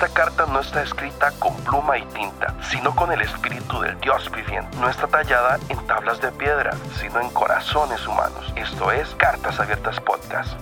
Esta 0.00 0.14
carta 0.14 0.46
no 0.46 0.60
está 0.60 0.80
escrita 0.84 1.32
con 1.40 1.56
pluma 1.64 1.98
y 1.98 2.04
tinta, 2.14 2.54
sino 2.62 2.94
con 2.94 3.10
el 3.10 3.20
espíritu 3.20 3.80
del 3.80 3.98
Dios 3.98 4.30
viviente. 4.30 4.76
No 4.78 4.88
está 4.88 5.08
tallada 5.08 5.58
en 5.68 5.86
tablas 5.88 6.20
de 6.20 6.30
piedra, 6.30 6.70
sino 7.00 7.20
en 7.20 7.28
corazones 7.30 8.06
humanos. 8.06 8.52
Esto 8.54 8.92
es 8.92 9.12
Cartas 9.16 9.58
Abiertas 9.58 9.98
Podcast. 9.98 10.56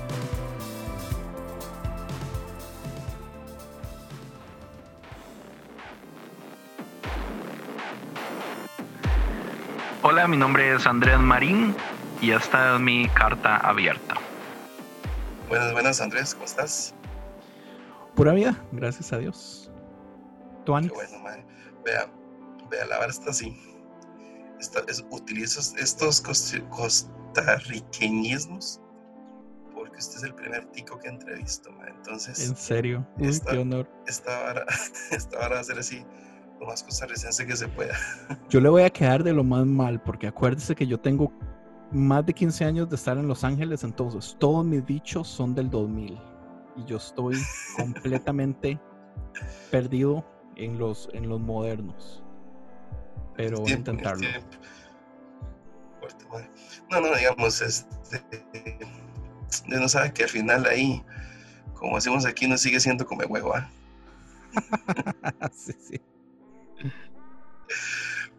Hola, 10.01 10.27
mi 10.29 10.39
nombre 10.39 10.75
es 10.75 10.87
Andrés 10.87 11.19
Marín 11.19 11.77
y 12.23 12.31
esta 12.31 12.77
es 12.77 12.81
mi 12.81 13.07
carta 13.11 13.59
abierta. 13.59 14.15
Buenas, 15.51 15.75
buenas 15.75 16.01
Andrés, 16.01 16.33
¿cómo 16.33 16.47
estás? 16.47 16.95
Pura 18.17 18.33
vida, 18.33 18.61
gracias 18.73 19.13
a 19.13 19.19
Dios. 19.19 19.71
¿Tú, 20.65 20.73
Qué 20.73 20.89
bueno, 20.89 21.19
madre. 21.23 21.47
Vea, 21.85 22.11
vea, 22.71 22.87
la 22.87 22.99
verdad 22.99 23.11
está 23.11 23.29
así. 23.31 23.55
utilizo 25.11 25.61
estos 25.79 26.23
costarriqueñismos 26.23 28.81
porque 29.75 29.99
usted 29.99 30.17
es 30.17 30.23
el 30.23 30.35
primer 30.35 30.65
tico 30.73 30.99
que 30.99 31.09
entrevisto, 31.09 31.71
madre. 31.73 31.93
Entonces. 31.95 32.49
En 32.49 32.57
serio, 32.57 33.07
Uy, 33.19 33.39
qué 33.49 33.59
honor. 33.59 33.87
Esta 34.07 34.51
hora, 34.51 34.65
esta 35.11 35.39
hora 35.39 35.57
va 35.57 35.61
a 35.61 35.65
ser 35.65 35.79
así 35.79 36.03
lo 36.59 36.65
más 36.67 36.83
costarricense 36.83 37.47
que 37.47 37.55
se 37.55 37.69
pueda. 37.69 37.99
Yo 38.49 38.63
le 38.63 38.71
voy 38.71 38.85
a 38.85 38.91
quedar 38.91 39.23
de 39.23 39.35
lo 39.35 39.45
más 39.45 39.67
mal, 39.67 40.03
porque 40.03 40.27
acuérdese 40.27 40.75
que 40.75 40.87
yo 40.87 40.99
tengo 40.99 41.31
más 41.93 42.25
de 42.25 42.33
15 42.33 42.65
años 42.65 42.89
de 42.89 42.97
estar 42.97 43.19
en 43.19 43.29
Los 43.29 43.45
Ángeles, 43.45 43.85
entonces 43.85 44.35
todos 44.41 44.65
mis 44.65 44.87
dichos 44.87 45.29
son 45.29 45.55
del 45.55 45.69
2000 45.69 46.19
y 46.77 46.85
yo 46.85 46.97
estoy 46.97 47.37
completamente 47.77 48.81
perdido 49.71 50.25
en 50.57 50.79
los, 50.79 51.09
en 51.13 51.29
los 51.29 51.41
modernos. 51.41 52.23
Pero 53.37 53.59
voy 53.59 53.73
a 53.73 53.77
intentarlo. 53.77 54.27
No, 56.91 57.01
no, 57.01 57.15
digamos, 57.15 57.61
este, 57.61 58.21
no 59.67 59.89
sabe 59.89 60.13
que 60.13 60.23
al 60.25 60.29
final 60.29 60.67
ahí, 60.67 61.05
como 61.75 61.97
hacemos 61.97 62.25
aquí, 62.25 62.47
no 62.47 62.57
sigue 62.57 62.81
siendo 62.81 63.07
como 63.07 63.27
huevo. 63.27 63.55
¿ah? 63.55 63.71
sí, 65.53 65.73
sí. 65.81 66.01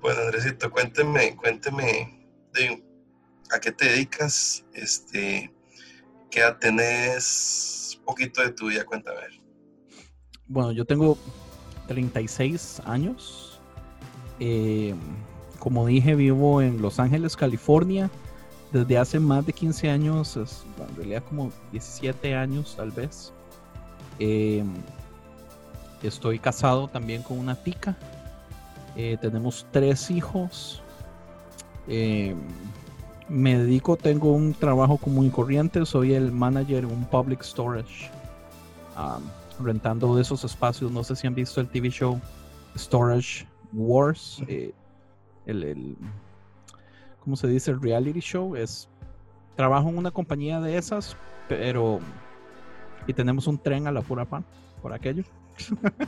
Bueno, 0.02 0.22
Andresito, 0.22 0.72
cuénteme, 0.72 1.36
cuénteme 1.36 2.28
de, 2.54 2.84
a 3.52 3.60
qué 3.60 3.72
te 3.72 3.86
dedicas, 3.86 4.64
este, 4.74 5.54
qué 6.30 6.40
edad 6.40 6.58
tenés, 6.60 7.87
poquito 8.08 8.42
de 8.42 8.52
tu 8.52 8.70
vida, 8.70 8.86
cuéntame. 8.86 9.20
Bueno, 10.48 10.72
yo 10.72 10.86
tengo 10.86 11.18
36 11.88 12.82
años. 12.86 13.60
Eh, 14.40 14.96
como 15.60 15.86
dije, 15.86 16.16
vivo 16.16 16.62
en 16.62 16.82
Los 16.82 17.00
Ángeles, 17.00 17.36
California. 17.36 18.10
Desde 18.72 18.98
hace 18.98 19.20
más 19.20 19.46
de 19.46 19.54
15 19.54 19.90
años, 19.90 20.36
en 20.38 20.96
realidad 20.96 21.24
como 21.28 21.52
17 21.72 22.36
años 22.36 22.76
tal 22.76 22.92
vez. 22.92 23.34
Eh, 24.20 24.64
estoy 26.02 26.40
casado 26.40 26.88
también 26.88 27.24
con 27.24 27.38
una 27.40 27.56
tica. 27.56 27.98
Eh, 28.96 29.18
tenemos 29.22 29.66
tres 29.72 30.10
hijos. 30.10 30.82
Me 33.30 33.58
dedico, 33.58 33.98
tengo 33.98 34.32
un 34.32 34.54
trabajo 34.54 34.98
común 34.98 35.26
y 35.26 35.30
corriente. 35.30 35.86
Soy 35.86 36.14
el 36.14 36.32
manager 36.32 36.84
en 36.84 36.92
un 36.92 37.06
public 37.06 37.42
storage 37.42 38.10
rentando 39.60 40.20
esos 40.20 40.44
espacios. 40.44 40.92
No 40.92 41.04
sé 41.04 41.16
si 41.16 41.28
han 41.28 41.36
visto 41.36 41.62
el 41.62 41.68
TV 41.68 41.90
show 41.90 42.20
Storage 42.76 43.46
Wars. 43.74 44.42
Eh, 44.48 44.74
el, 45.46 45.98
¿cómo 47.24 47.36
se 47.36 47.48
dice? 47.48 47.72
El 47.72 47.82
reality 47.82 48.20
show. 48.20 48.56
Es 48.56 48.88
trabajo 49.56 49.90
en 49.90 49.98
una 49.98 50.12
compañía 50.12 50.60
de 50.60 50.78
esas, 50.78 51.16
pero 51.48 52.00
y 53.08 53.14
tenemos 53.14 53.48
un 53.48 53.58
tren 53.58 53.88
a 53.88 53.92
la 53.92 54.02
pura 54.02 54.26
pan 54.26 54.46
por 54.82 54.94
aquello. 54.94 55.24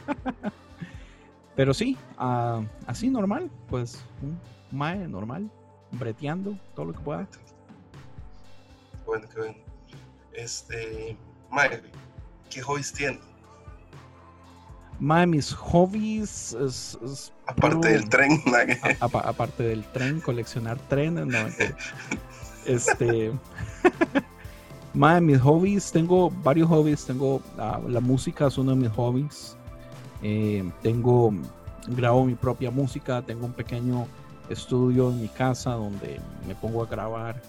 pero 1.56 1.74
sí, 1.74 1.97
ah, 2.18 2.62
así 2.85 3.09
normal, 3.09 3.50
pues 3.68 4.03
un 4.22 4.38
mae 4.78 5.08
normal, 5.08 5.50
breteando 5.92 6.58
todo 6.76 6.88
lo 6.88 6.94
que 6.94 7.00
pueda. 7.00 7.28
Bueno, 9.06 9.28
qué 9.34 9.40
bueno. 9.40 9.56
Este, 10.34 11.18
mae, 11.50 11.82
¿qué 12.50 12.62
hobbies 12.62 12.94
tiene? 12.94 13.20
Mae, 15.00 15.26
mis 15.26 15.54
hobbies 15.54 16.54
es, 16.54 17.32
aparte 17.48 17.90
del 17.90 18.10
tren, 18.10 18.42
aparte 19.00 19.64
del 19.64 19.84
tren, 19.86 20.20
coleccionar 20.20 20.78
trenes, 20.90 21.26
no, 21.26 21.38
este, 22.66 23.32
mae, 24.94 25.22
mis 25.22 25.40
hobbies, 25.40 25.92
tengo 25.92 26.30
varios 26.30 26.68
hobbies, 26.68 27.06
tengo 27.06 27.42
la 27.58 28.02
música 28.02 28.48
es 28.48 28.58
uno 28.58 28.72
de 28.72 28.78
mis 28.78 28.92
hobbies, 28.92 29.58
eh, 30.22 30.70
tengo 30.82 31.34
grabo 31.88 32.26
mi 32.26 32.36
propia 32.36 32.70
música, 32.70 33.22
tengo 33.22 33.46
un 33.46 33.54
pequeño 33.54 34.06
estudio 34.50 35.10
en 35.10 35.22
mi 35.22 35.28
casa 35.28 35.72
donde 35.72 36.20
me 36.48 36.56
pongo 36.56 36.84
a 36.84 36.88
grabar. 36.88 37.42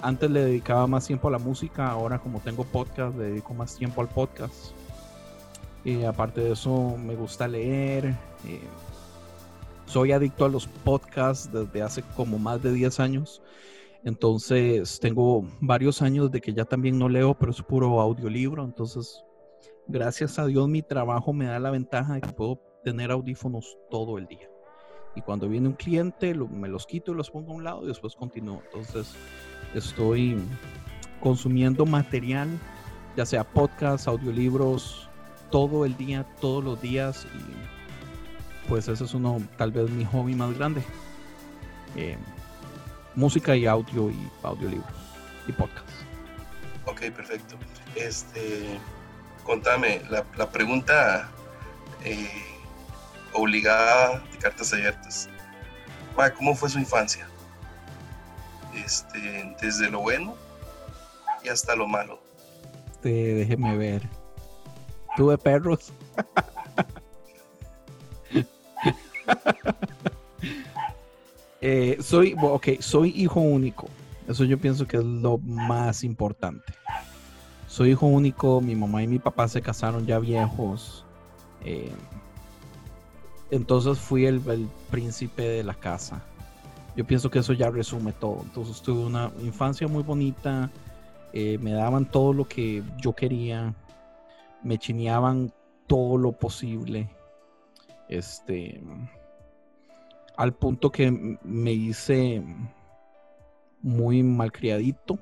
Antes 0.00 0.30
le 0.30 0.44
dedicaba 0.44 0.86
más 0.86 1.06
tiempo 1.06 1.28
a 1.28 1.30
la 1.30 1.38
música, 1.38 1.88
ahora 1.88 2.18
como 2.18 2.40
tengo 2.40 2.64
podcast, 2.64 3.16
le 3.16 3.24
dedico 3.24 3.54
más 3.54 3.76
tiempo 3.76 4.00
al 4.00 4.08
podcast. 4.08 4.72
Eh, 5.84 6.06
aparte 6.06 6.40
de 6.40 6.52
eso, 6.52 6.96
me 6.98 7.14
gusta 7.14 7.48
leer. 7.48 8.06
Eh, 8.46 8.60
soy 9.86 10.12
adicto 10.12 10.44
a 10.44 10.48
los 10.48 10.66
podcasts 10.66 11.50
desde 11.52 11.82
hace 11.82 12.02
como 12.16 12.38
más 12.38 12.62
de 12.62 12.72
10 12.72 13.00
años. 13.00 13.42
Entonces, 14.02 14.98
tengo 15.00 15.46
varios 15.60 16.02
años 16.02 16.30
de 16.30 16.40
que 16.40 16.52
ya 16.52 16.64
también 16.64 16.98
no 16.98 17.08
leo, 17.08 17.34
pero 17.34 17.52
es 17.52 17.62
puro 17.62 18.00
audiolibro. 18.00 18.64
Entonces, 18.64 19.22
gracias 19.86 20.38
a 20.38 20.46
Dios, 20.46 20.68
mi 20.68 20.82
trabajo 20.82 21.32
me 21.32 21.46
da 21.46 21.58
la 21.58 21.70
ventaja 21.70 22.14
de 22.14 22.20
que 22.20 22.32
puedo 22.32 22.60
tener 22.82 23.10
audífonos 23.10 23.78
todo 23.90 24.18
el 24.18 24.26
día. 24.26 24.53
Y 25.14 25.20
cuando 25.20 25.48
viene 25.48 25.68
un 25.68 25.74
cliente, 25.74 26.34
me 26.34 26.68
los 26.68 26.86
quito 26.86 27.12
y 27.12 27.14
los 27.14 27.30
pongo 27.30 27.52
a 27.52 27.54
un 27.56 27.64
lado 27.64 27.84
y 27.84 27.88
después 27.88 28.14
continúo. 28.16 28.62
Entonces, 28.66 29.14
estoy 29.74 30.36
consumiendo 31.20 31.86
material, 31.86 32.48
ya 33.16 33.24
sea 33.24 33.44
podcasts, 33.44 34.08
audiolibros, 34.08 35.08
todo 35.50 35.84
el 35.84 35.96
día, 35.96 36.26
todos 36.40 36.64
los 36.64 36.80
días 36.82 37.26
y 37.34 38.68
pues 38.68 38.88
ese 38.88 39.04
es 39.04 39.14
uno, 39.14 39.42
tal 39.56 39.72
vez 39.72 39.90
mi 39.90 40.04
hobby 40.04 40.34
más 40.34 40.56
grande. 40.56 40.82
Eh, 41.96 42.16
música 43.14 43.54
y 43.54 43.66
audio 43.66 44.10
y 44.10 44.30
audiolibros 44.42 44.90
y 45.46 45.52
podcast. 45.52 45.88
Ok, 46.86 47.02
perfecto. 47.14 47.56
Este, 47.94 48.78
contame, 49.44 50.02
la, 50.10 50.50
pregunta 50.50 51.30
eh, 52.04 52.28
obligada 53.34 54.22
de 54.32 54.38
cartas 54.38 54.72
abiertas. 54.72 55.28
¿Cómo 56.36 56.54
fue 56.54 56.70
su 56.70 56.78
infancia? 56.78 57.26
Este, 58.74 59.54
desde 59.60 59.90
lo 59.90 60.00
bueno 60.00 60.34
y 61.44 61.48
hasta 61.48 61.76
lo 61.76 61.86
malo. 61.86 62.20
Te, 63.02 63.10
déjeme 63.34 63.76
ver 63.76 64.08
tuve 65.16 65.38
perros. 65.38 65.92
Eh, 71.66 71.96
soy, 72.02 72.36
soy 72.80 73.08
hijo 73.16 73.40
único. 73.40 73.88
Eso 74.28 74.44
yo 74.44 74.58
pienso 74.58 74.86
que 74.86 74.98
es 74.98 75.02
lo 75.02 75.38
más 75.38 76.04
importante. 76.04 76.74
Soy 77.66 77.92
hijo 77.92 78.04
único, 78.04 78.60
mi 78.60 78.76
mamá 78.76 79.02
y 79.02 79.06
mi 79.06 79.18
papá 79.18 79.48
se 79.48 79.62
casaron 79.62 80.04
ya 80.04 80.18
viejos. 80.18 81.06
Eh, 81.64 81.90
entonces 83.50 83.98
fui 83.98 84.26
el, 84.26 84.40
príncipe 84.90 85.42
de 85.42 85.64
la 85.64 85.74
casa. 85.74 86.22
Yo 86.96 87.04
pienso 87.04 87.30
que 87.30 87.40
eso 87.40 87.52
ya 87.52 87.70
resume 87.70 88.12
todo. 88.12 88.40
Entonces 88.42 88.80
tuve 88.80 89.04
una 89.04 89.30
infancia 89.42 89.88
muy 89.88 90.02
bonita. 90.02 90.70
Eh, 91.32 91.58
me 91.58 91.72
daban 91.72 92.04
todo 92.06 92.32
lo 92.32 92.46
que 92.46 92.82
yo 93.00 93.12
quería 93.12 93.74
me 94.64 94.78
chineaban 94.78 95.52
todo 95.86 96.16
lo 96.16 96.32
posible. 96.32 97.08
Este, 98.08 98.82
al 100.36 100.54
punto 100.54 100.90
que 100.90 101.38
me 101.42 101.72
hice 101.72 102.42
muy 103.80 104.22
malcriadito. 104.22 105.18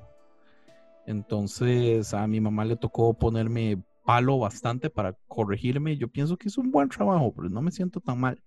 Entonces 1.05 2.13
a 2.13 2.25
mi 2.25 2.39
mamá 2.39 2.65
le 2.65 2.77
tocó 2.77 3.13
ponerme 3.13 3.83
palo 4.03 4.39
bastante 4.39 4.89
para 4.89 5.13
corregirme. 5.27 5.97
Yo 5.97 6.07
pienso 6.07 6.37
que 6.37 6.47
es 6.47 6.57
un 6.57 6.71
buen 6.71 6.89
trabajo, 6.89 7.33
pero 7.33 7.49
no 7.49 7.61
me 7.61 7.71
siento 7.71 7.99
tan 7.99 8.19
mal. 8.19 8.41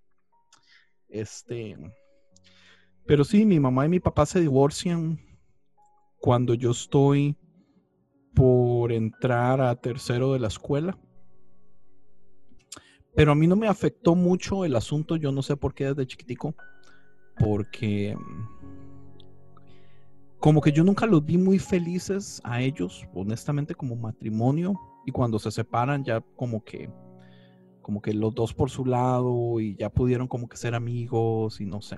Este, 1.08 1.76
pero 3.06 3.24
sí, 3.24 3.44
mi 3.44 3.60
mamá 3.60 3.86
y 3.86 3.88
mi 3.88 4.00
papá 4.00 4.26
se 4.26 4.40
divorcian 4.40 5.20
cuando 6.18 6.54
yo 6.54 6.72
estoy 6.72 7.36
por 8.34 8.92
entrar 8.92 9.60
a 9.60 9.74
tercero 9.76 10.32
de 10.32 10.40
la 10.40 10.48
escuela. 10.48 10.98
Pero 13.14 13.32
a 13.32 13.34
mí 13.34 13.46
no 13.46 13.56
me 13.56 13.68
afectó 13.68 14.14
mucho 14.14 14.64
el 14.64 14.76
asunto, 14.76 15.16
yo 15.16 15.32
no 15.32 15.40
sé 15.42 15.56
por 15.56 15.72
qué 15.72 15.86
desde 15.86 16.06
chiquitico, 16.06 16.54
porque 17.38 18.14
como 20.38 20.60
que 20.60 20.70
yo 20.70 20.84
nunca 20.84 21.06
los 21.06 21.24
vi 21.24 21.38
muy 21.38 21.58
felices 21.58 22.42
a 22.44 22.60
ellos, 22.60 23.06
honestamente, 23.14 23.74
como 23.74 23.96
matrimonio, 23.96 24.74
y 25.06 25.12
cuando 25.12 25.38
se 25.38 25.50
separan 25.50 26.04
ya 26.04 26.20
como 26.36 26.62
que 26.62 26.90
como 27.80 28.02
que 28.02 28.12
los 28.12 28.34
dos 28.34 28.52
por 28.52 28.68
su 28.68 28.84
lado 28.84 29.60
y 29.60 29.76
ya 29.76 29.88
pudieron 29.88 30.26
como 30.26 30.48
que 30.48 30.56
ser 30.56 30.74
amigos 30.74 31.60
y 31.60 31.66
no 31.66 31.80
sé. 31.80 31.96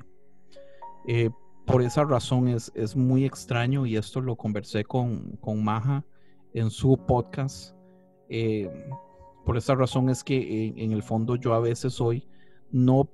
Eh, 1.07 1.31
por 1.67 1.81
esa 1.81 2.05
razón 2.05 2.49
es, 2.49 2.71
es, 2.75 2.95
muy 2.95 3.25
extraño 3.25 3.87
y 3.87 3.97
esto 3.97 4.21
lo 4.21 4.37
conversé 4.37 4.85
con, 4.85 5.39
con 5.41 5.65
Maja 5.65 6.05
en 6.53 6.69
su 6.69 6.99
podcast. 7.07 7.75
Eh, 8.29 8.71
por 9.47 9.57
esa 9.57 9.75
razón 9.75 10.11
es 10.11 10.23
que 10.23 10.75
en, 10.77 10.93
el 10.93 11.03
fondo 11.03 11.37
yo 11.37 11.55
a 11.55 11.61
veces 11.61 11.95
soy 11.95 12.29
no 12.71 13.09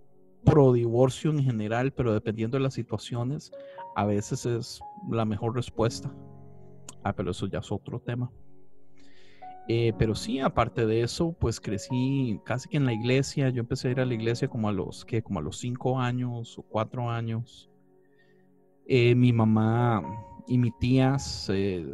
pro 0.44 0.72
divorcio 0.72 1.30
en 1.30 1.44
general, 1.44 1.92
pero 1.92 2.12
dependiendo 2.12 2.56
de 2.56 2.64
las 2.64 2.74
situaciones, 2.74 3.52
a 3.94 4.04
veces 4.04 4.46
es 4.46 4.80
la 5.08 5.24
mejor 5.24 5.54
respuesta. 5.54 6.12
Ah, 7.04 7.12
pero 7.12 7.30
eso 7.30 7.46
ya 7.46 7.60
es 7.60 7.70
otro 7.70 8.00
tema. 8.00 8.32
Eh, 9.66 9.94
pero 9.98 10.14
sí, 10.14 10.40
aparte 10.40 10.84
de 10.84 11.02
eso, 11.02 11.32
pues 11.32 11.58
crecí 11.58 12.38
casi 12.44 12.68
que 12.68 12.76
en 12.76 12.84
la 12.84 12.92
iglesia. 12.92 13.48
Yo 13.48 13.60
empecé 13.60 13.88
a 13.88 13.90
ir 13.92 14.00
a 14.00 14.04
la 14.04 14.14
iglesia 14.14 14.48
como 14.48 14.68
a 14.68 14.72
los, 14.72 15.04
¿qué? 15.04 15.22
Como 15.22 15.38
a 15.38 15.42
los 15.42 15.58
cinco 15.58 15.98
años 15.98 16.58
o 16.58 16.62
cuatro 16.62 17.10
años. 17.10 17.70
Eh, 18.86 19.14
mi 19.14 19.32
mamá 19.32 20.02
y 20.46 20.58
mi 20.58 20.70
tía, 20.70 21.16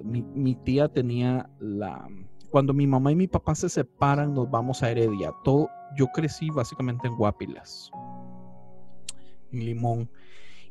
mi, 0.03 0.55
tía 0.57 0.89
tenía 0.89 1.49
la... 1.61 2.09
Cuando 2.51 2.75
mi 2.75 2.87
mamá 2.89 3.13
y 3.13 3.15
mi 3.15 3.29
papá 3.29 3.55
se 3.55 3.69
separan, 3.69 4.35
nos 4.35 4.51
vamos 4.51 4.83
a 4.83 4.91
Heredia. 4.91 5.33
Todo, 5.45 5.69
yo 5.97 6.09
crecí 6.09 6.51
básicamente 6.51 7.07
en 7.07 7.15
Guapilas, 7.15 7.93
en 9.53 9.65
Limón. 9.65 10.11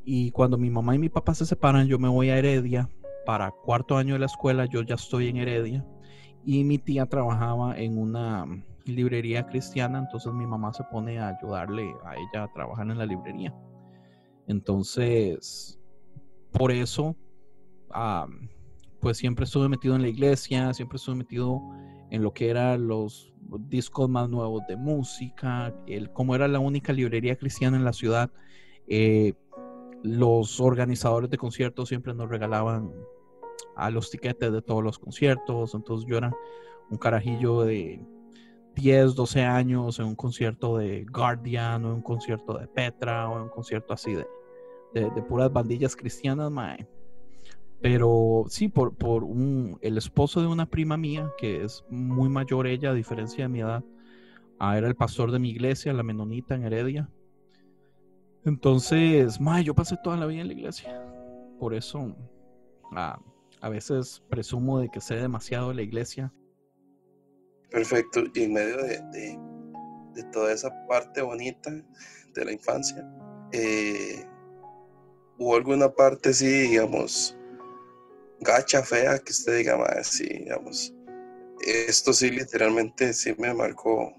Y 0.04 0.32
cuando 0.32 0.58
mi 0.58 0.70
mamá 0.70 0.96
y 0.96 1.00
mi 1.00 1.08
papá 1.08 1.34
se 1.34 1.46
separan, 1.46 1.88
yo 1.88 1.98
me 1.98 2.10
voy 2.10 2.30
a 2.30 2.38
Heredia 2.38 2.90
para 3.26 3.52
cuarto 3.52 3.96
año 3.96 4.16
de 4.16 4.20
la 4.20 4.26
escuela. 4.26 4.66
Yo 4.66 4.82
ya 4.82 4.96
estoy 4.96 5.30
en 5.30 5.38
Heredia. 5.38 5.86
Y 6.44 6.64
mi 6.64 6.78
tía 6.78 7.06
trabajaba 7.06 7.78
en 7.78 7.98
una 7.98 8.46
librería 8.86 9.46
cristiana, 9.46 10.00
entonces 10.00 10.34
mi 10.34 10.48
mamá 10.48 10.74
se 10.74 10.84
pone 10.86 11.20
a 11.20 11.30
ayudarle 11.30 11.94
a 12.06 12.16
ella 12.16 12.44
a 12.44 12.54
trabajar 12.54 12.90
en 12.90 12.98
la 12.98 13.06
librería. 13.06 13.54
Entonces, 14.48 15.80
por 16.52 16.72
eso, 16.72 17.16
pues 19.00 19.18
siempre 19.18 19.46
estuve 19.46 19.70
metido 19.70 19.96
en 19.96 20.02
la 20.02 20.08
iglesia, 20.08 20.74
siempre 20.74 20.98
estuve 20.98 21.16
metido 21.16 21.62
en 22.10 22.24
lo 22.24 22.34
que 22.34 22.50
eran 22.50 22.88
los 22.88 23.34
discos 23.68 24.10
más 24.10 24.30
nuevos 24.30 24.64
de 24.68 24.76
música, 24.76 25.74
el, 25.88 26.12
como 26.12 26.36
era 26.36 26.48
la 26.48 26.60
única 26.60 26.94
librería 26.94 27.36
cristiana 27.36 27.78
en 27.78 27.86
la 27.86 27.94
ciudad, 27.94 28.32
eh, 28.88 29.34
los 30.04 30.60
organizadores 30.60 31.30
de 31.30 31.38
conciertos 31.38 31.90
siempre 31.90 32.14
nos 32.14 32.30
regalaban 32.30 32.92
a 33.76 33.90
los 33.90 34.10
tiquetes 34.10 34.52
de 34.52 34.62
todos 34.62 34.84
los 34.84 35.00
conciertos, 35.00 35.74
entonces 35.74 36.08
yo 36.10 36.18
era 36.18 36.32
un 36.90 36.98
carajillo 36.98 37.62
de 37.62 38.02
10, 38.76 39.16
12 39.16 39.42
años 39.44 40.00
en 40.00 40.06
un 40.06 40.16
concierto 40.16 40.78
de 40.78 41.06
Guardian 41.06 41.84
o 41.86 41.90
en 41.90 41.96
un 41.96 42.02
concierto 42.02 42.58
de 42.58 42.68
Petra 42.68 43.30
o 43.30 43.36
en 43.36 43.44
un 43.44 43.50
concierto 43.50 43.94
así 43.94 44.14
de, 44.14 44.26
de, 44.94 45.22
puras 45.24 45.52
bandillas 45.52 45.96
cristianas, 45.96 46.52
mae. 46.52 46.88
Pero 47.82 48.46
sí, 48.50 48.68
por, 48.68 48.96
por 48.96 49.24
un, 49.24 49.78
el 49.82 49.98
esposo 49.98 50.42
de 50.42 50.48
una 50.48 50.66
prima 50.66 50.98
mía, 50.98 51.32
que 51.38 51.64
es 51.64 51.84
muy 51.90 52.28
mayor 52.30 52.68
ella, 52.68 52.92
a 52.92 52.94
diferencia 52.94 53.46
de 53.46 53.50
mi 53.50 53.62
edad, 53.62 53.84
ah, 54.60 54.78
era 54.78 54.88
el 54.88 54.96
pastor 54.96 55.32
de 55.32 55.40
mi 55.40 55.50
iglesia, 55.50 55.94
la 55.94 56.04
menonita 56.04 56.56
en 56.56 56.64
Heredia. 56.64 57.10
Entonces, 58.44 59.40
mae, 59.40 59.64
yo 59.64 59.74
pasé 59.76 59.98
toda 60.04 60.18
la 60.18 60.26
vida 60.26 60.42
en 60.42 60.48
la 60.48 60.54
iglesia. 60.54 61.06
Por 61.60 61.74
eso, 61.74 62.16
ah, 62.92 63.20
a 63.62 63.70
veces 63.70 64.24
presumo 64.30 64.80
de 64.80 64.90
que 64.90 65.02
sé 65.02 65.16
demasiado 65.16 65.70
de 65.70 65.76
la 65.76 65.82
iglesia. 65.82 66.34
Perfecto. 67.70 68.24
Y 68.34 68.44
en 68.44 68.54
medio 68.54 68.78
de, 68.78 69.00
de, 70.14 70.24
toda 70.32 70.52
esa 70.52 70.70
parte 70.88 71.22
bonita 71.22 71.72
de 72.34 72.46
la 72.46 72.52
infancia, 72.52 73.08
eh, 73.52 74.26
¿Hubo 75.42 75.56
alguna 75.56 75.88
parte, 75.88 76.34
sí, 76.34 76.46
digamos, 76.46 77.38
gacha, 78.42 78.84
fea, 78.84 79.20
que 79.20 79.32
usted 79.32 79.60
diga, 79.60 79.78
más, 79.78 80.08
sí, 80.08 80.28
digamos, 80.28 80.94
esto 81.62 82.12
sí 82.12 82.30
literalmente 82.30 83.14
sí 83.14 83.34
me 83.38 83.54
marcó, 83.54 84.14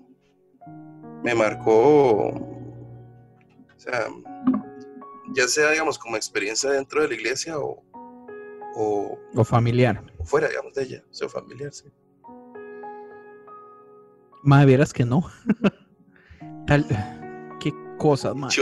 me 1.23 1.35
marcó, 1.35 2.29
o 2.29 3.77
sea, 3.77 4.09
ya 5.35 5.47
sea, 5.47 5.73
digamos, 5.73 5.99
como 5.99 6.17
experiencia 6.17 6.71
dentro 6.71 7.03
de 7.03 7.09
la 7.09 7.15
iglesia 7.15 7.59
o... 7.59 7.85
O, 8.77 9.19
familiar. 9.45 10.05
O 10.19 10.25
fuera, 10.25 10.49
digamos, 10.49 10.75
de 10.75 10.83
ella, 10.85 11.05
o 11.11 11.15
sea, 11.15 11.29
familiar, 11.29 11.73
sí. 11.73 11.89
Más 14.43 14.65
vieras 14.65 14.93
que 14.93 15.05
no. 15.05 15.25
Tal, 16.67 16.87
qué 17.61 17.73
cosas, 17.99 18.35
más 18.35 18.55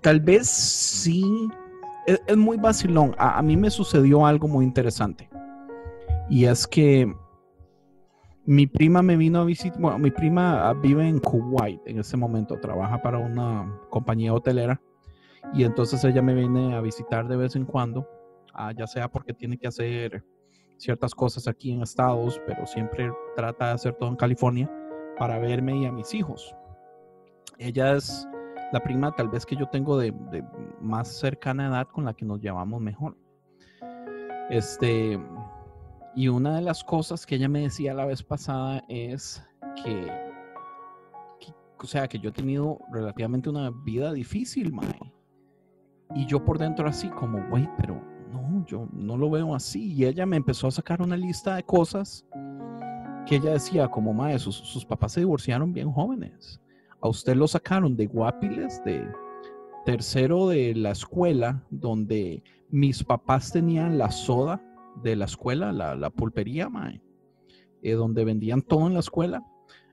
tal 0.00 0.20
vez 0.20 0.48
sí, 0.48 1.50
es, 2.06 2.36
muy 2.36 2.56
vacilón. 2.56 3.14
A, 3.18 3.42
mí 3.42 3.56
me 3.56 3.70
sucedió 3.70 4.26
algo 4.26 4.48
muy 4.48 4.64
interesante. 4.64 5.28
Y 6.30 6.44
es 6.44 6.66
que 6.66 7.12
mi 8.44 8.66
prima 8.66 9.02
me 9.02 9.16
vino 9.16 9.40
a 9.40 9.44
visitar, 9.44 9.78
bueno, 9.80 9.98
mi 9.98 10.10
prima 10.10 10.72
vive 10.74 11.06
en 11.06 11.18
Kuwait 11.18 11.80
en 11.86 11.98
ese 11.98 12.16
momento, 12.16 12.58
trabaja 12.60 13.02
para 13.02 13.18
una 13.18 13.78
compañía 13.90 14.32
hotelera. 14.32 14.80
Y 15.54 15.64
entonces 15.64 16.04
ella 16.04 16.22
me 16.22 16.34
viene 16.34 16.74
a 16.74 16.80
visitar 16.80 17.26
de 17.28 17.36
vez 17.36 17.56
en 17.56 17.64
cuando, 17.64 18.06
ah, 18.58 18.72
ya 18.76 18.86
sea 18.86 19.08
porque 19.08 19.32
tiene 19.32 19.56
que 19.56 19.68
hacer 19.68 20.24
ciertas 20.76 21.14
cosas 21.14 21.48
aquí 21.48 21.72
en 21.72 21.82
Estados, 21.82 22.40
pero 22.46 22.66
siempre 22.66 23.12
trata 23.36 23.68
de 23.68 23.72
hacer 23.72 23.94
todo 23.94 24.08
en 24.08 24.16
California 24.16 24.70
para 25.18 25.38
verme 25.38 25.78
y 25.78 25.86
a 25.86 25.92
mis 25.92 26.12
hijos. 26.14 26.54
Ella 27.58 27.96
es 27.96 28.26
la 28.72 28.80
prima 28.80 29.14
tal 29.14 29.28
vez 29.28 29.46
que 29.46 29.56
yo 29.56 29.66
tengo 29.68 29.98
de, 29.98 30.12
más 30.80 31.08
cercana 31.08 31.68
edad 31.68 31.88
con 31.88 32.04
la 32.04 32.14
que 32.14 32.24
nos 32.24 32.40
llevamos 32.40 32.80
mejor. 32.80 33.16
Este, 34.50 35.18
y 36.14 36.28
una 36.28 36.56
de 36.56 36.62
las 36.62 36.84
cosas 36.84 37.26
que 37.26 37.36
ella 37.36 37.48
me 37.48 37.62
decía 37.62 37.94
la 37.94 38.06
vez 38.06 38.22
pasada 38.22 38.84
es 38.88 39.42
que, 39.82 40.10
o 41.80 41.86
sea, 41.86 42.08
que 42.08 42.18
yo 42.18 42.30
he 42.30 42.32
tenido 42.32 42.78
relativamente 42.92 43.48
una 43.48 43.70
vida 43.70 44.12
difícil. 44.12 44.72
Y 46.14 46.24
yo 46.26 46.42
por 46.42 46.58
dentro 46.58 46.88
así 46.88 47.08
como, 47.10 47.46
güey, 47.50 47.68
pero 47.76 48.00
no, 48.32 48.64
yo 48.66 48.88
no 48.92 49.16
lo 49.16 49.30
veo 49.30 49.54
así. 49.54 49.92
Y 49.92 50.04
ella 50.04 50.26
me 50.26 50.36
empezó 50.36 50.68
a 50.68 50.70
sacar 50.70 51.02
una 51.02 51.16
lista 51.16 51.56
de 51.56 51.62
cosas 51.62 52.24
que 53.26 53.36
ella 53.36 53.52
decía, 53.52 53.88
como, 53.88 54.38
sus, 54.38 54.56
sus 54.56 54.84
papás 54.84 55.12
se 55.12 55.20
divorciaron 55.20 55.72
bien 55.72 55.90
jóvenes 55.92 56.60
a 57.00 57.08
usted 57.08 57.36
lo 57.36 57.46
sacaron 57.46 57.96
de 57.96 58.06
Guapiles, 58.06 58.82
de 58.84 59.06
tercero 59.84 60.48
de 60.48 60.74
la 60.74 60.90
escuela, 60.90 61.64
donde 61.70 62.42
mis 62.70 63.04
papás 63.04 63.52
tenían 63.52 63.98
la 63.98 64.10
soda 64.10 64.62
de 65.02 65.16
la 65.16 65.26
escuela, 65.26 65.72
la, 65.72 66.10
pulpería, 66.10 66.68
mae, 66.68 67.00
eh, 67.82 67.92
donde 67.92 68.24
vendían 68.24 68.62
todo 68.62 68.86
en 68.86 68.94
la 68.94 69.00
escuela. 69.00 69.44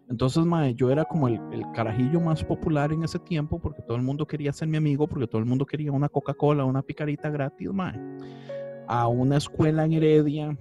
Entonces, 0.09 0.45
mae, 0.45 0.73
yo 0.75 0.91
era 0.91 1.03
como 1.05 1.27
el, 1.27 1.39
carajillo 1.73 2.21
más 2.21 2.43
popular 2.43 2.91
en 2.93 3.03
ese 3.03 3.19
tiempo 3.19 3.59
porque 3.59 3.81
todo 3.81 3.97
el 3.97 4.03
mundo 4.03 4.27
quería 4.27 4.53
ser 4.53 4.67
mi 4.67 4.77
amigo, 4.77 5.07
porque 5.07 5.27
todo 5.27 5.39
el 5.39 5.45
mundo 5.45 5.65
quería 5.65 5.91
una 5.91 6.09
Coca-Cola, 6.09 6.63
una 6.63 6.81
picarita 6.81 7.29
gratis, 7.29 7.69
mae. 7.71 7.99
A 8.87 9.07
una 9.07 9.37
escuela 9.37 9.83
en 9.85 9.93
Heredia 9.93 10.57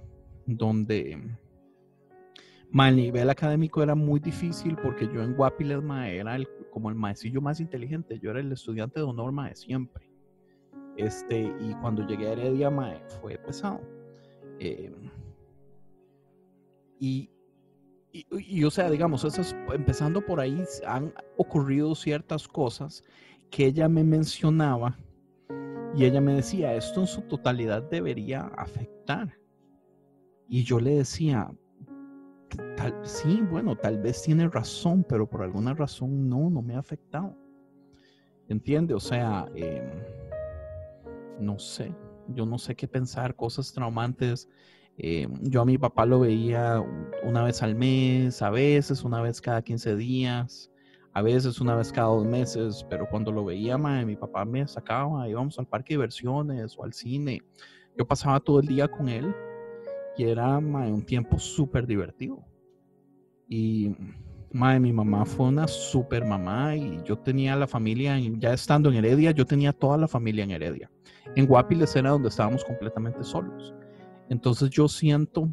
donde 0.46 1.36
el 2.88 2.96
nivel 2.96 3.30
académico 3.30 3.82
era 3.82 3.94
muy 3.94 4.18
difícil 4.18 4.76
porque 4.82 5.06
yo 5.06 5.22
en 5.22 5.34
Guapiles 5.34 5.82
era 6.06 6.36
el, 6.36 6.48
como 6.70 6.88
el 6.88 6.96
maecillo 6.96 7.40
más 7.40 7.60
inteligente, 7.60 8.18
yo 8.18 8.30
era 8.30 8.40
el 8.40 8.50
estudiante 8.50 8.98
de 8.98 9.06
honor 9.06 9.32
de 9.44 9.54
siempre. 9.54 10.10
Este, 10.96 11.52
y 11.60 11.74
cuando 11.80 12.06
llegué 12.06 12.28
a 12.28 12.32
Heredia 12.32 12.70
mae, 12.70 13.00
fue 13.20 13.36
pesado. 13.38 13.80
Eh, 14.58 14.92
y, 16.98 17.30
y, 18.14 18.62
o 18.62 18.70
sea, 18.70 18.88
digamos, 18.90 19.26
empezando 19.72 20.24
por 20.24 20.38
ahí, 20.38 20.62
han 20.86 21.12
ocurrido 21.36 21.96
ciertas 21.96 22.46
cosas 22.46 23.02
que 23.50 23.66
ella 23.66 23.88
me 23.88 24.04
mencionaba 24.04 24.96
y 25.96 26.04
ella 26.04 26.20
me 26.20 26.34
decía, 26.34 26.74
esto 26.74 27.00
en 27.00 27.06
su 27.08 27.22
totalidad 27.22 27.82
debería 27.82 28.42
afectar. 28.56 29.36
Y 30.48 30.62
yo 30.62 30.78
le 30.78 30.96
decía, 30.96 31.50
tal, 32.76 32.94
sí, 33.02 33.42
bueno, 33.50 33.76
tal 33.76 34.00
vez 34.00 34.22
tiene 34.22 34.48
razón, 34.48 35.04
pero 35.08 35.28
por 35.28 35.42
alguna 35.42 35.74
razón 35.74 36.28
no, 36.28 36.50
no 36.50 36.62
me 36.62 36.76
ha 36.76 36.78
afectado. 36.78 37.36
¿Entiende? 38.48 38.94
O 38.94 39.00
sea, 39.00 39.48
em, 39.56 39.90
no 41.40 41.58
sé, 41.58 41.92
yo 42.28 42.46
no 42.46 42.58
sé 42.58 42.76
qué 42.76 42.86
pensar, 42.86 43.34
cosas 43.34 43.72
traumantes. 43.72 44.48
Em, 44.96 45.32
yo 45.42 45.62
a 45.62 45.64
mi 45.64 45.76
papá 45.76 46.06
lo 46.06 46.20
veía 46.20 46.80
una 47.24 47.42
vez 47.42 47.62
al 47.62 47.74
mes, 47.74 48.40
a 48.42 48.50
veces 48.50 49.02
una 49.04 49.20
vez 49.22 49.40
cada 49.40 49.62
15 49.62 49.96
días. 49.96 50.70
a 51.16 51.22
veces 51.22 51.60
una 51.60 51.76
vez 51.76 51.92
cada 51.92 52.08
dos 52.08 52.26
meses, 52.26 52.84
pero 52.90 53.08
cuando 53.08 53.30
lo 53.30 53.44
veía, 53.44 53.78
mae, 53.78 54.04
mi 54.04 54.16
papá 54.16 54.44
me 54.44 54.66
sacaba, 54.66 55.28
íbamos 55.28 55.56
al 55.60 55.66
parque 55.66 55.94
de 55.94 55.98
diversiones 55.98 56.76
o 56.76 56.82
al 56.84 56.92
cine. 56.92 57.40
Yo 57.96 58.04
pasaba 58.04 58.40
todo 58.40 58.58
el 58.58 58.66
día 58.66 58.88
con 58.88 59.08
él 59.08 59.32
y 60.16 60.24
era 60.24 60.58
mae, 60.60 60.92
un 60.92 61.02
tiempo 61.06 61.38
súper 61.38 61.86
divertido. 61.86 62.44
Y 63.48 63.94
mae, 64.52 64.80
mi 64.80 64.92
mamá 64.92 65.24
fue 65.24 65.46
una 65.46 65.68
super 65.68 66.24
mamá 66.24 66.74
y 66.74 67.00
yo 67.04 67.16
tenía 67.16 67.54
la 67.54 67.68
familia, 67.68 68.18
ya 68.38 68.52
estando 68.52 68.88
en 68.90 68.96
Heredia, 68.96 69.30
yo 69.30 69.46
tenía 69.46 69.72
toda 69.72 69.96
la 69.96 70.08
familia 70.08 70.42
en 70.42 70.50
Heredia. 70.50 70.90
En 71.36 71.46
Guapiles 71.46 71.94
era 71.94 72.10
donde 72.10 72.28
estábamos 72.28 72.64
completamente 72.64 73.22
solos. 73.22 73.72
Entonces 74.28 74.70
yo 74.70 74.88
siento, 74.88 75.48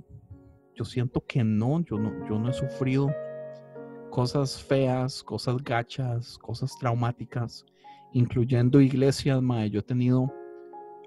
yo 0.76 0.86
siento 0.86 1.24
que 1.26 1.44
no, 1.44 1.82
yo 1.82 1.98
no, 1.98 2.28
yo 2.28 2.40
no 2.40 2.50
he 2.50 2.54
sufrido 2.54 3.12
cosas 4.10 4.62
feas, 4.62 5.24
cosas 5.24 5.58
gachas, 5.64 6.38
cosas 6.38 6.78
traumáticas, 6.80 7.66
incluyendo 8.14 8.80
iglesias, 8.82 9.42
mae. 9.42 9.70
Yo 9.70 9.80
he 9.80 9.84
tenido 9.84 10.32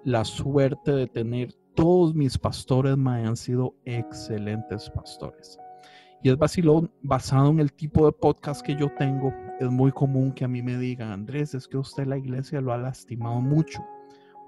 la 0.05 0.25
suerte 0.25 0.93
de 0.93 1.07
tener 1.07 1.53
todos 1.75 2.15
mis 2.15 2.37
pastores, 2.37 2.97
mae, 2.97 3.25
han 3.25 3.37
sido 3.37 3.75
excelentes 3.85 4.91
pastores. 4.91 5.59
Y 6.23 6.31
es 6.31 6.39
vacilón, 6.39 6.91
basado 7.03 7.51
en 7.51 7.61
el 7.61 7.73
tipo 7.73 8.07
de 8.07 8.13
podcast 8.13 8.65
que 8.65 8.75
yo 8.75 8.89
tengo, 8.99 9.33
es 9.61 9.71
muy 9.71 9.93
común 9.93 10.33
que 10.33 10.45
a 10.45 10.49
mí 10.49 10.63
me 10.63 10.79
digan, 10.79 11.11
Andrés, 11.11 11.55
es 11.55 11.69
que 11.69 11.77
usted 11.77 12.07
la 12.07 12.17
iglesia 12.17 12.63
lo 12.63 12.73
ha 12.73 12.79
lastimado 12.79 13.41
mucho. 13.41 13.85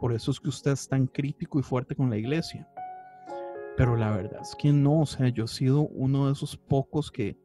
Por 0.00 0.14
eso 0.14 0.30
es 0.30 0.40
que 0.40 0.48
usted 0.48 0.72
es 0.72 0.88
tan 0.88 1.06
crítico 1.06 1.58
y 1.58 1.62
fuerte 1.62 1.94
con 1.94 2.08
la 2.08 2.16
iglesia. 2.16 2.66
Pero 3.76 3.94
la 3.96 4.10
verdad 4.10 4.40
es 4.40 4.56
que 4.56 4.72
no, 4.72 5.00
o 5.00 5.06
sea, 5.06 5.28
yo 5.28 5.44
he 5.44 5.48
sido 5.48 5.82
uno 5.82 6.26
de 6.26 6.32
esos 6.32 6.56
pocos 6.56 7.10
que 7.10 7.38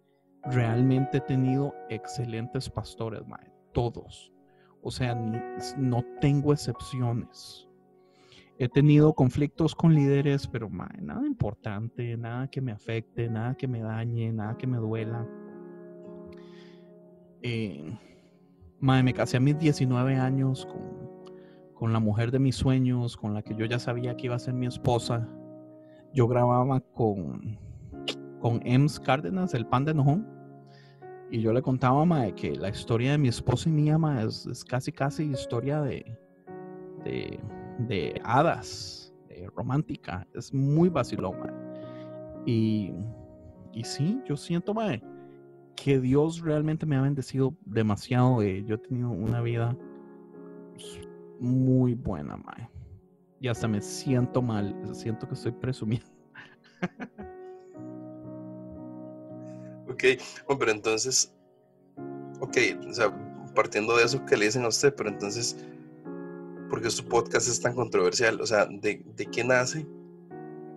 realmente 0.43 1.17
he 1.17 1.21
tenido 1.21 1.73
excelentes 1.89 2.69
pastores, 2.69 3.25
mae, 3.27 3.51
todos. 3.73 4.31
O 4.81 4.91
sea, 4.91 5.13
no 5.77 6.03
tengo 6.21 6.53
excepciones. 6.53 7.67
He 8.57 8.69
tenido 8.69 9.13
conflictos 9.13 9.75
con 9.75 9.93
líderes, 9.93 10.47
pero 10.47 10.69
mae, 10.69 11.01
nada 11.01 11.27
importante, 11.27 12.15
nada 12.15 12.47
que 12.47 12.61
me 12.61 12.71
afecte, 12.71 13.27
nada 13.27 13.55
que 13.55 13.67
me 13.67 13.81
dañe, 13.81 14.31
nada 14.31 14.57
que 14.57 14.67
me 14.67 14.77
duela. 14.77 15.27
Eh, 17.41 17.97
me 18.79 19.13
casé 19.13 19.38
a 19.38 19.39
mis 19.41 19.57
19 19.59 20.15
años 20.15 20.65
con, 20.65 21.33
con 21.73 21.91
la 21.91 22.00
mujer 22.00 22.31
de 22.31 22.39
mis 22.39 22.55
sueños, 22.55 23.17
con 23.17 23.33
la 23.33 23.41
que 23.41 23.53
yo 23.55 23.65
ya 23.65 23.79
sabía 23.79 24.15
que 24.15 24.27
iba 24.27 24.35
a 24.35 24.39
ser 24.39 24.53
mi 24.53 24.67
esposa. 24.67 25.27
Yo 26.13 26.27
grababa 26.27 26.79
con, 26.79 27.57
con 28.39 28.59
Ems 28.65 28.99
Cárdenas, 28.99 29.53
el 29.53 29.65
pan 29.65 29.85
de 29.85 29.91
enojón. 29.91 30.27
Y 31.29 31.39
yo 31.41 31.53
le 31.53 31.61
contaba, 31.61 32.03
mae, 32.03 32.33
que 32.35 32.55
la 32.55 32.69
historia 32.69 33.11
de 33.11 33.17
mi 33.17 33.29
esposa 33.29 33.69
y 33.69 33.71
mía, 33.71 33.97
mae, 33.97 34.25
es, 34.25 34.45
es 34.45 34.65
casi, 34.65 34.91
casi 34.91 35.23
historia 35.23 35.81
de, 35.81 36.17
de, 37.05 37.39
de 37.87 38.21
hadas, 38.25 39.13
romántica. 39.55 40.27
Es 40.33 40.53
muy 40.53 40.89
vacilón, 40.89 41.39
mae. 41.39 41.53
Y, 42.45 42.93
y 43.71 43.83
sí, 43.83 44.21
yo 44.27 44.35
siento, 44.35 44.73
mae, 44.73 45.01
que 45.75 45.99
Dios 45.99 46.41
realmente 46.41 46.85
me 46.85 46.97
ha 46.97 47.01
bendecido 47.01 47.55
demasiado. 47.65 48.41
eh, 48.41 48.63
Yo 48.65 48.75
he 48.75 48.77
tenido 48.79 49.09
una 49.09 49.41
vida 49.41 49.77
muy 51.39 51.95
buena, 51.95 52.35
mae. 52.35 52.69
Y 53.41 53.48
hasta 53.48 53.67
me 53.67 53.81
siento 53.81 54.41
mal, 54.41 54.75
siento 54.93 55.27
que 55.27 55.33
estoy 55.33 55.51
presumiendo. 55.51 56.07
Ok, 59.88 60.03
bueno, 60.48 60.60
pero 60.60 60.71
entonces, 60.71 61.33
ok, 62.39 62.57
o 62.89 62.93
sea, 62.93 63.13
partiendo 63.53 63.98
de 63.98 64.05
eso 64.05 64.25
que 64.25 64.38
le 64.38 64.45
dicen 64.45 64.63
a 64.63 64.69
usted, 64.69 64.95
pero 64.95 65.10
entonces, 65.10 65.57
¿por 66.69 66.81
qué 66.81 66.89
su 66.89 67.05
podcast 67.05 67.50
es 67.50 67.60
tan 67.60 67.75
controversial? 67.75 68.39
O 68.39 68.45
sea, 68.45 68.65
¿de, 68.67 69.03
de 69.15 69.25
qué 69.25 69.43
nace 69.43 69.86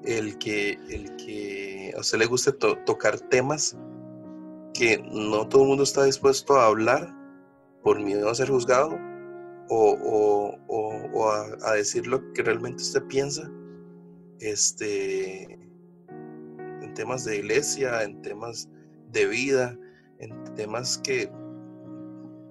el 0.05 0.37
que, 0.39 0.73
el 0.91 1.15
que 1.17 1.95
a 1.97 2.01
usted 2.01 2.19
le 2.19 2.27
guste 2.27 2.53
to- 2.53 2.77
tocar 2.85 3.21
temas 3.21 3.79
que 4.75 4.99
no 5.13 5.47
todo 5.49 5.63
el 5.63 5.69
mundo 5.69 5.85
está 5.85 6.05
dispuesto 6.05 6.57
a 6.59 6.67
hablar 6.67 7.15
por 7.85 8.01
miedo 8.01 8.29
a 8.29 8.35
ser 8.35 8.49
juzgado 8.51 8.99
o, 9.69 9.93
o- 9.93 10.59
o- 10.69 11.11
o 11.13 11.31
a, 11.31 11.57
a 11.63 11.73
decir 11.75 12.07
lo 12.07 12.33
que 12.33 12.43
realmente 12.43 12.83
usted 12.83 13.03
piensa? 13.05 13.51
Este, 14.41 15.45
en 16.83 16.95
temas 16.95 17.25
de 17.25 17.37
iglesia, 17.39 18.03
en 18.03 18.21
temas 18.23 18.69
de 19.11 19.27
vida, 19.27 19.79
en 20.19 20.45
temas 20.55 20.99
que 20.99 21.31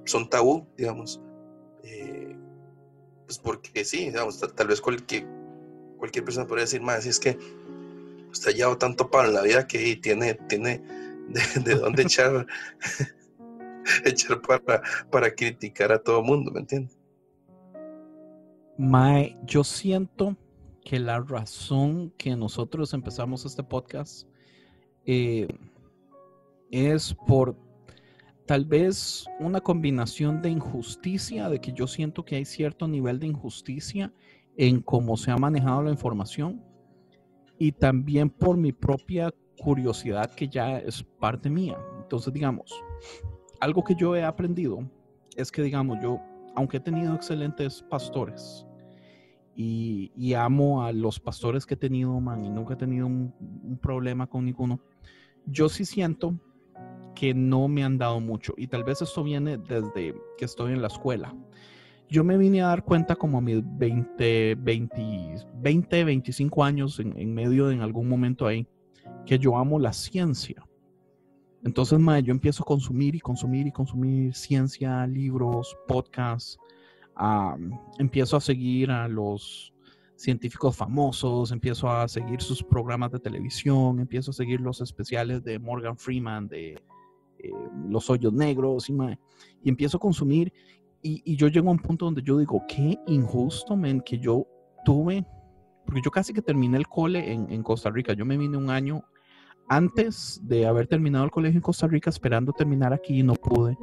son 0.06 0.30
tabú, 0.30 0.68
digamos. 0.78 1.22
Eh, 1.84 2.36
pues 3.26 3.38
porque 3.40 3.86
sí, 3.86 4.06
digamos, 4.06 4.40
tal, 4.40 4.54
tal 4.54 4.68
vez 4.68 4.82
cualquier, 4.82 5.26
cualquier 5.98 6.26
persona 6.26 6.48
podría 6.48 6.66
decir, 6.66 6.82
más, 6.82 7.04
si 7.04 7.10
es 7.10 7.20
que 7.20 7.38
usted 8.32 8.52
ha 8.52 8.54
llevado 8.54 8.78
tanto 8.78 9.10
palo 9.10 9.30
en 9.30 9.36
la 9.36 9.42
vida 9.44 9.68
que 9.68 9.96
tiene, 9.98 10.34
tiene 10.50 10.82
de, 11.30 11.62
de 11.64 11.76
dónde 11.76 12.02
echar, 12.04 12.46
echar 14.06 14.42
para, 14.42 14.82
para 15.12 15.34
criticar 15.34 15.92
a 15.92 16.00
todo 16.02 16.22
mundo, 16.24 16.52
¿me 16.52 16.62
entiende? 16.62 16.92
Mae, 18.78 19.38
yo 19.46 19.64
siento 19.64 20.36
que 20.84 21.00
la 21.00 21.20
razón 21.20 22.12
que 22.18 22.36
nosotros 22.36 22.94
empezamos 22.94 23.46
este 23.46 23.64
podcast 23.64 24.28
eh, 25.06 25.48
es 26.72 27.16
por 27.28 27.56
tal 28.46 28.66
vez 28.66 29.26
una 29.40 29.62
combinación 29.62 30.42
de 30.42 30.50
injusticia, 30.50 31.50
de 31.50 31.62
que 31.62 31.72
yo 31.72 31.88
siento 31.88 32.26
que 32.26 32.36
hay 32.36 32.46
cierto 32.46 32.88
nivel 32.88 33.20
de 33.20 33.28
injusticia 33.28 34.12
en 34.58 34.82
cómo 34.82 35.18
se 35.18 35.32
ha 35.32 35.38
manejado 35.38 35.84
la 35.84 35.92
información 35.92 36.64
y 37.58 37.72
también 37.72 38.30
por 38.30 38.58
mi 38.58 38.72
propia 38.72 39.34
curiosidad 39.58 40.34
que 40.34 40.48
ya 40.48 40.80
es 40.80 41.04
parte 41.20 41.50
mía. 41.50 41.78
Entonces, 42.02 42.34
digamos, 42.34 42.74
algo 43.60 43.84
que 43.84 43.96
yo 43.96 44.16
he 44.16 44.24
aprendido 44.24 44.80
es 45.36 45.52
que, 45.52 45.62
digamos, 45.62 46.00
yo, 46.02 46.20
aunque 46.56 46.78
he 46.78 46.80
tenido 46.80 47.16
excelentes 47.16 47.82
pastores 47.84 48.66
y, 49.56 50.34
amo 50.34 50.84
a 50.84 50.92
los 50.92 51.20
pastores 51.20 51.66
que 51.66 51.76
he 51.76 51.78
tenido, 51.78 52.20
man, 52.20 52.44
y 52.44 52.50
nunca 52.50 52.74
he 52.74 52.78
tenido 52.78 53.06
un, 53.06 53.34
un 53.64 53.78
problema 53.78 54.28
con 54.28 54.46
ninguno, 54.46 54.80
yo 55.46 55.70
sí 55.70 55.86
siento 55.86 56.36
que 57.16 57.34
no 57.34 57.68
me 57.68 57.84
han 57.84 57.98
dado 57.98 58.20
mucho. 58.20 58.54
Y 58.58 58.68
tal 58.68 58.84
vez 58.84 59.02
esto 59.02 59.24
viene 59.24 59.58
desde 59.58 60.16
que 60.38 60.46
estoy 60.46 60.74
en 60.74 60.82
la 60.82 60.88
escuela. 60.88 61.36
Yo 62.10 62.24
me 62.24 62.38
vine 62.38 62.62
a 62.62 62.68
dar 62.68 62.84
cuenta 62.84 63.16
como 63.16 63.38
a 63.38 63.42
mis 63.42 63.62
20, 63.64 64.56
20, 64.56 65.36
20 65.56 66.04
25 66.04 66.64
años 66.64 67.00
en, 67.00 67.18
en 67.18 67.34
medio 67.34 67.68
de 67.68 67.76
en 67.76 67.82
algún 67.82 68.10
momento 68.10 68.48
ahí, 68.48 68.68
que 69.26 69.40
yo 69.40 69.58
amo 69.58 69.80
la 69.80 69.94
ciencia. 69.94 70.66
Entonces, 71.66 71.98
mae, 72.00 72.22
yo 72.24 72.32
empiezo 72.32 72.64
a 72.64 72.66
consumir 72.66 73.16
y 73.16 73.20
consumir 73.20 73.68
y 73.68 73.72
consumir 73.72 74.34
ciencia, 74.36 75.08
libros, 75.08 75.78
podcasts. 75.88 76.58
empiezo 78.00 78.38
a 78.38 78.42
seguir 78.42 78.92
a 78.92 79.08
los 79.08 79.74
científicos 80.16 80.76
famosos, 80.76 81.52
empiezo 81.52 81.90
a 81.90 82.08
seguir 82.08 82.42
sus 82.42 82.64
programas 82.64 83.12
de 83.12 83.20
televisión, 83.20 84.00
empiezo 84.00 84.32
a 84.32 84.34
seguir 84.34 84.60
los 84.62 84.82
especiales 84.82 85.44
de 85.44 85.58
Morgan 85.58 85.98
Freeman, 85.98 86.48
de 86.48 86.74
eh, 87.40 87.52
Los 87.90 88.10
Hoyos 88.10 88.34
Negros, 88.34 88.90
y, 88.90 88.94
mae, 88.94 89.20
y 89.64 89.70
empiezo 89.70 89.98
a 89.98 90.00
consumir. 90.00 90.52
Y, 91.02 91.22
y 91.26 91.36
yo 91.36 91.48
llego 91.48 91.70
a 91.70 91.74
un 91.74 91.80
punto 91.80 92.06
donde 92.06 92.22
yo 92.22 92.38
digo, 92.38 92.62
qué 92.68 92.98
injusto, 93.08 93.76
men, 93.76 94.02
que 94.02 94.18
yo 94.18 94.48
tuve, 94.86 95.26
porque 95.86 96.02
yo 96.04 96.12
casi 96.12 96.34
que 96.34 96.42
terminé 96.42 96.78
el 96.78 96.88
cole 96.88 97.32
en, 97.32 97.50
en 97.50 97.64
Costa 97.64 97.90
Rica. 97.90 98.14
Yo 98.14 98.26
me 98.26 98.38
vine 98.38 98.58
un 98.58 98.70
año 98.70 99.04
antes 99.68 100.40
de 100.44 100.66
haber 100.66 100.88
terminado 100.88 101.26
el 101.26 101.32
colegio 101.32 101.58
en 101.58 101.62
Costa 101.64 101.88
Rica, 101.88 102.10
esperando 102.10 102.54
terminar 102.54 102.94
aquí 102.94 103.24
no 103.24 103.34
pude 103.34 103.78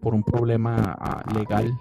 por 0.00 0.14
un 0.14 0.22
problema 0.22 0.96
ah, 0.98 1.24
legal 1.34 1.72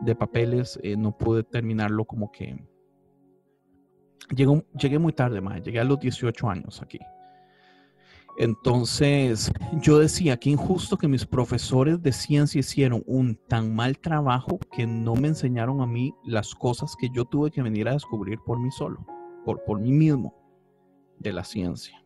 de 0.00 0.14
papeles, 0.14 0.78
eh, 0.82 0.96
no 0.96 1.16
pude 1.16 1.42
terminarlo 1.42 2.04
como 2.04 2.30
que... 2.30 2.56
Llego- 4.30 4.64
llegué 4.78 4.98
muy 4.98 5.12
tarde, 5.12 5.40
mae, 5.40 5.60
llegué 5.62 5.80
a 5.80 5.84
los 5.84 5.98
18 6.00 6.48
años 6.50 6.82
aquí. 6.82 6.98
Entonces, 8.36 9.50
yo 9.82 9.98
decía, 9.98 10.36
qué 10.36 10.50
injusto 10.50 10.96
que 10.96 11.08
mis 11.08 11.26
profesores 11.26 12.00
de 12.02 12.12
ciencia 12.12 12.60
hicieron 12.60 13.02
un 13.06 13.34
tan 13.48 13.74
mal 13.74 13.98
trabajo 13.98 14.60
que 14.70 14.86
no 14.86 15.16
me 15.16 15.26
enseñaron 15.28 15.80
a 15.80 15.86
mí 15.86 16.14
las 16.24 16.54
cosas 16.54 16.94
que 16.96 17.08
yo 17.10 17.24
tuve 17.24 17.50
que 17.50 17.62
venir 17.62 17.88
a 17.88 17.94
descubrir 17.94 18.38
por 18.46 18.60
mí 18.60 18.70
solo, 18.70 19.04
por, 19.44 19.64
por 19.64 19.80
mí 19.80 19.90
mismo, 19.90 20.34
de 21.18 21.32
la 21.32 21.42
ciencia. 21.42 22.00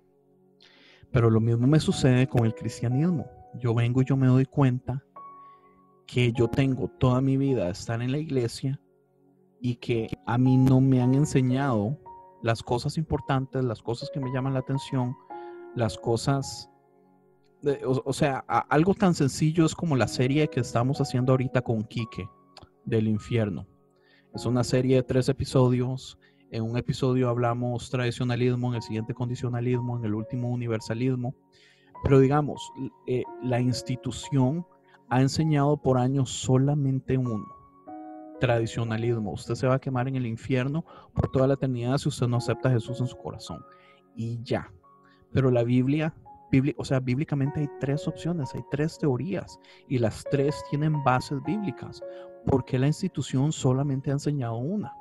Pero 1.12 1.30
lo 1.30 1.40
mismo 1.40 1.66
me 1.66 1.80
sucede 1.80 2.26
con 2.26 2.46
el 2.46 2.54
cristianismo. 2.54 3.26
Yo 3.54 3.74
vengo 3.74 4.02
y 4.02 4.04
yo 4.04 4.16
me 4.16 4.26
doy 4.26 4.46
cuenta 4.46 5.04
que 6.06 6.32
yo 6.32 6.48
tengo 6.48 6.88
toda 6.88 7.20
mi 7.20 7.36
vida 7.36 7.70
estar 7.70 8.00
en 8.02 8.12
la 8.12 8.18
iglesia 8.18 8.80
y 9.60 9.76
que 9.76 10.08
a 10.26 10.38
mí 10.38 10.56
no 10.56 10.80
me 10.80 11.00
han 11.00 11.14
enseñado 11.14 11.98
las 12.42 12.62
cosas 12.62 12.98
importantes, 12.98 13.62
las 13.64 13.82
cosas 13.82 14.10
que 14.12 14.20
me 14.20 14.32
llaman 14.32 14.54
la 14.54 14.60
atención, 14.60 15.14
las 15.76 15.96
cosas 15.96 16.72
o, 17.84 18.12
sea, 18.12 18.38
algo 18.68 18.94
tan 18.94 19.14
sencillo 19.14 19.64
es 19.64 19.74
como 19.74 19.96
la 19.96 20.08
serie 20.08 20.48
que 20.48 20.60
estamos 20.60 21.00
haciendo 21.00 21.32
ahorita 21.32 21.62
con 21.62 21.82
Quique 21.84 22.28
del 22.84 23.06
infierno. 23.06 23.66
Es 24.34 24.46
una 24.46 24.64
serie 24.64 24.96
de 24.96 25.02
tres 25.02 25.28
episodios. 25.28 26.18
En 26.52 26.64
un 26.64 26.76
episodio 26.76 27.30
hablamos 27.30 27.88
tradicionalismo, 27.88 28.68
en 28.68 28.74
el 28.74 28.82
siguiente 28.82 29.14
condicionalismo, 29.14 29.96
en 29.98 30.04
el 30.04 30.14
último 30.14 30.50
universalismo. 30.50 31.34
Pero 32.02 32.18
digamos, 32.18 32.70
eh, 33.06 33.24
la 33.42 33.58
institución 33.58 34.66
ha 35.08 35.22
enseñado 35.22 35.78
por 35.78 35.96
años 35.96 36.28
solamente 36.28 37.16
uno, 37.16 37.46
tradicionalismo. 38.38 39.32
Usted 39.32 39.54
se 39.54 39.66
va 39.66 39.76
a 39.76 39.80
quemar 39.80 40.08
en 40.08 40.16
el 40.16 40.26
infierno 40.26 40.84
por 41.14 41.30
toda 41.30 41.46
la 41.46 41.54
eternidad 41.54 41.96
si 41.96 42.10
usted 42.10 42.28
no 42.28 42.36
acepta 42.36 42.68
a 42.68 42.72
Jesús 42.72 43.00
en 43.00 43.06
su 43.06 43.16
corazón. 43.16 43.64
Y 44.14 44.38
ya. 44.42 44.70
Pero 45.32 45.50
la 45.50 45.62
Biblia, 45.64 46.14
bibli- 46.50 46.74
o 46.76 46.84
sea, 46.84 47.00
bíblicamente 47.00 47.60
hay 47.60 47.68
tres 47.80 48.06
opciones, 48.06 48.54
hay 48.54 48.62
tres 48.70 48.98
teorías 48.98 49.58
y 49.88 49.96
las 49.96 50.22
tres 50.30 50.62
tienen 50.68 51.02
bases 51.02 51.42
bíblicas. 51.44 52.02
¿Por 52.44 52.66
qué 52.66 52.78
la 52.78 52.88
institución 52.88 53.52
solamente 53.52 54.10
ha 54.10 54.14
enseñado 54.14 54.56
una? 54.56 54.92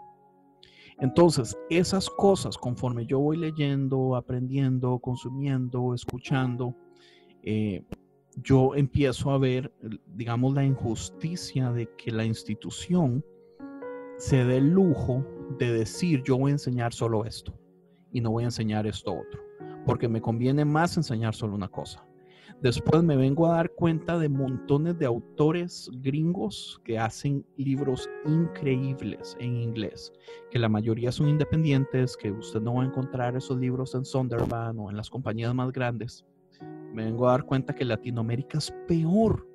Entonces, 1.01 1.57
esas 1.71 2.09
cosas, 2.11 2.57
conforme 2.57 3.07
yo 3.07 3.19
voy 3.19 3.35
leyendo, 3.35 4.15
aprendiendo, 4.15 4.99
consumiendo, 4.99 5.95
escuchando, 5.95 6.75
eh, 7.41 7.83
yo 8.37 8.75
empiezo 8.75 9.31
a 9.31 9.39
ver, 9.39 9.73
digamos, 10.15 10.53
la 10.53 10.63
injusticia 10.63 11.71
de 11.71 11.89
que 11.97 12.11
la 12.11 12.23
institución 12.23 13.25
se 14.17 14.45
dé 14.45 14.57
el 14.57 14.69
lujo 14.69 15.25
de 15.57 15.73
decir, 15.73 16.21
yo 16.23 16.37
voy 16.37 16.51
a 16.51 16.53
enseñar 16.53 16.93
solo 16.93 17.25
esto 17.25 17.51
y 18.11 18.21
no 18.21 18.29
voy 18.29 18.43
a 18.43 18.47
enseñar 18.47 18.85
esto 18.85 19.11
otro, 19.11 19.41
porque 19.87 20.07
me 20.07 20.21
conviene 20.21 20.65
más 20.65 20.97
enseñar 20.97 21.33
solo 21.33 21.55
una 21.55 21.67
cosa. 21.67 22.05
Después 22.61 23.01
me 23.01 23.15
vengo 23.15 23.47
a 23.47 23.55
dar 23.55 23.71
cuenta 23.71 24.19
de 24.19 24.29
montones 24.29 24.95
de 24.99 25.07
autores 25.07 25.89
gringos 25.93 26.79
que 26.83 26.99
hacen 26.99 27.43
libros 27.57 28.07
increíbles 28.27 29.35
en 29.39 29.57
inglés, 29.57 30.13
que 30.51 30.59
la 30.59 30.69
mayoría 30.69 31.11
son 31.11 31.27
independientes, 31.27 32.15
que 32.15 32.31
usted 32.31 32.61
no 32.61 32.75
va 32.75 32.83
a 32.83 32.85
encontrar 32.85 33.35
esos 33.35 33.57
libros 33.57 33.95
en 33.95 34.05
Sonderban 34.05 34.77
o 34.77 34.91
en 34.91 34.95
las 34.95 35.09
compañías 35.09 35.55
más 35.55 35.71
grandes. 35.71 36.23
Me 36.93 37.05
vengo 37.05 37.27
a 37.27 37.31
dar 37.31 37.45
cuenta 37.45 37.73
que 37.73 37.83
Latinoamérica 37.83 38.59
es 38.59 38.71
peor. 38.87 39.47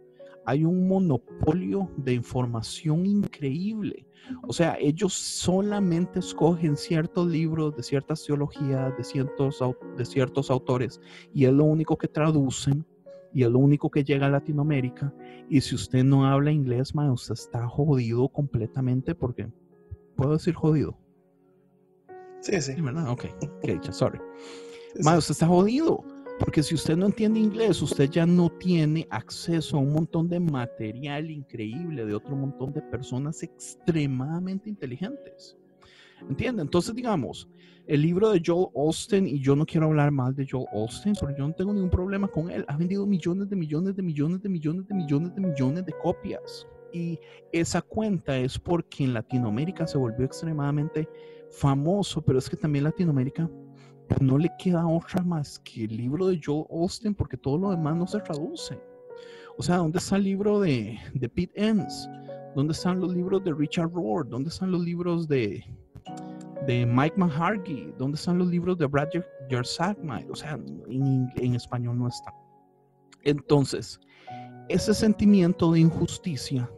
Hay 0.45 0.65
un 0.65 0.89
monopolio 0.89 1.89
de 1.99 2.15
información 2.15 3.07
increíble. 3.07 4.05
O 4.49 4.53
sea, 4.53 4.79
ellos 4.81 5.13
solamente 5.13 6.19
escogen 6.19 6.77
ciertos 6.77 7.29
libros 7.29 7.77
de 7.77 7.85
ciertas 7.85 8.25
teologías, 8.25 8.97
de 8.97 9.05
ciertos, 9.05 9.61
de 9.97 10.05
ciertos 10.05 10.51
autores, 10.51 11.01
y 11.33 11.45
es 11.45 11.53
lo 11.53 11.65
único 11.65 11.97
que 11.97 12.09
traducen, 12.09 12.85
y 13.37 13.43
es 13.43 13.50
lo 13.50 13.59
único 13.59 13.90
que 13.90 14.02
llega 14.02 14.28
a 14.28 14.31
Latinoamérica. 14.31 15.12
Y 15.50 15.61
si 15.61 15.75
usted 15.75 16.02
no 16.02 16.25
habla 16.25 16.50
inglés, 16.50 16.95
man, 16.95 17.11
usted 17.11 17.35
está 17.35 17.69
jodido 17.69 18.31
completamente 18.31 19.14
porque, 19.14 19.47
¿puedo 20.16 20.33
decir 20.33 20.55
jodido? 20.55 20.99
Sí, 22.40 22.59
sí. 22.62 22.81
¿verdad? 22.81 23.11
Ok, 23.11 23.26
qué 23.62 23.75
dicha, 23.75 23.93
sorry. 23.93 24.19
sí. 24.95 25.00
usted 25.00 25.33
está 25.33 25.47
jodido. 25.47 26.02
Porque 26.38 26.62
si 26.62 26.75
usted 26.75 26.97
no 26.97 27.05
entiende 27.05 27.38
inglés, 27.38 27.83
usted 27.83 28.09
ya 28.09 28.25
no 28.25 28.49
tiene 28.49 29.07
acceso 29.11 29.76
a 29.76 29.81
un 29.81 29.93
montón 29.93 30.31
de 30.31 30.40
material 30.40 31.31
increíble 31.31 32.07
de 32.07 32.14
otro 32.14 32.35
montón 32.37 32.73
de 32.73 32.81
personas 32.81 33.43
extremadamente 33.43 34.71
inteligentes. 34.71 35.59
¿Entiende? 36.29 36.63
Entonces, 36.63 36.95
digamos, 36.95 37.49
el 37.87 38.03
libro 38.03 38.31
de 38.31 38.43
Joel 38.45 38.69
Austin, 38.75 39.27
y 39.27 39.41
yo 39.41 39.55
no 39.55 39.65
quiero 39.65 39.87
hablar 39.87 40.11
mal 40.11 40.35
de 40.35 40.47
Joel 40.49 40.67
Austin, 40.73 41.15
porque 41.19 41.37
yo 41.39 41.47
no 41.47 41.55
tengo 41.55 41.73
ningún 41.73 41.91
problema 41.91 42.27
con 42.27 42.51
él, 42.51 42.65
ha 42.69 42.77
vendido 42.77 43.07
millones 43.07 43.49
de 43.49 43.57
millones 43.57 43.95
de 43.95 44.02
millones 44.02 44.43
de 44.43 44.49
millones 44.49 44.89
de 44.89 44.95
millones 44.95 45.35
de 45.35 45.41
millones 45.41 45.87
de 45.87 45.93
copias. 46.02 46.67
Y 46.93 47.19
esa 47.52 47.83
cuenta 47.83 48.37
es 48.37 48.59
porque 48.59 49.05
en 49.05 49.15
Latinoamérica 49.15 49.87
se 49.87 49.99
volvió 49.99 50.25
extremadamente 50.25 51.09
famoso, 51.50 52.23
pero 52.23 52.39
es 52.39 52.50
que 52.50 52.57
también 52.57 52.85
Latinoamérica 52.85 53.49
pues 54.09 54.21
no 54.21 54.39
le 54.39 54.50
queda 54.59 54.87
otra 54.87 55.23
más 55.23 55.59
que 55.61 55.85
el 55.85 55.97
libro 55.97 56.29
de 56.29 56.41
Joel 56.43 56.67
Austin 56.71 57.15
porque 57.15 57.37
todo 57.37 57.59
lo 57.59 57.71
demás 57.71 57.97
no 57.97 58.07
se 58.07 58.21
traduce. 58.21 58.81
O 59.59 59.63
sea, 59.63 59.76
¿dónde 59.76 59.99
está 59.99 60.17
el 60.17 60.25
libro 60.25 60.61
de, 60.61 60.99
de 61.15 61.29
Pete 61.29 61.52
Enns? 61.55 62.09
¿Dónde 62.55 62.73
están 62.73 63.00
los 63.00 63.15
libros 63.15 63.45
de 63.45 63.52
Richard 63.52 63.91
Rohr? 63.93 64.29
¿Dónde 64.29 64.50
están 64.50 64.71
los 64.71 64.83
libros 64.83 65.29
de, 65.29 65.65
de 66.67 66.87
Mike 66.87 67.17
Mahargy? 67.17 67.93
¿Dónde 67.99 68.17
están 68.17 68.39
los 68.39 68.49
libros 68.49 68.79
de 68.79 68.87
Brad 68.87 69.09
Yersakmai? 69.49 70.26
O 70.31 70.35
sea, 70.35 70.52
en, 70.52 71.31
en 71.37 71.55
español 71.55 71.99
no 71.99 72.09
está. 72.09 72.33
Entonces, 73.23 74.00
ese 74.69 74.95
sentimiento 74.95 75.73
de 75.73 75.81
injusticia 75.81 76.71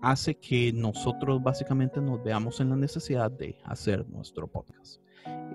hace 0.00 0.34
que 0.34 0.72
nosotros 0.72 1.42
básicamente 1.42 2.00
nos 2.00 2.22
veamos 2.22 2.60
en 2.60 2.70
la 2.70 2.76
necesidad 2.76 3.30
de 3.30 3.58
hacer 3.64 4.08
nuestro 4.08 4.46
podcast. 4.46 5.00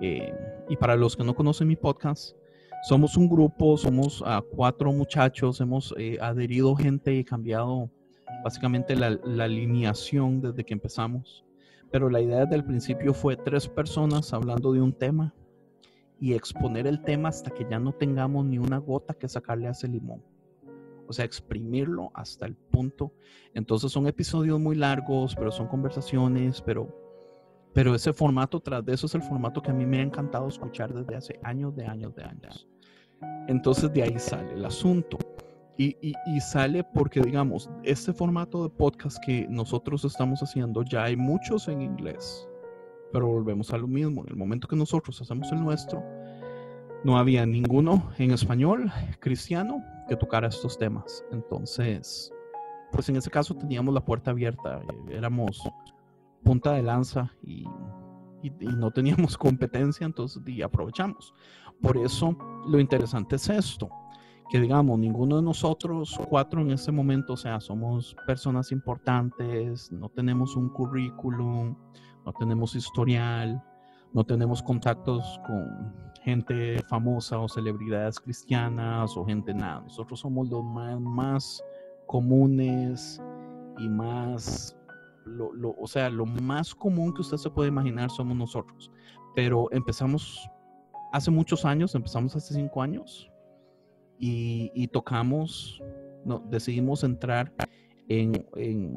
Eh, 0.00 0.32
y 0.68 0.76
para 0.76 0.96
los 0.96 1.16
que 1.16 1.24
no 1.24 1.34
conocen 1.34 1.68
mi 1.68 1.76
podcast, 1.76 2.36
somos 2.82 3.16
un 3.16 3.28
grupo, 3.28 3.76
somos 3.76 4.20
uh, 4.20 4.42
cuatro 4.54 4.92
muchachos, 4.92 5.60
hemos 5.60 5.94
eh, 5.96 6.18
adherido 6.20 6.74
gente 6.74 7.14
y 7.14 7.24
cambiado 7.24 7.88
básicamente 8.44 8.96
la, 8.96 9.10
la, 9.24 9.44
alineación 9.44 10.40
desde 10.40 10.64
que 10.64 10.74
empezamos. 10.74 11.44
Pero 11.92 12.10
la 12.10 12.20
idea 12.20 12.40
desde 12.40 12.56
el 12.56 12.64
principio 12.64 13.14
fue 13.14 13.36
tres 13.36 13.68
personas 13.68 14.32
hablando 14.32 14.72
de 14.72 14.80
un 14.80 14.92
tema 14.92 15.34
y 16.18 16.34
exponer 16.34 16.86
el 16.86 17.02
tema 17.02 17.28
hasta 17.28 17.50
que 17.50 17.66
ya 17.70 17.78
no 17.78 17.92
tengamos 17.92 18.44
ni 18.44 18.58
una 18.58 18.78
gota 18.78 19.14
que 19.14 19.28
sacarle 19.28 19.68
a 19.68 19.72
ese 19.72 19.88
limón. 19.88 20.22
O 21.06 21.12
sea, 21.12 21.24
exprimirlo 21.24 22.10
hasta 22.14 22.46
el 22.46 22.56
punto. 22.56 23.12
Entonces 23.54 23.92
son 23.92 24.06
episodios 24.06 24.58
muy 24.58 24.74
largos, 24.74 25.36
pero 25.36 25.52
son 25.52 25.68
conversaciones, 25.68 26.62
pero 26.62 27.02
pero 27.74 27.94
ese 27.94 28.12
formato 28.12 28.60
tras 28.60 28.84
de 28.84 28.92
eso 28.92 29.06
es 29.06 29.14
el 29.14 29.22
formato 29.22 29.62
que 29.62 29.70
a 29.70 29.74
mí 29.74 29.86
me 29.86 29.98
ha 29.98 30.02
encantado 30.02 30.46
escuchar 30.46 30.92
desde 30.92 31.16
hace 31.16 31.40
años, 31.42 31.74
de 31.74 31.86
años, 31.86 32.14
de 32.14 32.24
años. 32.24 32.68
Entonces 33.48 33.92
de 33.92 34.02
ahí 34.02 34.18
sale 34.18 34.52
el 34.52 34.64
asunto. 34.64 35.18
Y, 35.82 36.40
sale 36.40 36.84
porque, 36.84 37.20
digamos, 37.20 37.68
este 37.82 38.12
formato 38.12 38.62
de 38.62 38.68
podcast 38.68 39.18
que 39.24 39.46
nosotros 39.48 40.04
estamos 40.04 40.40
haciendo, 40.40 40.84
ya 40.84 41.04
hay 41.04 41.16
muchos 41.16 41.66
en 41.66 41.82
inglés. 41.82 42.48
Pero 43.12 43.26
volvemos 43.26 43.72
a 43.72 43.78
lo 43.78 43.88
mismo. 43.88 44.22
En 44.22 44.30
el 44.30 44.36
momento 44.36 44.68
que 44.68 44.76
nosotros 44.76 45.20
hacemos 45.20 45.50
el 45.50 45.62
nuestro, 45.62 46.02
no 47.04 47.18
había 47.18 47.44
ninguno 47.46 48.12
en 48.18 48.30
español 48.30 48.92
cristiano 49.18 49.82
que 50.08 50.16
tocara 50.16 50.48
estos 50.48 50.78
temas. 50.78 51.24
Entonces, 51.32 52.32
pues 52.92 53.08
en 53.08 53.16
ese 53.16 53.30
caso 53.30 53.54
teníamos 53.56 53.92
la 53.92 54.04
puerta 54.04 54.30
abierta. 54.30 54.82
Éramos 55.10 55.60
punta 56.44 56.72
de 56.72 56.82
lanza 56.82 57.32
y, 57.42 57.64
no 58.60 58.90
teníamos 58.90 59.36
competencia, 59.38 60.04
entonces 60.04 60.42
aprovechamos. 60.64 61.34
Por 61.80 61.96
eso 61.96 62.36
lo 62.66 62.78
interesante 62.78 63.36
es 63.36 63.48
esto, 63.48 63.88
que 64.52 64.60
digamos, 64.60 64.98
ninguno 64.98 65.36
de 65.36 65.42
nosotros 65.42 66.20
cuatro 66.28 66.60
en 66.60 66.72
este 66.72 66.92
momento, 66.92 67.32
o 67.32 67.36
sea, 67.38 67.58
somos 67.58 68.14
personas 68.26 68.70
importantes, 68.70 69.90
no 69.90 70.10
tenemos 70.10 70.56
un 70.56 70.68
currículum, 70.68 71.74
no 72.26 72.32
tenemos 72.38 72.74
historial, 72.74 73.64
no 74.12 74.24
tenemos 74.24 74.62
contactos 74.62 75.40
con 75.46 75.94
gente 76.22 76.82
famosa 76.86 77.38
o 77.38 77.48
celebridades 77.48 78.20
cristianas 78.20 79.16
o 79.16 79.24
gente 79.24 79.54
nada. 79.54 79.80
Nosotros 79.80 80.20
somos 80.20 80.50
los 80.50 80.62
más, 80.62 81.00
más 81.00 81.64
comunes 82.06 83.22
y 83.78 83.88
más 83.88 84.76
lo, 85.24 85.50
lo, 85.54 85.74
o 85.80 85.86
sea, 85.86 86.10
lo 86.10 86.26
más 86.26 86.74
común 86.74 87.14
que 87.14 87.22
usted 87.22 87.38
se 87.38 87.48
puede 87.48 87.70
imaginar 87.70 88.10
somos 88.10 88.36
nosotros. 88.36 88.90
Pero 89.34 89.72
empezamos 89.72 90.46
hace 91.10 91.30
muchos 91.30 91.64
años, 91.64 91.94
empezamos 91.94 92.36
hace 92.36 92.52
cinco 92.52 92.82
años 92.82 93.31
y, 94.24 94.86
tocamos, 94.88 95.82
no, 96.24 96.38
decidimos 96.38 97.02
entrar 97.02 97.52
en, 98.08 98.46
en, 98.54 98.96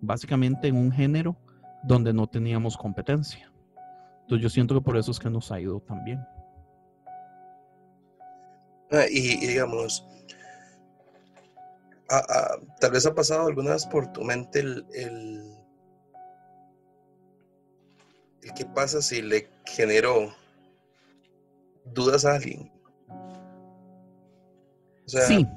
básicamente 0.00 0.68
en 0.68 0.76
un 0.76 0.92
género 0.92 1.36
donde 1.82 2.12
no 2.12 2.26
teníamos 2.26 2.76
competencia. 2.76 3.50
Entonces 4.22 4.42
yo 4.42 4.50
siento 4.50 4.74
que 4.74 4.82
por 4.82 4.98
eso 4.98 5.10
es 5.10 5.18
que 5.18 5.30
nos 5.30 5.50
ha 5.50 5.58
ido 5.58 5.80
tan 5.80 6.04
bien. 6.04 6.20
Ah, 8.90 9.06
y, 9.10 9.46
digamos, 9.46 10.06
a, 12.10 12.18
a, 12.18 12.60
tal 12.78 12.90
vez 12.90 13.06
ha 13.06 13.14
pasado 13.14 13.46
alguna 13.46 13.72
vez 13.72 13.86
por 13.86 14.12
tu 14.12 14.22
mente 14.22 14.60
el, 14.60 14.84
el 14.92 15.58
¿Qué 18.54 18.64
pasa 18.66 19.00
si 19.00 19.22
le 19.22 19.48
genero 19.64 20.34
dudas 21.86 22.24
a 22.24 22.34
alguien? 22.34 22.77
O 25.08 25.10
sea, 25.10 25.22
sí. 25.22 25.48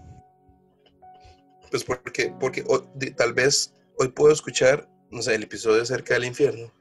Pues 1.69 1.83
porque, 1.83 2.33
porque 2.39 2.63
o, 2.67 2.79
de, 2.95 3.11
tal 3.11 3.33
vez 3.33 3.73
hoy 3.99 4.07
puedo 4.07 4.31
escuchar, 4.31 4.89
no 5.09 5.21
sé, 5.21 5.35
el 5.35 5.43
episodio 5.43 5.81
acerca 5.81 6.13
del 6.13 6.23
infierno, 6.23 6.71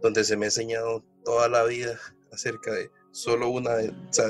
donde 0.00 0.24
se 0.24 0.38
me 0.38 0.46
ha 0.46 0.48
enseñado 0.48 1.04
toda 1.22 1.50
la 1.50 1.64
vida 1.64 1.98
acerca 2.32 2.72
de 2.72 2.90
solo 3.10 3.50
una 3.50 3.74
de, 3.74 3.90
o 3.90 4.12
sea, 4.12 4.24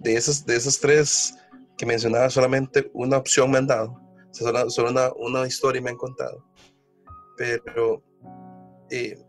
de 0.00 0.14
esas, 0.14 0.44
de 0.44 0.56
esas 0.56 0.80
tres 0.80 1.36
que 1.76 1.86
mencionaba 1.86 2.30
solamente 2.30 2.90
una 2.94 3.16
opción 3.16 3.52
me 3.52 3.58
han 3.58 3.68
dado, 3.68 3.92
o 3.92 4.34
sea, 4.34 4.48
solo, 4.48 4.68
solo 4.70 4.90
una, 4.90 5.12
una, 5.12 5.46
historia 5.46 5.80
me 5.80 5.90
han 5.90 5.96
contado, 5.96 6.44
pero 7.36 8.02
eh, 8.90 9.24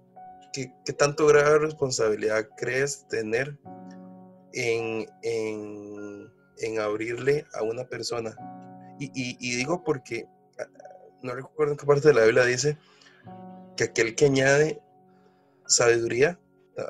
¿qué, 0.53 0.73
¿qué, 0.85 0.93
tanto 0.93 1.27
grado 1.27 1.53
de 1.53 1.59
responsabilidad 1.59 2.47
crees 2.57 3.07
tener 3.09 3.55
en, 4.53 5.07
en, 5.21 6.38
en 6.59 6.79
abrirle 6.79 7.45
a 7.53 7.63
una 7.63 7.85
persona? 7.85 8.35
Y, 8.99 9.11
y, 9.13 9.55
digo 9.55 9.83
porque, 9.83 10.25
ah, 10.59 10.67
no 11.23 11.33
recuerdo 11.33 11.73
en 11.73 11.77
qué 11.77 11.85
parte 11.85 12.09
de 12.09 12.13
la 12.13 12.25
Biblia 12.25 12.45
dice 12.45 12.77
que 13.77 13.85
aquel 13.85 14.15
que 14.15 14.25
añade 14.25 14.81
sabiduría, 15.65 16.39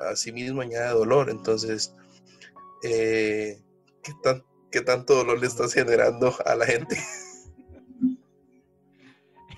a 0.08 0.16
sí 0.16 0.32
mismo 0.32 0.60
añade 0.60 0.90
dolor. 0.90 1.30
Entonces, 1.30 1.94
eh, 2.82 3.62
¿qué, 4.02 4.12
tan, 4.22 4.44
¿qué 4.70 4.80
tanto 4.80 5.14
dolor 5.14 5.38
le 5.38 5.46
estás 5.46 5.72
generando 5.72 6.34
a 6.44 6.54
la 6.54 6.66
gente? 6.66 6.96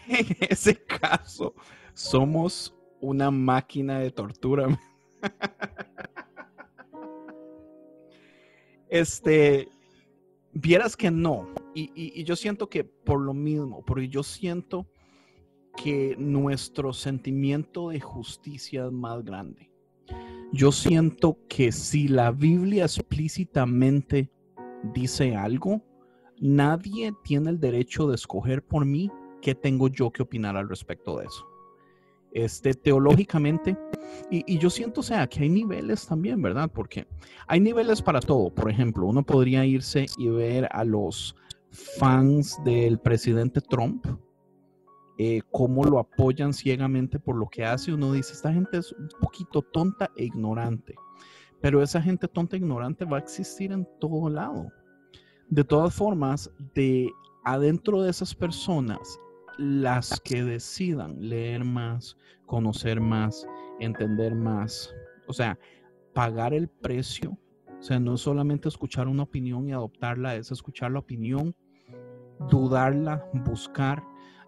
En 0.09 0.37
ese 0.41 0.77
caso, 0.85 1.55
somos 1.95 2.75
una 3.01 3.31
máquina 3.31 4.01
de 4.01 4.11
tortura. 4.11 4.79
Este, 8.89 9.71
vieras 10.53 10.97
que 10.97 11.11
no. 11.11 11.49
Y, 11.75 11.91
y, 11.95 12.25
yo 12.25 12.37
siento 12.37 12.69
que 12.69 12.85
por 12.85 13.21
lo 13.21 13.35
mismo, 13.35 13.83
porque 13.85 14.09
yo 14.09 14.23
siento 14.23 14.87
que 15.77 16.15
nuestro 16.19 16.93
sentimiento 16.93 17.91
de 17.91 18.01
justicia 18.01 18.87
es 18.87 18.93
más 18.93 19.25
grande. 19.25 19.71
Yo 20.53 20.71
siento 20.71 21.39
que 21.49 21.73
si 21.73 22.09
la 22.09 22.31
Biblia 22.31 22.85
explícitamente 22.85 24.31
dice 24.93 25.35
algo, 25.35 25.83
nadie 26.39 27.15
tiene 27.25 27.51
el 27.51 27.59
derecho 27.59 28.09
de 28.09 28.17
escoger 28.17 28.63
por 28.63 28.85
mí 28.85 29.11
qué 29.41 29.55
tengo 29.55 29.89
yo 29.89 30.11
que 30.11 30.23
opinar 30.23 30.57
al 30.57 30.69
respecto 30.69 31.19
de 31.19 31.27
eso. 31.27 31.47
Este, 32.33 32.75
teológicamente, 32.75 33.77
y, 34.31 34.59
yo 34.59 34.71
siento, 34.71 35.03
sea, 35.03 35.27
que 35.27 35.43
hay 35.43 35.49
niveles 35.49 36.07
también, 36.07 36.41
¿verdad? 36.41 36.71
Porque 36.73 37.07
hay 37.47 37.61
niveles 37.61 38.01
para 38.01 38.21
todo. 38.21 38.49
Por 38.55 38.71
ejemplo, 38.71 39.07
uno 39.07 39.23
podría 39.23 39.65
irse 39.67 40.07
y 40.17 40.29
ver 40.29 40.69
a 40.73 40.85
los 40.85 41.37
fans 41.71 42.59
del 42.65 42.99
presidente 42.99 43.61
Trump, 43.61 44.07
eh, 45.19 45.43
cómo 45.51 45.85
lo 45.85 45.99
apoyan 45.99 46.53
ciegamente 46.53 47.19
por 47.19 47.37
lo 47.37 47.47
que 47.49 47.65
hace. 47.65 47.93
Uno 47.93 48.13
dice, 48.13 48.33
esta 48.33 48.53
gente 48.53 48.79
es 48.79 48.93
un 48.93 49.09
poquito 49.21 49.63
tonta 49.63 50.11
e 50.17 50.25
ignorante, 50.25 50.95
pero 51.61 51.83
esa 51.83 52.01
gente 52.01 52.29
tonta 52.29 52.57
e 52.57 52.61
ignorante 52.61 53.05
va 53.05 53.19
a 53.19 53.21
existir 53.21 53.73
en 53.73 53.87
todo 54.01 54.29
lado. 54.29 54.73
De 55.49 55.65
todas 55.65 55.95
formas, 55.95 56.51
de 56.75 57.11
adentro 57.45 58.03
de 58.03 58.11
esas 58.11 58.35
personas, 58.35 59.19
las 59.59 60.21
que 60.21 60.43
decidan 60.43 61.17
leer 61.29 61.65
más, 61.65 62.17
conocer 62.47 63.01
más, 63.01 63.47
entender 63.85 64.35
más, 64.35 64.95
o 65.27 65.33
sea, 65.33 65.59
pagar 66.15 66.55
el 66.55 66.69
precio, 66.69 67.39
o 67.79 67.83
sea, 67.83 67.99
no 67.99 68.15
es 68.15 68.21
solamente 68.21 68.69
escuchar 68.69 69.09
una 69.09 69.25
opinión 69.25 69.69
y 69.69 69.73
adoptarla, 69.73 70.37
es 70.37 70.51
escuchar 70.51 70.93
la 70.93 71.01
opinión, 71.01 71.55
dudarla, 72.49 73.25
buscar, 73.45 74.03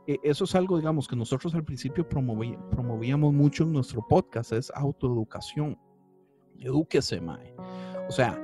e, 0.07 0.19
eso 0.23 0.45
es 0.45 0.55
algo, 0.55 0.77
digamos, 0.77 1.09
que 1.09 1.17
nosotros 1.17 1.55
al 1.55 1.65
principio 1.65 2.09
promovíamos 2.09 3.33
mucho 3.33 3.65
en 3.65 3.73
nuestro 3.73 4.07
podcast, 4.07 4.53
es 4.53 4.71
autoeducación. 4.75 5.79
Edúquese, 6.61 7.21
Mae. 7.21 7.55
O 8.09 8.13
sea, 8.13 8.39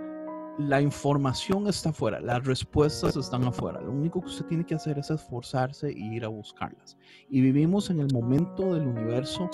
la 0.58 0.80
información 0.80 1.66
está 1.68 1.90
afuera, 1.90 2.20
las 2.20 2.44
respuestas 2.44 3.16
están 3.16 3.44
afuera. 3.44 3.80
Lo 3.80 3.92
único 3.92 4.20
que 4.20 4.26
usted 4.26 4.46
tiene 4.46 4.66
que 4.66 4.74
hacer 4.74 4.98
es 4.98 5.10
esforzarse 5.10 5.88
e 5.88 5.98
ir 5.98 6.24
a 6.24 6.28
buscarlas. 6.28 6.96
Y 7.28 7.40
vivimos 7.40 7.90
en 7.90 8.00
el 8.00 8.12
momento 8.12 8.74
del 8.74 8.86
universo 8.86 9.48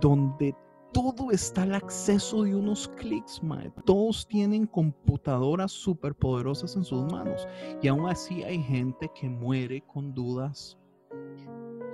donde 0.00 0.54
todo 0.94 1.32
está 1.32 1.64
al 1.64 1.74
acceso 1.74 2.44
de 2.44 2.54
unos 2.54 2.88
clics, 2.96 3.42
mae. 3.42 3.70
Todos 3.84 4.26
tienen 4.26 4.64
computadoras 4.66 5.72
superpoderosas 5.72 6.76
en 6.76 6.84
sus 6.84 7.04
manos. 7.12 7.46
Y 7.82 7.88
aún 7.88 8.08
así 8.08 8.44
hay 8.44 8.62
gente 8.62 9.10
que 9.14 9.28
muere 9.28 9.82
con 9.82 10.14
dudas 10.14 10.78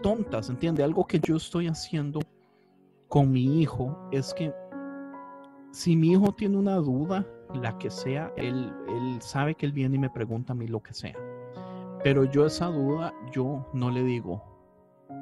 tontas, 0.02 0.50
¿entiende? 0.50 0.84
Algo 0.84 1.06
que 1.06 1.18
yo 1.18 1.36
estoy 1.36 1.66
haciendo 1.66 2.20
con 3.08 3.32
mi 3.32 3.60
hijo 3.60 3.98
es 4.12 4.32
que 4.34 4.54
si 5.72 5.96
mi 5.96 6.12
hijo 6.12 6.32
tiene 6.32 6.58
una 6.58 6.76
duda, 6.76 7.26
la 7.54 7.76
que 7.78 7.90
sea, 7.90 8.32
él, 8.36 8.72
él 8.86 9.18
sabe 9.20 9.54
que 9.54 9.66
él 9.66 9.72
viene 9.72 9.96
y 9.96 9.98
me 9.98 10.10
pregunta 10.10 10.52
a 10.52 10.56
mí 10.56 10.68
lo 10.68 10.82
que 10.82 10.92
sea. 10.92 11.16
Pero 12.04 12.24
yo 12.24 12.46
esa 12.46 12.66
duda, 12.66 13.14
yo 13.32 13.66
no 13.72 13.90
le 13.90 14.02
digo, 14.04 14.42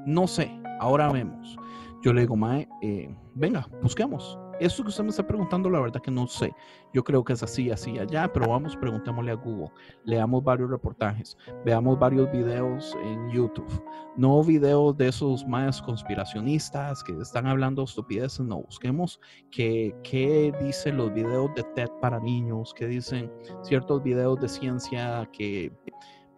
no 0.04 0.26
sé, 0.26 0.50
ahora 0.80 1.10
vemos. 1.12 1.56
Yo 2.00 2.12
le 2.12 2.22
digo, 2.22 2.36
Mae, 2.36 2.68
eh, 2.82 3.14
venga, 3.34 3.66
busquemos. 3.82 4.38
Eso 4.60 4.82
que 4.82 4.88
usted 4.88 5.04
me 5.04 5.10
está 5.10 5.24
preguntando, 5.24 5.70
la 5.70 5.80
verdad 5.80 6.00
que 6.00 6.10
no 6.10 6.26
sé. 6.26 6.52
Yo 6.92 7.04
creo 7.04 7.22
que 7.22 7.32
es 7.32 7.42
así, 7.42 7.70
así, 7.70 7.98
allá, 7.98 8.32
pero 8.32 8.48
vamos, 8.48 8.76
preguntémosle 8.76 9.30
a 9.30 9.34
Google. 9.34 9.70
Leamos 10.04 10.42
varios 10.42 10.68
reportajes, 10.70 11.36
veamos 11.64 11.98
varios 11.98 12.30
videos 12.32 12.96
en 13.04 13.30
YouTube. 13.30 13.82
No 14.16 14.42
videos 14.42 14.96
de 14.96 15.08
esos 15.08 15.46
más 15.46 15.80
conspiracionistas 15.80 17.04
que 17.04 17.12
están 17.20 17.46
hablando 17.46 17.84
estupideces, 17.84 18.40
no. 18.40 18.62
Busquemos 18.62 19.20
qué, 19.50 19.94
qué 20.02 20.52
dicen 20.60 20.96
los 20.96 21.12
videos 21.14 21.54
de 21.54 21.62
TED 21.74 21.90
para 22.00 22.18
niños, 22.18 22.74
qué 22.74 22.86
dicen 22.88 23.32
ciertos 23.62 24.02
videos 24.02 24.40
de 24.40 24.48
ciencia 24.48 25.28
que 25.32 25.72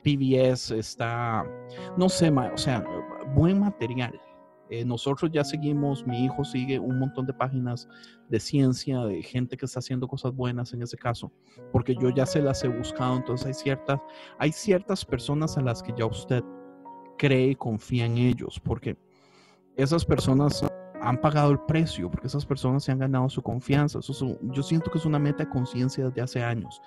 PBS 0.04 0.72
está, 0.72 1.44
no 1.96 2.08
sé, 2.08 2.30
o 2.30 2.58
sea, 2.58 2.84
buen 3.34 3.60
material 3.60 4.18
eh, 4.70 4.84
nosotros 4.84 5.30
ya 5.32 5.44
seguimos, 5.44 6.06
mi 6.06 6.24
hijo 6.24 6.44
sigue 6.44 6.78
un 6.78 6.98
montón 6.98 7.26
de 7.26 7.34
páginas 7.34 7.88
de 8.28 8.38
ciencia, 8.38 9.00
de 9.00 9.22
gente 9.22 9.56
que 9.56 9.66
está 9.66 9.80
haciendo 9.80 10.06
cosas 10.06 10.32
buenas 10.32 10.72
en 10.72 10.82
ese 10.82 10.96
caso, 10.96 11.32
porque 11.72 11.96
yo 11.96 12.10
ya 12.10 12.24
se 12.24 12.40
las 12.40 12.62
he 12.62 12.68
buscado, 12.68 13.16
entonces 13.16 13.48
hay 13.48 13.54
ciertas, 13.54 14.00
hay 14.38 14.52
ciertas 14.52 15.04
personas 15.04 15.58
a 15.58 15.62
las 15.62 15.82
que 15.82 15.92
ya 15.98 16.06
usted 16.06 16.44
cree 17.18 17.48
y 17.48 17.54
confía 17.56 18.06
en 18.06 18.16
ellos, 18.16 18.60
porque 18.64 18.96
esas 19.76 20.04
personas 20.04 20.64
han 21.00 21.20
pagado 21.20 21.50
el 21.50 21.58
precio, 21.60 22.10
porque 22.10 22.26
esas 22.26 22.46
personas 22.46 22.84
se 22.84 22.92
han 22.92 22.98
ganado 22.98 23.28
su 23.28 23.42
confianza. 23.42 23.98
Eso 23.98 24.38
yo 24.42 24.62
siento 24.62 24.90
que 24.90 24.98
es 24.98 25.06
una 25.06 25.18
meta 25.18 25.44
de 25.44 25.50
conciencia 25.50 26.04
desde 26.04 26.20
hace 26.20 26.42
años. 26.42 26.80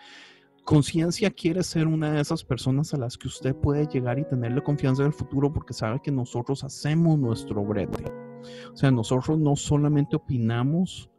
Conciencia 0.63 1.29
quiere 1.29 1.61
ser 1.61 1.87
una 1.87 2.13
de 2.13 2.21
esas 2.21 2.41
personas 2.45 2.93
a 2.93 2.97
las 2.97 3.17
que 3.17 3.27
usted 3.27 3.53
puede 3.53 3.85
llegar 3.85 4.17
y 4.17 4.23
tenerle 4.23 4.63
confianza 4.63 5.01
en 5.01 5.07
el 5.07 5.13
futuro 5.13 5.51
porque 5.51 5.73
sabe 5.73 5.99
que 6.01 6.11
nosotros 6.11 6.63
hacemos 6.63 7.19
nuestro 7.19 7.65
brete. 7.65 8.05
O 8.71 8.77
sea, 8.77 8.89
nosotros 8.89 9.37
no 9.37 9.57
solamente 9.57 10.15
opinamos 10.15 11.09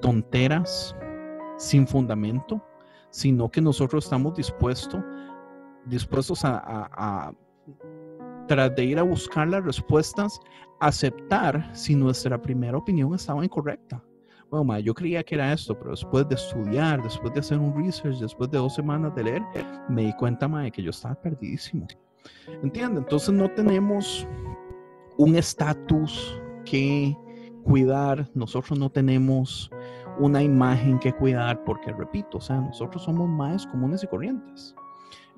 tonteras 0.00 0.96
sin 1.58 1.86
fundamento, 1.86 2.64
sino 3.10 3.50
que 3.50 3.60
nosotros 3.60 4.04
estamos 4.04 4.34
dispuestos, 4.34 5.02
dispuestos 5.84 6.42
a, 6.46 6.56
a, 6.56 6.88
a 7.28 7.34
tras 8.48 8.74
de 8.76 8.84
ir 8.84 8.98
a 8.98 9.02
buscar 9.02 9.48
las 9.48 9.62
respuestas, 9.62 10.40
aceptar 10.80 11.70
si 11.74 11.94
nuestra 11.94 12.40
primera 12.40 12.78
opinión 12.78 13.14
estaba 13.14 13.44
incorrecta 13.44 14.02
bueno, 14.50 14.78
yo 14.78 14.94
creía 14.94 15.22
que 15.22 15.34
era 15.34 15.52
esto, 15.52 15.76
pero 15.78 15.90
después 15.90 16.28
de 16.28 16.34
estudiar, 16.36 17.02
después 17.02 17.32
de 17.34 17.40
hacer 17.40 17.58
un 17.58 17.76
research, 17.76 18.18
después 18.18 18.50
de 18.50 18.58
dos 18.58 18.74
semanas 18.74 19.14
de 19.14 19.24
leer, 19.24 19.42
me 19.88 20.02
di 20.02 20.12
cuenta, 20.14 20.46
de 20.48 20.70
que 20.70 20.82
yo 20.82 20.90
estaba 20.90 21.14
perdidísimo. 21.14 21.86
¿Entiende? 22.62 23.00
Entonces 23.00 23.34
no 23.34 23.48
tenemos 23.50 24.26
un 25.18 25.36
estatus 25.36 26.40
que 26.64 27.16
cuidar, 27.64 28.28
nosotros 28.34 28.78
no 28.78 28.90
tenemos 28.90 29.70
una 30.18 30.42
imagen 30.42 30.98
que 30.98 31.12
cuidar, 31.12 31.62
porque 31.64 31.92
repito, 31.92 32.38
o 32.38 32.40
sea, 32.40 32.60
nosotros 32.60 33.02
somos 33.02 33.28
más 33.28 33.66
comunes 33.66 34.02
y 34.02 34.06
corrientes. 34.06 34.74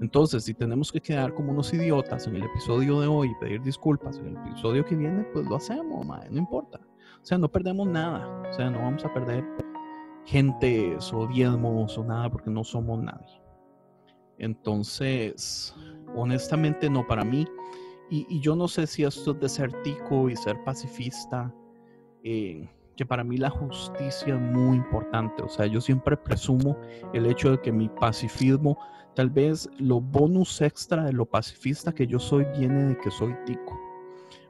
Entonces, 0.01 0.44
si 0.44 0.55
tenemos 0.55 0.92
que 0.92 1.01
quedar 1.01 1.35
como 1.35 1.51
unos 1.51 1.73
idiotas 1.75 2.27
en 2.27 2.37
el 2.37 2.44
episodio 2.44 3.01
de 3.01 3.09
hoy 3.09 3.31
y 3.31 3.35
pedir 3.40 3.62
disculpas 3.62 4.18
en 4.18 4.29
el 4.29 4.37
episodio 4.37 4.85
que 4.85 4.94
viene, 4.94 5.25
pues 5.33 5.44
lo 5.47 5.57
hacemos, 5.57 6.07
mae, 6.07 6.31
no 6.31 6.38
importa. 6.38 6.81
O 7.22 7.26
sea, 7.26 7.38
no 7.38 7.50
perdemos 7.50 7.87
nada. 7.87 8.26
O 8.48 8.52
sea, 8.52 8.70
no 8.70 8.78
vamos 8.78 9.04
a 9.04 9.12
perder 9.12 9.44
gente 10.24 10.96
o 11.12 11.26
diezmos 11.26 11.96
o 11.96 12.04
nada 12.04 12.31
porque 12.31 12.50
no 12.50 12.64
somos 12.64 13.02
nadie. 13.02 13.40
Entonces, 14.38 15.74
honestamente 16.14 16.88
no 16.88 17.07
para 17.07 17.24
mí. 17.24 17.46
Y, 18.11 18.40
yo 18.40 18.57
no 18.57 18.68
sé 18.68 18.87
si 18.87 19.04
esto 19.04 19.33
es 19.33 19.40
de 19.40 19.48
ser 19.48 19.83
tico 19.83 20.31
y 20.31 20.37
ser 20.37 20.62
pacifista, 20.64 21.52
eh, 22.24 22.66
que 22.96 23.04
para 23.04 23.22
mí 23.22 23.37
la 23.37 23.50
justicia 23.50 24.35
es 24.35 24.40
muy 24.40 24.78
importante. 24.78 25.42
O 25.42 25.48
sea, 25.48 25.66
yo 25.66 25.81
siempre 25.81 26.16
presumo 26.16 26.78
el 27.12 27.26
hecho 27.26 27.50
de 27.50 27.61
que 27.61 27.70
mi 27.70 27.88
pacifismo, 27.88 28.78
tal 29.14 29.28
vez 29.28 29.68
lo 29.78 30.00
bonus 30.00 30.62
extra 30.62 31.04
de 31.04 31.12
lo 31.12 31.26
pacifista 31.26 31.92
que 31.92 32.07
yo 32.07 32.18
soy 32.18 32.46
viene 32.57 32.85
de 32.85 32.96
que 32.96 33.11
soy 33.11 33.35
tico 33.44 33.88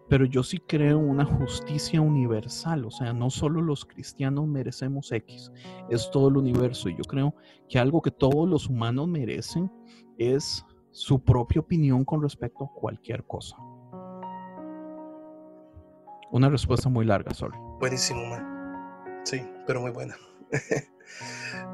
pero 0.08 0.24
yo 0.24 0.42
sí 0.42 0.58
creo 0.58 0.98
una 0.98 1.24
justicia 1.24 2.00
universal, 2.00 2.84
o 2.86 2.90
sea, 2.90 3.12
no 3.12 3.30
solo 3.30 3.60
los 3.60 3.84
cristianos 3.84 4.46
merecemos 4.46 5.12
X, 5.12 5.52
es 5.90 6.10
todo 6.10 6.28
el 6.28 6.36
universo. 6.38 6.88
Y 6.88 6.96
yo 6.96 7.04
creo 7.04 7.34
que 7.68 7.78
algo 7.78 8.00
que 8.00 8.10
todos 8.10 8.48
los 8.48 8.68
humanos 8.68 9.06
merecen 9.08 9.70
es 10.16 10.64
su 10.90 11.22
propia 11.22 11.60
opinión 11.60 12.04
con 12.04 12.22
respecto 12.22 12.64
a 12.64 12.72
cualquier 12.72 13.24
cosa. 13.24 13.56
Una 16.30 16.48
respuesta 16.48 16.88
muy 16.88 17.04
larga, 17.04 17.32
sorry. 17.34 17.56
Buenísimo, 17.78 18.24
man. 18.26 19.20
Sí, 19.24 19.42
pero 19.66 19.80
muy 19.80 19.90
buena. 19.90 20.16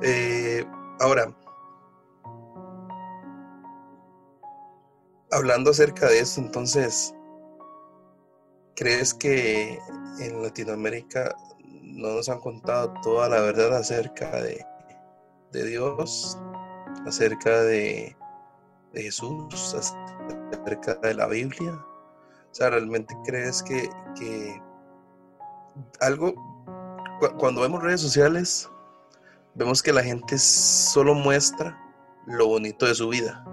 Eh, 0.03 0.65
ahora, 1.01 1.37
hablando 5.33 5.71
acerca 5.71 6.07
de 6.07 6.21
esto, 6.21 6.41
entonces, 6.41 7.13
¿crees 8.75 9.15
que 9.15 9.79
en 10.21 10.43
Latinoamérica 10.43 11.35
no 11.83 12.15
nos 12.15 12.29
han 12.29 12.41
contado 12.41 12.95
toda 13.03 13.29
la 13.29 13.41
verdad 13.41 13.77
acerca 13.77 14.43
de, 14.43 14.65
de 15.53 15.65
Dios, 15.67 16.39
acerca 17.07 17.63
de, 17.63 18.17
de 18.93 19.03
Jesús, 19.03 19.75
acerca 19.75 20.95
de 20.95 21.15
la 21.15 21.27
Biblia? 21.27 21.73
O 21.73 22.55
sea, 22.55 22.71
¿realmente 22.71 23.17
crees 23.25 23.63
que, 23.63 23.91
que 24.19 24.63
algo, 26.01 26.35
cuando 27.39 27.63
vemos 27.63 27.83
redes 27.83 28.01
sociales, 28.01 28.69
vemos 29.55 29.83
que 29.83 29.93
la 29.93 30.03
gente 30.03 30.39
solo 30.39 31.15
muestra 31.15 31.79
lo 32.27 32.47
bonito 32.47 32.87
de 32.87 32.95
su 32.95 33.09
vida. 33.09 33.45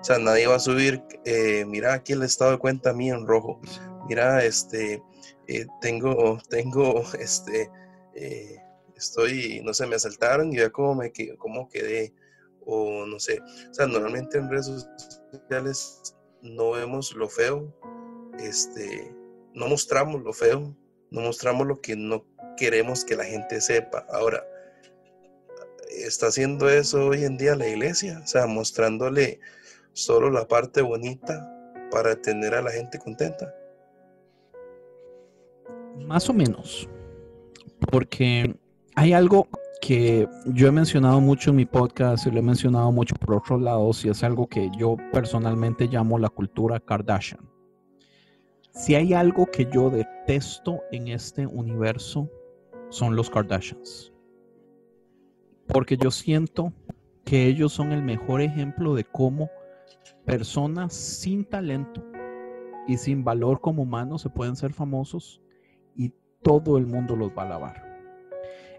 O 0.00 0.04
sea, 0.04 0.18
nadie 0.18 0.46
va 0.46 0.56
a 0.56 0.60
subir, 0.60 1.02
eh, 1.24 1.64
mira 1.66 1.92
aquí 1.92 2.12
el 2.12 2.22
estado 2.22 2.52
de 2.52 2.58
cuenta 2.58 2.92
mío 2.92 3.14
en 3.14 3.26
rojo. 3.26 3.60
Mira, 4.10 4.44
este, 4.44 5.00
eh, 5.46 5.66
tengo, 5.80 6.36
tengo, 6.48 7.04
este, 7.20 7.70
eh, 8.16 8.56
estoy, 8.96 9.62
no 9.64 9.72
sé, 9.72 9.86
me 9.86 9.94
asaltaron 9.94 10.52
y 10.52 10.56
vea 10.56 10.70
cómo 10.70 10.96
me 10.96 11.12
cómo 11.38 11.68
quedé. 11.68 12.12
O 12.66 13.06
no 13.06 13.20
sé. 13.20 13.40
O 13.70 13.72
sea, 13.72 13.86
normalmente 13.86 14.36
en 14.36 14.50
redes 14.50 14.88
sociales 15.30 16.16
no 16.42 16.72
vemos 16.72 17.14
lo 17.14 17.28
feo, 17.28 17.72
este, 18.40 19.14
no 19.54 19.68
mostramos 19.68 20.22
lo 20.22 20.32
feo, 20.32 20.76
no 21.12 21.20
mostramos 21.20 21.68
lo 21.68 21.80
que 21.80 21.94
no 21.94 22.26
queremos 22.56 23.04
que 23.04 23.14
la 23.14 23.24
gente 23.24 23.60
sepa. 23.60 24.04
Ahora, 24.10 24.44
está 25.88 26.26
haciendo 26.26 26.68
eso 26.68 27.06
hoy 27.06 27.22
en 27.22 27.36
día 27.36 27.54
la 27.54 27.68
iglesia, 27.68 28.20
o 28.24 28.26
sea, 28.26 28.48
mostrándole 28.48 29.38
solo 29.92 30.30
la 30.30 30.48
parte 30.48 30.82
bonita 30.82 31.48
para 31.92 32.20
tener 32.20 32.56
a 32.56 32.62
la 32.62 32.72
gente 32.72 32.98
contenta. 32.98 33.54
Más 35.98 36.28
o 36.28 36.32
menos, 36.32 36.88
porque 37.90 38.56
hay 38.94 39.12
algo 39.12 39.48
que 39.80 40.28
yo 40.46 40.68
he 40.68 40.72
mencionado 40.72 41.20
mucho 41.20 41.50
en 41.50 41.56
mi 41.56 41.64
podcast 41.64 42.26
y 42.26 42.30
lo 42.30 42.40
he 42.40 42.42
mencionado 42.42 42.92
mucho 42.92 43.14
por 43.14 43.36
otros 43.36 43.62
lados 43.62 44.04
y 44.04 44.10
es 44.10 44.22
algo 44.22 44.46
que 44.46 44.70
yo 44.76 44.96
personalmente 45.12 45.86
llamo 45.86 46.18
la 46.18 46.28
cultura 46.28 46.80
Kardashian. 46.80 47.48
Si 48.72 48.94
hay 48.94 49.14
algo 49.14 49.46
que 49.46 49.68
yo 49.72 49.90
detesto 49.90 50.80
en 50.92 51.08
este 51.08 51.46
universo, 51.46 52.28
son 52.90 53.16
los 53.16 53.30
Kardashians. 53.30 54.12
Porque 55.66 55.96
yo 55.96 56.10
siento 56.10 56.72
que 57.24 57.46
ellos 57.46 57.72
son 57.72 57.92
el 57.92 58.02
mejor 58.02 58.42
ejemplo 58.42 58.94
de 58.94 59.04
cómo 59.04 59.50
personas 60.24 60.92
sin 60.92 61.44
talento 61.44 62.04
y 62.86 62.96
sin 62.96 63.24
valor 63.24 63.60
como 63.60 63.82
humanos 63.82 64.22
se 64.22 64.30
pueden 64.30 64.56
ser 64.56 64.72
famosos 64.72 65.39
todo 66.42 66.78
el 66.78 66.86
mundo 66.86 67.16
los 67.16 67.30
va 67.30 67.42
a 67.42 67.46
alabar. 67.46 67.90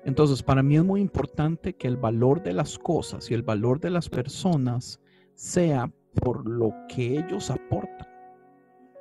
Entonces, 0.03 0.41
para 0.41 0.63
mí 0.63 0.77
es 0.77 0.83
muy 0.83 0.99
importante 0.99 1.73
que 1.73 1.87
el 1.87 1.97
valor 1.97 2.41
de 2.41 2.53
las 2.53 2.79
cosas 2.79 3.29
y 3.29 3.33
el 3.33 3.43
valor 3.43 3.79
de 3.79 3.91
las 3.91 4.09
personas 4.09 4.99
sea 5.35 5.91
por 6.21 6.47
lo 6.47 6.73
que 6.87 7.19
ellos 7.19 7.51
aportan. 7.51 8.07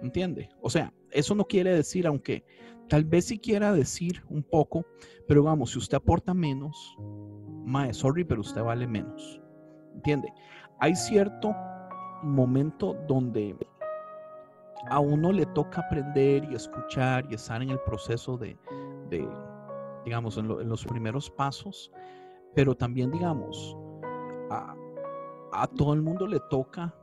¿Entiende? 0.02 0.50
O 0.60 0.70
sea, 0.70 0.92
eso 1.10 1.34
no 1.34 1.44
quiere 1.44 1.74
decir, 1.74 2.06
aunque 2.06 2.44
tal 2.88 3.04
vez 3.04 3.26
sí 3.26 3.38
quiera 3.38 3.72
decir 3.72 4.22
un 4.28 4.42
poco, 4.42 4.84
pero 5.26 5.42
vamos, 5.42 5.72
si 5.72 5.78
usted 5.78 5.96
aporta 5.96 6.34
menos, 6.34 6.96
mae, 7.64 7.94
sorry, 7.94 8.24
pero 8.24 8.40
usted 8.40 8.62
vale 8.62 8.86
menos. 8.86 9.40
¿Entiende? 9.94 10.32
Hay 10.78 10.94
cierto 10.94 11.54
momento 12.22 12.96
donde 13.06 13.56
a 14.88 14.98
uno 15.00 15.32
le 15.32 15.46
toca 15.46 15.82
aprender 15.82 16.44
y 16.44 16.54
escuchar 16.54 17.26
y 17.30 17.34
estar 17.34 17.62
en 17.62 17.70
el 17.70 17.80
proceso 17.80 18.36
de, 18.36 18.56
digamos, 20.04 20.38
en, 20.38 20.48
los 20.48 20.84
primeros 20.84 21.30
pasos, 21.30 21.92
pero 22.54 22.74
también, 22.74 23.10
digamos, 23.10 23.76
a, 24.50 24.74
a 25.52 25.66
todo 25.66 25.92
el 25.92 26.02
mundo 26.02 26.26
le 26.26 26.40
toca 26.50 26.94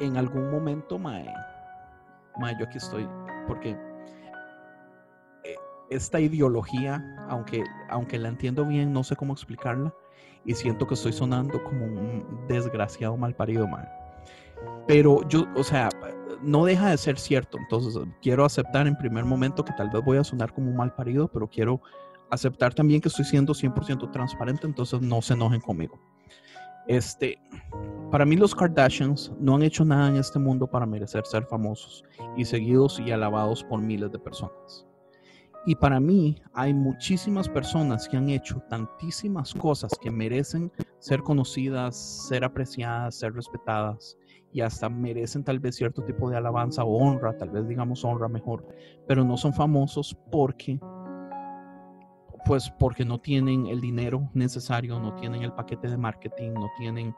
en 0.00 0.16
algún 0.16 0.50
momento, 0.50 0.98
mae, 0.98 1.32
mae, 2.38 2.54
yo 2.58 2.66
aquí 2.66 2.78
estoy, 2.78 3.08
porque 3.46 3.76
eh, 5.44 5.56
esta 5.90 6.20
ideología, 6.20 7.02
aunque, 7.28 7.64
aunque 7.88 8.18
la 8.18 8.28
entiendo 8.28 8.64
bien, 8.64 8.92
no 8.92 9.04
sé 9.04 9.16
cómo 9.16 9.32
explicarla 9.32 9.92
y 10.44 10.54
siento 10.54 10.86
que 10.86 10.94
estoy 10.94 11.12
sonando 11.12 11.62
como 11.64 11.86
un 11.86 12.46
desgraciado 12.46 13.16
mal 13.16 13.34
parido 13.34 13.66
mal. 13.66 14.05
Pero 14.86 15.26
yo, 15.28 15.46
o 15.56 15.64
sea, 15.64 15.88
no 16.42 16.64
deja 16.64 16.90
de 16.90 16.96
ser 16.96 17.18
cierto. 17.18 17.58
Entonces, 17.58 18.00
quiero 18.22 18.44
aceptar 18.44 18.86
en 18.86 18.96
primer 18.96 19.24
momento 19.24 19.64
que 19.64 19.72
tal 19.72 19.90
vez 19.90 20.02
voy 20.04 20.18
a 20.18 20.24
sonar 20.24 20.52
como 20.52 20.70
un 20.70 20.76
mal 20.76 20.94
parido, 20.94 21.28
pero 21.28 21.48
quiero 21.48 21.80
aceptar 22.30 22.74
también 22.74 23.00
que 23.00 23.08
estoy 23.08 23.24
siendo 23.24 23.52
100% 23.52 24.10
transparente, 24.10 24.66
entonces 24.66 25.00
no 25.00 25.22
se 25.22 25.34
enojen 25.34 25.60
conmigo. 25.60 26.00
Este, 26.88 27.38
para 28.10 28.24
mí 28.24 28.36
los 28.36 28.54
Kardashians 28.54 29.32
no 29.40 29.56
han 29.56 29.62
hecho 29.62 29.84
nada 29.84 30.08
en 30.08 30.16
este 30.16 30.38
mundo 30.38 30.68
para 30.68 30.86
merecer 30.86 31.26
ser 31.26 31.44
famosos 31.44 32.04
y 32.36 32.44
seguidos 32.44 33.00
y 33.00 33.10
alabados 33.10 33.64
por 33.64 33.80
miles 33.80 34.12
de 34.12 34.18
personas. 34.18 34.86
Y 35.68 35.74
para 35.74 35.98
mí 35.98 36.40
hay 36.54 36.72
muchísimas 36.72 37.48
personas 37.48 38.08
que 38.08 38.16
han 38.16 38.28
hecho 38.28 38.62
tantísimas 38.70 39.52
cosas 39.52 39.90
que 40.00 40.12
merecen 40.12 40.70
ser 41.00 41.22
conocidas, 41.22 41.96
ser 42.28 42.44
apreciadas, 42.44 43.16
ser 43.16 43.34
respetadas 43.34 44.16
y 44.56 44.62
hasta 44.62 44.88
merecen 44.88 45.44
tal 45.44 45.58
vez 45.58 45.76
cierto 45.76 46.02
tipo 46.02 46.30
de 46.30 46.38
alabanza 46.38 46.82
o 46.82 46.96
honra, 46.96 47.36
tal 47.36 47.50
vez 47.50 47.68
digamos 47.68 48.02
honra 48.06 48.26
mejor, 48.26 48.66
pero 49.06 49.22
no 49.22 49.36
son 49.36 49.52
famosos 49.52 50.16
porque 50.32 50.80
pues 52.46 52.70
porque 52.78 53.04
no 53.04 53.20
tienen 53.20 53.66
el 53.66 53.82
dinero 53.82 54.30
necesario, 54.32 54.98
no 54.98 55.14
tienen 55.16 55.42
el 55.42 55.52
paquete 55.52 55.88
de 55.88 55.98
marketing, 55.98 56.54
no 56.54 56.70
tienen 56.78 57.14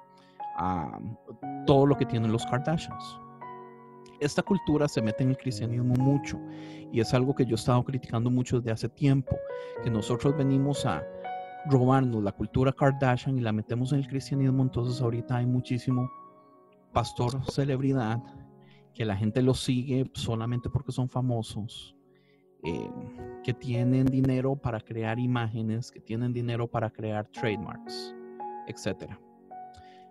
todo 1.65 1.87
lo 1.87 1.97
que 1.97 2.07
tienen 2.07 2.33
los 2.33 2.45
Kardashians. 2.45 3.21
Esta 4.19 4.43
cultura 4.43 4.89
se 4.89 5.01
mete 5.01 5.23
en 5.23 5.31
el 5.31 5.37
cristianismo 5.37 5.95
mucho 5.95 6.41
y 6.91 6.99
es 6.99 7.15
algo 7.15 7.37
que 7.37 7.45
yo 7.45 7.53
he 7.53 7.55
estado 7.55 7.85
criticando 7.85 8.33
mucho 8.33 8.57
desde 8.59 8.73
hace 8.73 8.89
tiempo, 8.89 9.37
que 9.85 9.91
nosotros 9.91 10.37
venimos 10.37 10.85
a 10.85 11.05
robarnos 11.67 12.21
la 12.21 12.33
cultura 12.33 12.73
Kardashian 12.73 13.39
y 13.39 13.43
la 13.43 13.53
metemos 13.53 13.93
en 13.93 14.01
el 14.01 14.09
cristianismo, 14.09 14.65
entonces 14.65 15.01
ahorita 15.01 15.37
hay 15.37 15.47
muchísimo 15.47 16.11
pastor 16.99 17.41
celebridad 17.53 18.21
que 18.93 19.05
la 19.05 19.15
gente 19.15 19.41
lo 19.41 19.55
sigue 19.55 20.11
solamente 20.15 20.69
porque 20.69 20.91
son 20.91 21.09
famosos 21.09 21.95
eh, 22.65 22.91
que 23.45 23.55
tienen 23.55 24.07
dinero 24.07 24.57
para 24.57 24.81
crear 24.81 25.21
imágenes, 25.21 25.93
que 25.93 26.01
tienen 26.01 26.33
dinero 26.33 26.67
para 26.67 26.91
crear 26.91 27.29
trademarks, 27.29 28.17
etc. 28.67 29.13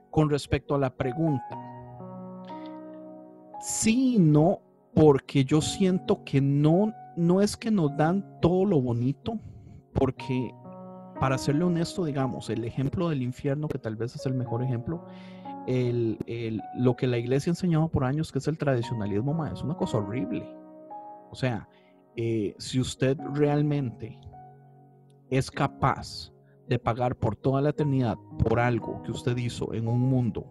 Con 0.10 0.30
respecto 0.30 0.76
a 0.76 0.78
la 0.78 0.90
pregunta, 0.90 1.60
sí 3.60 4.16
y 4.16 4.20
no, 4.20 4.62
porque 4.94 5.44
yo 5.44 5.60
siento 5.60 6.24
que 6.24 6.40
no, 6.40 6.94
no 7.18 7.42
es 7.42 7.58
que 7.58 7.70
nos 7.70 7.98
dan 7.98 8.40
todo 8.40 8.64
lo 8.64 8.80
bonito, 8.80 9.38
porque 9.92 10.54
para 11.20 11.38
serle 11.38 11.66
honesto, 11.66 12.06
digamos, 12.06 12.50
el 12.50 12.64
ejemplo 12.64 13.10
del 13.10 13.24
infierno, 13.24 13.68
que 13.68 13.78
tal 13.78 13.98
vez 13.98 14.16
es 14.16 14.26
el 14.26 14.36
mejor 14.36 14.64
ejemplo, 14.64 15.04
el, 15.68 16.62
lo 16.76 16.96
que 16.96 17.08
la 17.08 17.18
iglesia 17.18 17.52
ha 17.52 17.54
enseñado 17.54 17.90
por 17.90 18.06
años, 18.06 18.32
que 18.32 18.40
es 18.40 18.48
el 18.48 18.58
tradicionalismo, 18.58 19.46
es 19.46 19.62
una 19.62 19.76
cosa 19.76 19.98
horrible. 19.98 20.48
O 21.30 21.36
sea, 21.36 21.68
eh, 22.16 22.56
si 22.58 22.80
usted 22.80 23.18
realmente 23.34 24.20
es 25.30 25.52
capaz 25.52 26.32
de 26.68 26.80
pagar 26.80 27.16
por 27.16 27.36
toda 27.36 27.62
la 27.62 27.70
eternidad 27.70 28.18
por 28.44 28.60
algo 28.60 29.02
que 29.04 29.12
usted 29.12 29.38
hizo 29.38 29.74
en 29.74 29.88
un 29.88 30.02
mundo 30.02 30.46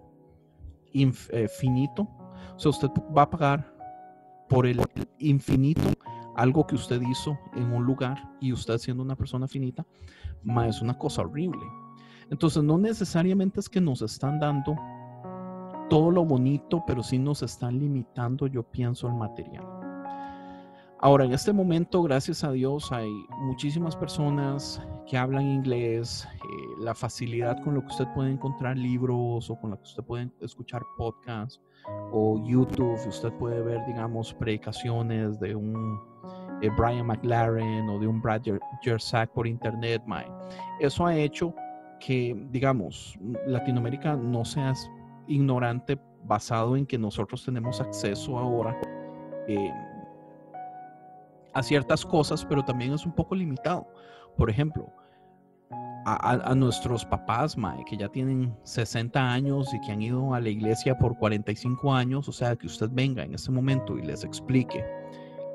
infinito, 0.93 2.03
eh, 2.03 2.53
o 2.55 2.59
sea, 2.59 2.71
usted 2.71 2.89
va 3.17 3.23
a 3.23 3.31
pagar 3.31 3.75
por 4.49 4.67
el 4.67 4.81
infinito 5.19 5.83
algo 6.37 6.67
que 6.67 6.75
usted 6.75 7.01
hizo 7.01 7.39
en 7.55 7.73
un 7.73 7.85
lugar 7.85 8.19
y 8.41 8.53
usted 8.53 8.79
siendo 8.79 9.03
una 9.03 9.17
persona 9.17 9.49
finita, 9.49 9.87
es 10.67 10.83
una 10.83 10.97
cosa 10.97 11.23
horrible. 11.23 11.63
Entonces, 12.31 12.63
no 12.63 12.77
necesariamente 12.77 13.61
es 13.61 13.69
que 13.69 13.81
nos 13.81 14.03
están 14.03 14.39
dando 14.39 14.77
todo 15.89 16.11
lo 16.11 16.25
bonito, 16.25 16.83
pero 16.87 17.03
sí 17.03 17.19
nos 17.19 17.43
están 17.43 17.79
limitando, 17.79 18.47
yo 18.47 18.63
pienso, 18.63 19.07
el 19.09 19.15
material. 19.15 19.65
Ahora, 20.99 21.25
en 21.25 21.33
este 21.33 21.53
momento, 21.53 22.03
gracias 22.03 22.43
a 22.43 22.53
Dios, 22.53 22.91
hay 22.91 23.11
muchísimas 23.43 23.95
personas 23.95 24.81
que 25.07 25.19
hablan 25.19 25.47
inglés, 25.47 26.27
eh, 26.35 26.39
la 26.81 26.95
facilidad 26.95 27.63
con 27.63 27.75
lo 27.75 27.83
que 27.83 27.89
usted 27.89 28.07
puede 28.15 28.31
encontrar 28.31 28.77
libros 28.79 29.51
o 29.51 29.61
con 29.61 29.71
lo 29.71 29.77
que 29.77 29.85
usted 29.85 30.03
puede 30.03 30.31
escuchar 30.41 30.83
podcasts 30.97 31.61
o 32.13 32.43
YouTube, 32.47 32.99
usted 33.07 33.33
puede 33.35 33.63
ver, 33.63 33.85
digamos, 33.87 34.33
predicaciones 34.35 35.39
de 35.39 35.55
un 35.55 36.01
eh, 36.63 36.71
Brian 36.77 37.07
McLaren 37.07 37.89
o 37.89 37.99
de 37.99 38.07
un 38.07 38.21
Brad 38.21 38.43
Jersak 38.83 39.31
por 39.31 39.47
internet. 39.47 40.03
Eso 40.81 41.07
ha 41.07 41.15
hecho 41.15 41.55
que, 42.01 42.35
digamos, 42.51 43.19
Latinoamérica 43.47 44.17
no 44.17 44.45
sea 44.45 44.73
ignorante 45.29 45.99
basado 46.25 46.77
en 46.77 46.87
que 46.87 46.99
nosotros 46.99 47.45
tenemos 47.45 47.81
acceso 47.81 48.39
ahora 48.39 48.77
eh, 49.47 49.73
a 51.55 51.63
ciertas 51.63 52.05
cosas, 52.05 52.45
pero 52.45 52.65
también 52.65 52.93
es 52.93 53.07
un 53.07 53.13
poco 53.13 53.35
limitado. 53.35 53.87
Por 54.37 54.51
ejemplo, 54.51 54.93
a, 56.05 56.55
nuestros 56.55 57.05
papás, 57.05 57.57
mae, 57.57 57.85
que 57.85 57.97
ya 57.97 58.09
tienen 58.09 58.57
60 58.63 59.33
años 59.33 59.75
y 59.75 59.81
que 59.81 59.91
han 59.91 60.03
ido 60.03 60.35
a 60.35 60.41
la 60.41 60.49
iglesia 60.49 60.97
por 60.97 61.19
45 61.19 61.93
años, 61.93 62.29
o 62.29 62.33
sea, 62.33 62.55
que 62.55 62.67
usted 62.67 62.89
venga 62.93 63.25
en 63.25 63.35
ese 63.35 63.51
momento 63.51 63.99
y 63.99 64.03
les 64.03 64.23
explique 64.23 64.85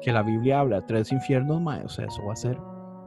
que 0.01 0.11
la 0.11 0.23
Biblia 0.23 0.59
habla 0.59 0.81
de 0.81 0.87
tres 0.87 1.11
infiernos, 1.13 1.61
mae, 1.61 1.85
o 1.85 1.89
sea, 1.89 2.05
eso 2.05 2.25
va 2.25 2.33
a 2.33 2.35
ser 2.35 2.59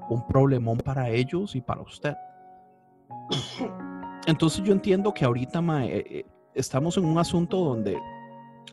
un 0.08 0.26
problemón 0.26 0.78
para 0.78 1.10
ellos 1.10 1.54
y 1.54 1.60
para 1.60 1.82
usted. 1.82 2.14
Entonces 4.26 4.64
yo 4.64 4.72
entiendo 4.72 5.12
que 5.12 5.26
ahorita, 5.26 5.60
mae, 5.60 5.98
eh, 5.98 6.04
eh, 6.08 6.26
estamos 6.54 6.96
en 6.96 7.04
un 7.04 7.18
asunto 7.18 7.58
donde 7.58 7.98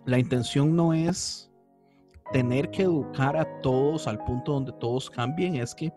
la 0.06 0.20
intención 0.20 0.76
no 0.76 0.94
es 0.94 1.52
tener 2.32 2.72
que 2.72 2.84
educar 2.84 3.36
a 3.36 3.46
todos 3.62 4.08
al 4.08 4.24
punto 4.24 4.54
donde 4.54 4.72
todos 4.74 5.10
cambien, 5.10 5.56
es 5.56 5.76
que 5.76 5.94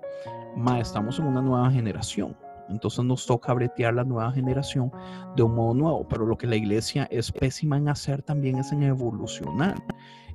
mae, 0.57 0.81
estamos 0.81 1.19
en 1.19 1.27
una 1.27 1.43
nueva 1.43 1.71
generación. 1.71 2.37
Entonces 2.69 3.05
nos 3.05 3.27
toca 3.27 3.53
bretear 3.53 3.95
la 3.95 4.05
nueva 4.05 4.33
generación 4.33 4.91
de 5.37 5.43
un 5.43 5.55
modo 5.55 5.75
nuevo, 5.75 6.09
pero 6.09 6.27
lo 6.27 6.37
que 6.37 6.47
la 6.47 6.57
iglesia 6.57 7.07
es 7.11 7.31
pésima 7.31 7.77
en 7.77 7.89
hacer 7.89 8.23
también 8.23 8.59
es 8.59 8.73
en 8.73 8.83
evolucionar. 8.83 9.83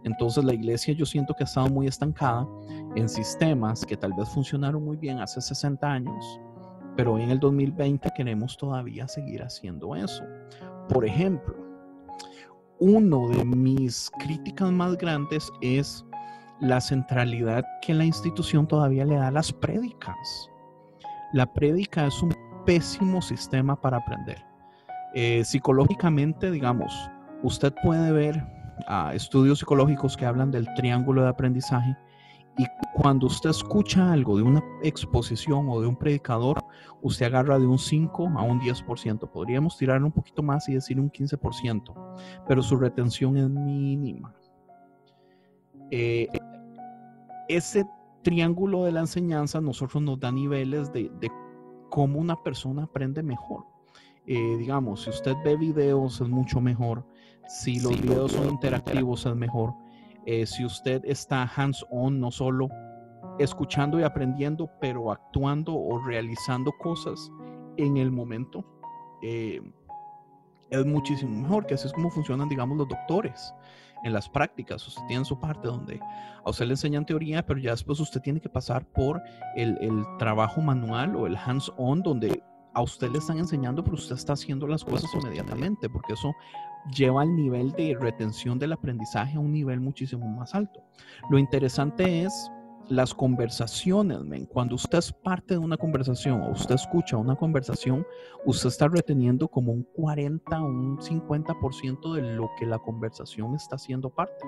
Entonces 0.04 0.44
la 0.44 0.54
iglesia 0.54 0.94
yo 0.94 1.06
siento 1.06 1.34
que 1.34 1.44
ha 1.44 1.48
estado 1.48 1.68
muy 1.70 1.88
estancada 1.88 2.48
en 2.96 3.10
sistemas 3.10 3.86
que 3.86 3.98
tal 3.98 4.14
vez 4.14 4.30
funcionaron 4.30 4.86
muy 4.86 4.96
bien 4.96 5.20
hace 5.20 5.42
60 5.42 5.92
años, 5.92 6.40
pero 6.96 7.18
en 7.18 7.32
el 7.32 7.40
2020 7.40 8.10
queremos 8.16 8.56
todavía 8.58 9.08
seguir 9.08 9.42
haciendo 9.42 9.96
eso. 9.96 10.24
Por 10.90 11.06
ejemplo, 11.06 11.56
uno 12.80 13.30
de 13.30 13.46
mis 13.46 14.12
críticas 14.20 14.72
más 14.72 14.98
grandes 14.98 15.52
es 15.62 16.04
la 16.60 16.82
centralidad 16.82 17.64
que 17.82 17.94
la 17.94 18.06
institución 18.06 18.68
todavía 18.68 19.06
le 19.06 19.16
da 19.16 19.28
a 19.28 19.32
las 19.32 19.54
prédicas. 19.54 20.50
La 21.32 21.46
prédica 21.46 22.08
es 22.08 22.22
un 22.24 22.36
pésimo 22.66 23.22
sistema 23.22 23.80
para 23.80 23.98
aprender. 23.98 24.44
Eh, 25.14 25.44
psicológicamente, 25.46 26.50
digamos, 26.52 26.92
usted 27.44 27.74
puede 27.84 28.12
ver 28.12 28.44
ah, 28.88 29.12
estudios 29.14 29.60
psicológicos 29.60 30.18
que 30.18 30.26
hablan 30.26 30.52
del 30.52 30.68
triángulo 30.74 31.22
de 31.22 31.30
aprendizaje 31.30 31.96
y 32.60 32.66
cuando 32.94 33.28
usted 33.28 33.52
escucha 33.52 34.12
algo 34.12 34.36
de 34.36 34.44
una 34.44 34.62
exposición 34.84 35.70
o 35.70 35.80
de 35.80 35.88
un 35.88 35.96
predicador, 35.96 36.62
usted 37.02 37.28
agarra 37.28 37.58
de 37.58 37.66
un 37.66 37.80
5 37.80 38.34
a 38.36 38.44
un 38.44 38.60
10%. 38.60 39.32
Podríamos 39.32 39.78
tirar 39.78 40.04
un 40.04 40.12
poquito 40.12 40.44
más 40.44 40.68
y 40.68 40.74
decir 40.74 41.00
un 41.00 41.10
15%, 41.10 41.96
pero 42.50 42.62
su 42.62 42.76
retención 42.76 43.38
es 43.38 43.50
mínima. 43.50 44.36
Eh, 45.90 46.28
ese 47.48 47.86
triángulo 48.24 48.84
de 48.84 48.92
la 48.92 49.00
enseñanza 49.00 49.62
nosotros 49.62 50.04
nos 50.04 50.20
da 50.20 50.30
niveles 50.30 50.92
de, 50.92 51.10
cómo 51.90 52.20
una 52.20 52.36
persona 52.44 52.84
aprende 52.84 53.24
mejor. 53.24 53.64
Eh, 54.26 54.58
digamos, 54.58 55.04
si 55.04 55.12
usted 55.12 55.34
ve 55.46 55.56
videos 55.56 56.20
es 56.20 56.28
mucho 56.28 56.60
mejor, 56.60 57.06
si 57.48 57.80
los 57.80 58.00
videos 58.02 58.34
son 58.34 58.50
interactivos 58.50 59.26
es 59.26 59.34
mejor, 59.34 59.74
eh, 60.32 60.46
si 60.46 60.64
usted 60.64 61.02
está 61.06 61.42
hands-on, 61.56 62.20
no 62.20 62.30
solo 62.30 62.70
escuchando 63.40 64.00
y 64.00 64.04
aprendiendo, 64.04 64.70
pero 64.80 65.12
actuando 65.12 65.74
o 65.74 65.98
realizando 66.06 66.72
cosas 66.80 67.32
en 67.78 67.98
el 67.98 68.12
momento, 68.12 68.64
eh, 69.24 69.60
es 70.70 70.86
muchísimo 70.86 71.42
mejor, 71.42 71.66
que 71.66 71.74
así 71.74 71.88
es 71.88 71.94
como 71.94 72.12
funcionan, 72.12 72.48
digamos, 72.48 72.78
los 72.78 72.88
doctores 72.88 73.56
en 74.04 74.14
las 74.14 74.30
prácticas. 74.30 74.88
Usted 74.88 75.02
tiene 75.08 75.26
su 75.26 75.40
parte 75.40 75.68
donde 75.68 76.00
a 76.00 76.48
usted 76.48 76.68
le 76.68 76.74
enseñan 76.74 77.08
teoría, 77.08 77.44
pero 77.44 77.60
ya 77.60 77.72
después 77.72 78.00
usted 78.00 78.22
tiene 78.22 78.40
que 78.40 78.50
pasar 78.50 78.86
por 78.86 79.24
el, 79.56 79.76
trabajo 80.20 80.62
manual 80.62 81.16
o 81.16 81.26
el 81.26 81.36
hands-on, 81.36 82.04
donde 82.04 82.44
a 82.76 82.84
usted 82.84 83.10
le 83.10 83.18
están 83.18 83.40
enseñando, 83.40 83.84
pero 83.84 83.96
usted 83.96 84.14
está 84.14 84.34
haciendo 84.34 84.68
las 84.68 84.86
cosas 84.86 85.10
inmediatamente, 85.16 85.90
porque 85.90 86.14
eso 86.14 86.32
lleva 86.96 87.24
el 87.24 87.36
nivel 87.36 87.72
de 87.74 87.98
retención 88.00 88.60
del 88.60 88.74
aprendizaje 88.74 89.38
a 89.38 89.40
un 89.40 89.52
nivel 89.52 89.80
muchísimo 89.80 90.28
más 90.28 90.56
alto. 90.56 90.84
Lo 91.30 91.38
interesante 91.38 92.24
es 92.24 92.52
las 92.90 93.14
conversaciones, 93.14 94.20
cuando 94.50 94.76
usted 94.76 94.98
es 94.98 95.14
parte 95.14 95.54
de 95.54 95.60
una 95.60 95.78
conversación 95.78 96.42
o 96.42 96.50
usted 96.50 96.76
escucha 96.76 97.18
una 97.18 97.36
conversación, 97.36 98.06
usted 98.46 98.70
está 98.70 98.88
reteniendo 98.88 99.48
como 99.48 99.72
un 99.72 99.84
40 99.94 100.60
o 100.60 100.66
un 100.66 100.98
50% 100.98 102.14
de 102.16 102.36
lo 102.36 102.50
que 102.58 102.66
la 102.66 102.80
conversación 102.80 103.56
está 103.56 103.76
haciendo 103.76 104.10
parte. 104.10 104.44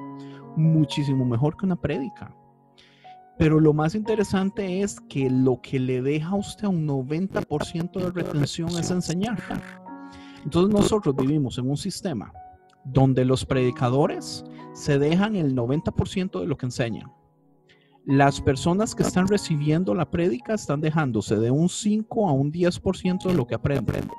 Muchísimo 0.56 1.24
mejor 1.24 1.56
que 1.56 1.68
una 1.68 1.80
prédica. 1.80 2.36
Pero 3.38 3.60
lo 3.60 3.74
más 3.74 3.96
interesante 3.96 4.82
es 4.82 5.00
que 5.02 5.30
lo 5.30 5.62
que 5.62 5.80
le 5.80 6.02
deja 6.02 6.30
a 6.30 6.36
usted 6.36 6.68
un 6.68 6.88
90% 6.88 7.92
de 7.92 8.12
retención 8.12 8.70
es 8.70 8.92
enseñar. 8.92 9.38
Entonces 10.44 10.74
nosotros 10.74 11.16
vivimos 11.16 11.58
en 11.58 11.70
un 11.70 11.78
sistema 11.78 12.34
donde 12.84 13.26
los 13.26 13.46
predicadores 13.46 14.44
se 14.74 14.98
dejan 14.98 15.36
el 15.36 15.56
90% 15.56 16.40
de 16.40 16.48
lo 16.48 16.58
que 16.58 16.66
enseñan 16.66 17.12
las 18.06 18.42
personas 18.42 18.96
que 18.96 19.04
están 19.04 19.28
recibiendo 19.28 19.94
la 19.94 20.10
prédica 20.10 20.56
están 20.56 20.82
dejándose 20.82 21.36
de 21.36 21.52
un 21.52 21.70
5 21.70 22.28
a 22.28 22.32
un 22.32 22.52
10% 22.52 23.28
de 23.28 23.34
lo 23.34 23.46
que 23.46 23.56
aprenden. 23.56 24.10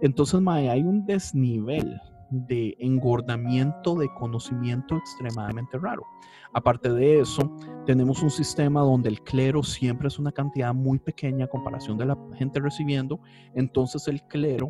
Entonces, 0.00 0.40
hay 0.46 0.82
un 0.82 1.04
desnivel 1.06 2.00
de 2.30 2.76
engordamiento 2.78 3.96
de 3.96 4.08
conocimiento 4.14 4.96
extremadamente 4.96 5.78
raro. 5.78 6.04
Aparte 6.52 6.92
de 6.92 7.20
eso, 7.20 7.54
tenemos 7.86 8.22
un 8.22 8.30
sistema 8.30 8.80
donde 8.80 9.08
el 9.08 9.20
clero 9.22 9.62
siempre 9.62 10.08
es 10.08 10.18
una 10.18 10.32
cantidad 10.32 10.74
muy 10.74 10.98
pequeña 10.98 11.44
a 11.44 11.48
comparación 11.48 11.98
de 11.98 12.06
la 12.06 12.18
gente 12.36 12.60
recibiendo. 12.60 13.20
Entonces 13.54 14.08
el 14.08 14.22
clero 14.22 14.68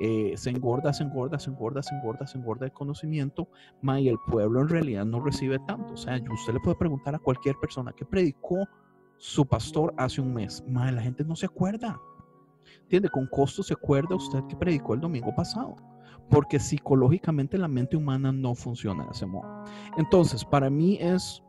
eh, 0.00 0.34
se 0.36 0.50
engorda, 0.50 0.92
se 0.92 1.02
engorda, 1.02 1.38
se 1.38 1.50
engorda, 1.50 1.82
se 1.82 1.94
engorda, 1.94 2.26
se 2.26 2.38
engorda 2.38 2.66
el 2.66 2.72
conocimiento, 2.72 3.48
y 3.82 4.08
el 4.08 4.18
pueblo 4.30 4.60
en 4.60 4.68
realidad 4.68 5.04
no 5.04 5.20
recibe 5.20 5.58
tanto. 5.66 5.94
O 5.94 5.96
sea, 5.96 6.20
usted 6.30 6.52
le 6.52 6.60
puede 6.60 6.76
preguntar 6.76 7.14
a 7.14 7.18
cualquier 7.18 7.56
persona 7.56 7.92
que 7.92 8.04
predicó 8.04 8.66
su 9.16 9.44
pastor 9.46 9.92
hace 9.96 10.20
un 10.20 10.32
mes, 10.32 10.64
ma, 10.68 10.90
la 10.92 11.02
gente 11.02 11.24
no 11.24 11.34
se 11.34 11.46
acuerda. 11.46 12.00
¿Entiende? 12.82 13.08
Con 13.08 13.26
costo 13.26 13.62
se 13.62 13.74
acuerda 13.74 14.14
usted 14.14 14.44
que 14.48 14.56
predicó 14.56 14.94
el 14.94 15.00
domingo 15.00 15.34
pasado, 15.34 15.76
porque 16.30 16.60
psicológicamente 16.60 17.58
la 17.58 17.68
mente 17.68 17.96
humana 17.96 18.30
no 18.30 18.54
funciona 18.54 19.04
de 19.04 19.10
ese 19.10 19.26
modo. 19.26 19.64
Entonces, 19.96 20.44
para 20.44 20.70
mí 20.70 20.98
es 21.00 21.42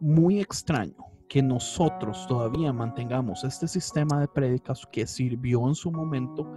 muy 0.00 0.40
extraño 0.40 1.08
que 1.28 1.42
nosotros 1.42 2.26
todavía 2.26 2.72
mantengamos 2.72 3.44
este 3.44 3.68
sistema 3.68 4.18
de 4.20 4.28
prédicas 4.28 4.86
que 4.90 5.06
sirvió 5.06 5.68
en 5.68 5.74
su 5.74 5.92
momento, 5.92 6.50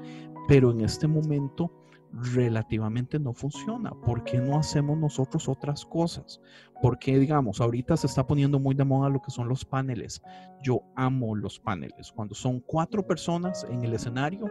pero 0.48 0.72
en 0.72 0.82
este 0.82 1.08
momento 1.08 1.72
relativamente 2.14 3.20
no 3.20 3.34
funciona. 3.34 3.92
¿Por 3.92 4.24
qué 4.24 4.40
no 4.40 4.58
hacemos 4.58 4.98
nosotros 4.98 5.48
otras 5.48 5.86
cosas? 5.86 6.42
Porque, 6.82 7.18
digamos, 7.18 7.62
ahorita 7.62 7.96
se 7.96 8.08
está 8.08 8.26
poniendo 8.26 8.60
muy 8.60 8.76
de 8.76 8.84
moda 8.84 9.10
lo 9.10 9.22
que 9.22 9.32
son 9.32 9.48
los 9.48 9.64
paneles. 9.64 10.22
Yo 10.62 10.82
amo 10.96 11.36
los 11.36 11.60
paneles. 11.60 12.12
Cuando 12.12 12.36
son 12.36 12.60
cuatro 12.60 13.06
personas 13.06 13.66
en 13.70 13.84
el 13.84 13.94
escenario 13.94 14.50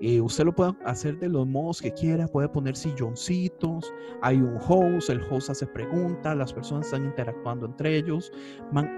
eh, 0.00 0.20
usted 0.20 0.44
lo 0.44 0.54
puede 0.54 0.74
hacer 0.84 1.18
de 1.18 1.28
los 1.28 1.46
modos 1.46 1.80
que 1.80 1.92
quiera, 1.92 2.26
puede 2.26 2.48
poner 2.48 2.76
silloncitos, 2.76 3.92
hay 4.22 4.38
un 4.38 4.58
host, 4.66 5.08
el 5.08 5.20
host 5.30 5.50
hace 5.50 5.66
preguntas, 5.66 6.36
las 6.36 6.52
personas 6.52 6.86
están 6.86 7.04
interactuando 7.04 7.66
entre 7.66 7.96
ellos. 7.96 8.32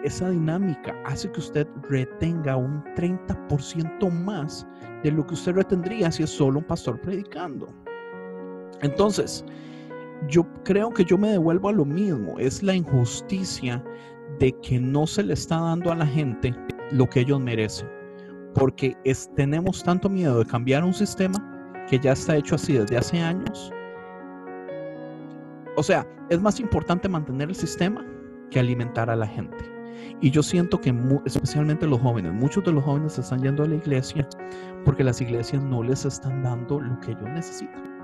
Esa 0.04 0.30
dinámica 0.30 0.94
hace 1.04 1.30
que 1.30 1.40
usted 1.40 1.66
retenga 1.88 2.56
un 2.56 2.82
30% 2.94 4.10
más 4.10 4.66
de 5.02 5.12
lo 5.12 5.26
que 5.26 5.34
usted 5.34 5.52
retendría 5.52 6.10
si 6.10 6.22
es 6.22 6.30
solo 6.30 6.60
un 6.60 6.64
pastor 6.64 7.00
predicando. 7.00 7.68
Entonces, 8.80 9.44
yo 10.28 10.46
creo 10.64 10.90
que 10.90 11.04
yo 11.04 11.18
me 11.18 11.30
devuelvo 11.30 11.68
a 11.68 11.72
lo 11.72 11.84
mismo, 11.84 12.38
es 12.38 12.62
la 12.62 12.74
injusticia 12.74 13.84
de 14.38 14.52
que 14.60 14.80
no 14.80 15.06
se 15.06 15.22
le 15.22 15.34
está 15.34 15.60
dando 15.60 15.92
a 15.92 15.94
la 15.94 16.06
gente 16.06 16.54
lo 16.90 17.08
que 17.08 17.20
ellos 17.20 17.40
merecen 17.40 17.95
porque 18.56 18.96
tenemos 19.34 19.84
tanto 19.84 20.08
miedo 20.08 20.38
de 20.38 20.46
cambiar 20.46 20.82
un 20.82 20.94
sistema 20.94 21.38
que 21.88 21.98
ya 21.98 22.12
está 22.12 22.36
hecho 22.36 22.54
así 22.54 22.72
desde 22.72 22.96
hace 22.96 23.20
años. 23.20 23.70
O 25.76 25.82
sea, 25.82 26.06
es 26.30 26.40
más 26.40 26.58
importante 26.58 27.06
mantener 27.06 27.50
el 27.50 27.54
sistema 27.54 28.04
que 28.50 28.58
alimentar 28.58 29.10
a 29.10 29.16
la 29.16 29.26
gente. 29.26 29.56
Y 30.22 30.30
yo 30.30 30.42
siento 30.42 30.80
que 30.80 30.94
especialmente 31.26 31.86
los 31.86 32.00
jóvenes, 32.00 32.32
muchos 32.32 32.64
de 32.64 32.72
los 32.72 32.82
jóvenes 32.82 33.18
están 33.18 33.42
yendo 33.42 33.62
a 33.62 33.68
la 33.68 33.74
iglesia 33.74 34.26
porque 34.86 35.04
las 35.04 35.20
iglesias 35.20 35.62
no 35.62 35.82
les 35.82 36.06
están 36.06 36.42
dando 36.42 36.80
lo 36.80 36.98
que 37.00 37.10
ellos 37.10 37.28
necesitan. 37.28 37.95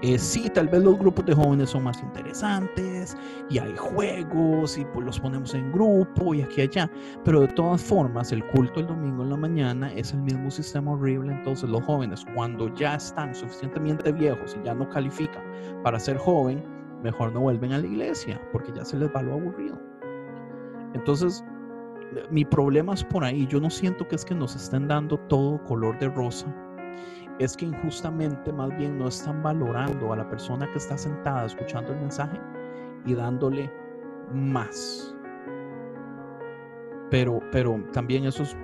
Eh, 0.00 0.16
sí, 0.16 0.48
tal 0.54 0.68
vez 0.68 0.84
los 0.84 0.96
grupos 0.96 1.26
de 1.26 1.34
jóvenes 1.34 1.70
son 1.70 1.82
más 1.82 2.00
interesantes 2.00 3.16
y 3.50 3.58
hay 3.58 3.76
juegos 3.76 4.78
y 4.78 4.84
pues 4.84 5.04
los 5.04 5.18
ponemos 5.18 5.54
en 5.54 5.72
grupo 5.72 6.34
y 6.34 6.42
aquí 6.42 6.60
y 6.60 6.64
allá, 6.64 6.88
pero 7.24 7.40
de 7.40 7.48
todas 7.48 7.82
formas 7.82 8.30
el 8.30 8.46
culto 8.46 8.78
el 8.78 8.86
domingo 8.86 9.24
en 9.24 9.30
la 9.30 9.36
mañana 9.36 9.92
es 9.92 10.12
el 10.12 10.22
mismo 10.22 10.52
sistema 10.52 10.92
horrible, 10.92 11.32
entonces 11.32 11.68
los 11.68 11.82
jóvenes 11.82 12.24
cuando 12.36 12.72
ya 12.76 12.94
están 12.94 13.34
suficientemente 13.34 14.12
viejos 14.12 14.56
y 14.60 14.64
ya 14.64 14.72
no 14.72 14.88
califican 14.88 15.42
para 15.82 15.98
ser 15.98 16.16
joven, 16.16 16.62
mejor 17.02 17.32
no 17.32 17.40
vuelven 17.40 17.72
a 17.72 17.78
la 17.78 17.86
iglesia 17.86 18.40
porque 18.52 18.70
ya 18.72 18.84
se 18.84 18.98
les 18.98 19.12
va 19.12 19.22
lo 19.22 19.32
aburrido. 19.32 19.80
Entonces, 20.94 21.44
mi 22.30 22.44
problema 22.44 22.94
es 22.94 23.02
por 23.02 23.24
ahí, 23.24 23.48
yo 23.48 23.60
no 23.60 23.68
siento 23.68 24.06
que 24.06 24.14
es 24.14 24.24
que 24.24 24.34
nos 24.34 24.54
estén 24.54 24.86
dando 24.86 25.18
todo 25.28 25.62
color 25.64 25.98
de 25.98 26.08
rosa 26.08 26.46
es 27.38 27.56
que 27.56 27.66
injustamente 27.66 28.52
más 28.52 28.76
bien 28.76 28.98
no 28.98 29.08
están 29.08 29.42
valorando 29.42 30.12
a 30.12 30.16
la 30.16 30.28
persona 30.28 30.70
que 30.70 30.78
está 30.78 30.98
sentada 30.98 31.46
escuchando 31.46 31.92
el 31.92 32.00
mensaje 32.00 32.40
y 33.06 33.14
dándole 33.14 33.70
más. 34.32 35.14
Pero, 37.10 37.40
pero 37.52 37.82
también 37.92 38.24
eso 38.24 38.42
es, 38.42 38.56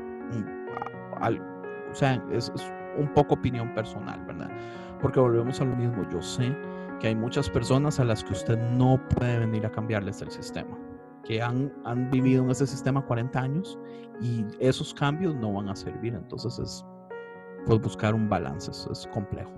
o 1.90 1.94
sea, 1.94 2.22
es, 2.32 2.52
un 2.96 3.08
poco 3.12 3.34
opinión 3.34 3.74
personal, 3.74 4.24
¿verdad? 4.26 4.50
Porque 5.00 5.18
volvemos 5.18 5.60
a 5.60 5.64
lo 5.64 5.74
mismo. 5.74 6.08
Yo 6.10 6.20
sé 6.22 6.56
que 7.00 7.08
hay 7.08 7.14
muchas 7.14 7.48
personas 7.50 7.98
a 7.98 8.04
las 8.04 8.22
que 8.22 8.32
usted 8.32 8.58
no 8.72 9.00
puede 9.08 9.38
venir 9.40 9.66
a 9.66 9.70
cambiarles 9.70 10.20
el 10.22 10.30
sistema, 10.30 10.78
que 11.24 11.42
han, 11.42 11.72
han 11.84 12.10
vivido 12.10 12.44
en 12.44 12.50
ese 12.50 12.66
sistema 12.66 13.04
40 13.04 13.40
años 13.40 13.78
y 14.20 14.44
esos 14.60 14.94
cambios 14.94 15.34
no 15.34 15.52
van 15.54 15.68
a 15.68 15.76
servir. 15.76 16.14
Entonces 16.14 16.58
es, 16.58 16.84
pues 17.66 17.80
buscar 17.80 18.14
un 18.14 18.28
balance, 18.28 18.70
es, 18.70 19.08
complejo. 19.12 19.52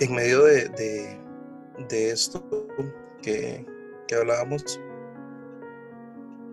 En 0.00 0.14
medio 0.14 0.44
de, 0.44 1.18
esto 1.90 2.44
que, 3.22 3.66
hablábamos, 4.16 4.80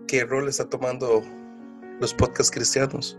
¿qué 0.08 0.24
rol 0.24 0.48
está 0.48 0.68
tomando 0.68 1.22
los 2.00 2.12
podcasts 2.12 2.50
cristianos? 2.50 3.18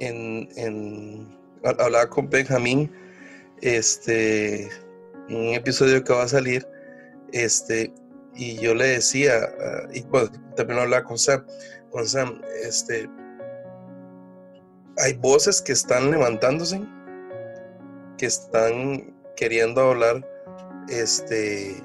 En, 0.00 1.28
hablaba 1.62 2.08
con 2.08 2.28
Benjamín, 2.28 2.90
este, 3.62 4.64
en 5.28 5.36
un 5.36 5.54
episodio 5.54 6.02
que 6.02 6.12
va 6.12 6.24
a 6.24 6.28
salir, 6.28 6.66
este, 7.32 7.94
y 8.34 8.56
yo 8.56 8.74
le 8.74 8.86
decía, 8.88 9.32
ah, 9.60 9.88
y 9.92 10.02
bueno, 10.02 10.30
también 10.56 10.80
hablaba 10.80 11.04
con 11.04 11.16
Sam, 11.16 11.46
con 11.90 12.06
Sam, 12.06 12.40
este, 12.62 13.08
hay 14.98 15.14
voces 15.14 15.60
que 15.60 15.72
están 15.72 16.10
levantándose, 16.10 16.80
que 18.18 18.26
están 18.26 19.14
queriendo 19.36 19.80
hablar 19.80 20.26
este 20.88 21.82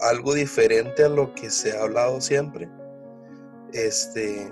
algo 0.00 0.34
diferente 0.34 1.04
a 1.04 1.08
lo 1.08 1.34
que 1.34 1.50
se 1.50 1.76
ha 1.76 1.82
hablado 1.82 2.20
siempre. 2.20 2.68
Este, 3.72 4.50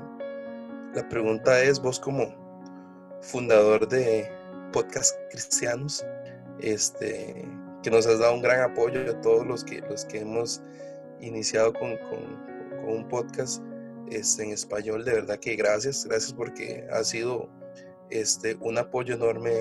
la 0.94 1.08
pregunta 1.08 1.62
es, 1.62 1.80
vos 1.80 1.98
como 1.98 2.26
fundador 3.22 3.88
de 3.88 4.30
podcast 4.72 5.16
cristianos, 5.30 6.04
este, 6.60 7.48
que 7.82 7.90
nos 7.90 8.06
has 8.06 8.18
dado 8.18 8.34
un 8.34 8.42
gran 8.42 8.70
apoyo 8.70 9.00
a 9.10 9.20
todos 9.22 9.46
los 9.46 9.64
que, 9.64 9.80
los 9.80 10.04
que 10.04 10.20
hemos 10.20 10.62
iniciado 11.20 11.72
con, 11.72 11.96
con 11.96 12.88
un 12.88 13.08
podcast, 13.08 13.62
este, 14.10 14.44
en 14.44 14.52
español. 14.52 15.04
De 15.04 15.12
verdad 15.12 15.38
que 15.38 15.56
gracias, 15.56 16.04
gracias 16.04 16.32
porque 16.32 16.86
ha 16.90 17.02
sido 17.04 17.48
este, 18.10 18.56
un 18.60 18.78
apoyo 18.78 19.14
enorme, 19.14 19.52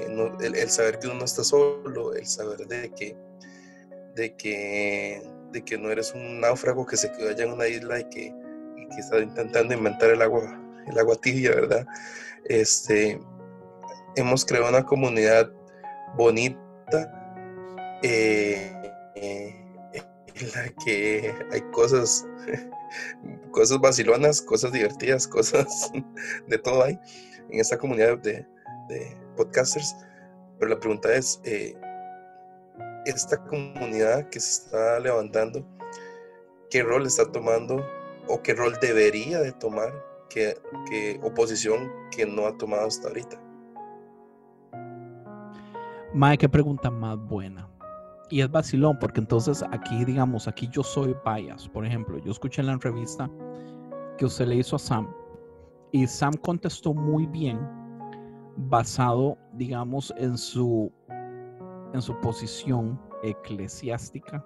el, 0.41 0.69
saber 0.69 0.99
que 0.99 1.07
uno 1.07 1.19
no 1.19 1.25
está 1.25 1.43
solo, 1.43 2.13
el 2.13 2.25
saber 2.25 2.67
de 2.67 2.91
que, 2.93 3.15
de 4.15 4.35
que, 4.35 5.21
de 5.51 5.61
que 5.63 5.77
no 5.77 5.91
eres 5.91 6.13
un 6.13 6.39
náufrago 6.39 6.85
que 6.85 6.97
se 6.97 7.11
quedó 7.11 7.29
allá 7.29 7.43
en 7.43 7.51
una 7.51 7.67
isla 7.67 7.99
y 7.99 8.05
que, 8.05 8.33
está 8.97 9.19
intentando 9.19 9.73
inventar 9.73 10.09
el 10.09 10.21
agua, 10.21 10.41
el 10.87 10.97
agua 10.97 11.15
tibia, 11.17 11.51
¿verdad? 11.51 11.85
Este, 12.45 13.19
hemos 14.15 14.45
creado 14.45 14.69
una 14.69 14.85
comunidad 14.85 15.51
bonita 16.15 16.57
eh, 18.01 18.71
eh, 19.15 19.66
en 20.39 20.51
la 20.51 20.69
que 20.83 21.33
hay 21.51 21.61
cosas 21.71 22.25
cosas 23.51 23.79
vacilonas, 23.79 24.41
cosas 24.41 24.71
divertidas, 24.71 25.27
cosas 25.27 25.91
de 26.47 26.57
todo 26.57 26.83
hay 26.83 26.99
en 27.49 27.59
esta 27.59 27.77
comunidad 27.77 28.17
de, 28.19 28.45
podcasters. 29.35 29.95
Pero 30.59 30.71
la 30.71 30.79
pregunta 30.79 31.13
es, 31.13 31.39
eh, 31.43 31.75
esta 33.05 33.37
comunidad 33.45 34.27
que 34.29 34.39
se 34.39 34.63
está 34.63 34.99
levantando, 34.99 35.65
¿qué 36.69 36.81
rol 36.83 37.05
está 37.05 37.31
tomando 37.31 37.85
o 38.27 38.41
qué 38.41 38.53
rol 38.53 38.77
debería 38.81 39.39
de 39.39 39.51
tomar 39.51 39.93
que, 40.29 40.57
oposición 41.21 41.91
que 42.11 42.25
no 42.25 42.47
ha 42.47 42.57
tomado 42.57 42.87
hasta 42.87 43.07
ahorita? 43.09 43.41
Mae, 46.13 46.37
qué 46.37 46.49
pregunta 46.49 46.89
más 46.89 47.17
buena 47.19 47.69
y 48.29 48.41
es 48.41 48.51
vacilón, 48.51 48.97
porque 48.99 49.19
entonces 49.19 49.63
aquí, 49.71 50.03
digamos, 50.05 50.47
aquí 50.47 50.67
yo 50.71 50.83
soy 50.83 51.15
bias. 51.25 51.67
Por 51.69 51.85
ejemplo, 51.85 52.17
yo 52.17 52.31
escuché 52.31 52.61
en 52.61 52.67
la 52.67 52.73
entrevista 52.73 53.29
que 54.17 54.25
usted 54.25 54.47
le 54.47 54.55
hizo 54.55 54.75
a 54.75 54.79
Sam 54.79 55.07
y 55.91 56.05
Sam 56.07 56.33
contestó 56.35 56.93
muy 56.93 57.25
bien 57.27 57.59
basado, 58.57 59.37
digamos, 59.53 60.13
en 60.17 60.37
su, 60.37 60.91
en 61.93 62.01
su 62.01 62.19
posición 62.19 62.99
eclesiástica, 63.23 64.45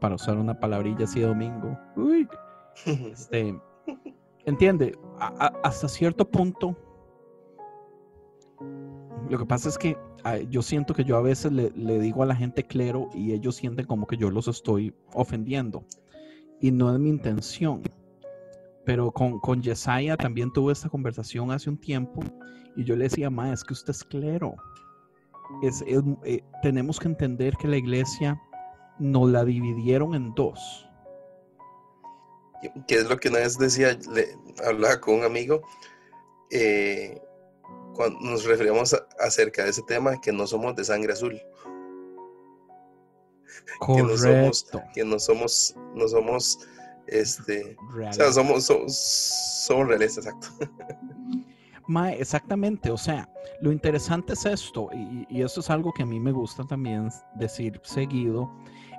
para 0.00 0.16
usar 0.16 0.36
una 0.36 0.58
palabrilla 0.58 1.04
así 1.04 1.20
de 1.20 1.26
domingo. 1.26 1.78
Uy, 1.96 2.28
este, 2.86 3.60
entiende, 4.44 4.98
hasta 5.62 5.88
cierto 5.88 6.28
punto, 6.28 6.76
lo 9.32 9.38
que 9.38 9.46
pasa 9.46 9.70
es 9.70 9.78
que 9.78 9.96
yo 10.50 10.60
siento 10.60 10.92
que 10.92 11.04
yo 11.04 11.16
a 11.16 11.22
veces 11.22 11.50
le, 11.52 11.70
digo 11.98 12.22
a 12.22 12.26
la 12.26 12.36
gente 12.36 12.66
clero 12.66 13.08
y 13.14 13.32
ellos 13.32 13.56
sienten 13.56 13.86
como 13.86 14.06
que 14.06 14.18
yo 14.18 14.30
los 14.30 14.46
estoy 14.46 14.94
ofendiendo. 15.14 15.86
Y 16.60 16.70
no 16.70 16.92
es 16.92 17.00
mi 17.00 17.08
intención. 17.08 17.80
Pero 18.84 19.10
con, 19.10 19.40
con 19.40 19.62
Yesaya 19.62 20.18
también 20.18 20.52
tuve 20.52 20.74
esta 20.74 20.90
conversación 20.90 21.50
hace 21.50 21.70
un 21.70 21.78
tiempo 21.78 22.20
y 22.76 22.84
yo 22.84 22.94
le 22.94 23.04
decía, 23.04 23.30
ma, 23.30 23.50
es 23.54 23.64
que 23.64 23.72
usted 23.72 23.92
es 23.92 24.04
clero. 24.04 24.54
Es, 25.62 25.82
eh, 25.86 26.44
tenemos 26.60 27.00
que 27.00 27.08
entender 27.08 27.56
que 27.56 27.68
la 27.68 27.78
iglesia 27.78 28.38
nos 28.98 29.30
la 29.30 29.46
dividieron 29.46 30.14
en 30.14 30.34
dos. 30.34 30.86
¿Qué 32.86 32.96
es 32.96 33.08
lo 33.08 33.16
que 33.16 33.30
una 33.30 33.38
vez 33.38 33.56
decía? 33.56 33.98
Hablaba 34.66 35.00
con 35.00 35.14
un 35.14 35.24
amigo. 35.24 35.62
Eh, 36.50 37.18
cuando 37.94 38.18
nos 38.20 38.44
referimos 38.44 38.94
acerca 39.18 39.64
de 39.64 39.70
ese 39.70 39.82
tema, 39.82 40.20
que 40.20 40.32
no 40.32 40.46
somos 40.46 40.74
de 40.76 40.84
sangre 40.84 41.12
azul. 41.12 41.40
Que 43.86 44.02
no 44.02 44.16
somos, 44.16 44.66
que 44.94 45.04
no 45.04 45.18
somos, 45.18 45.74
no 45.94 46.08
somos, 46.08 46.58
este, 47.06 47.76
o 48.08 48.12
sea, 48.12 48.32
somos, 48.32 48.64
somos, 48.64 49.88
reales, 49.88 50.18
exacto. 50.18 50.48
exactamente, 52.16 52.90
o 52.90 52.96
sea, 52.96 53.28
lo 53.60 53.72
interesante 53.72 54.34
es 54.34 54.46
esto, 54.46 54.88
y, 54.92 55.26
y 55.28 55.42
esto 55.42 55.60
es 55.60 55.70
algo 55.70 55.92
que 55.92 56.02
a 56.02 56.06
mí 56.06 56.20
me 56.20 56.32
gusta 56.32 56.64
también 56.64 57.08
decir 57.34 57.80
seguido, 57.82 58.50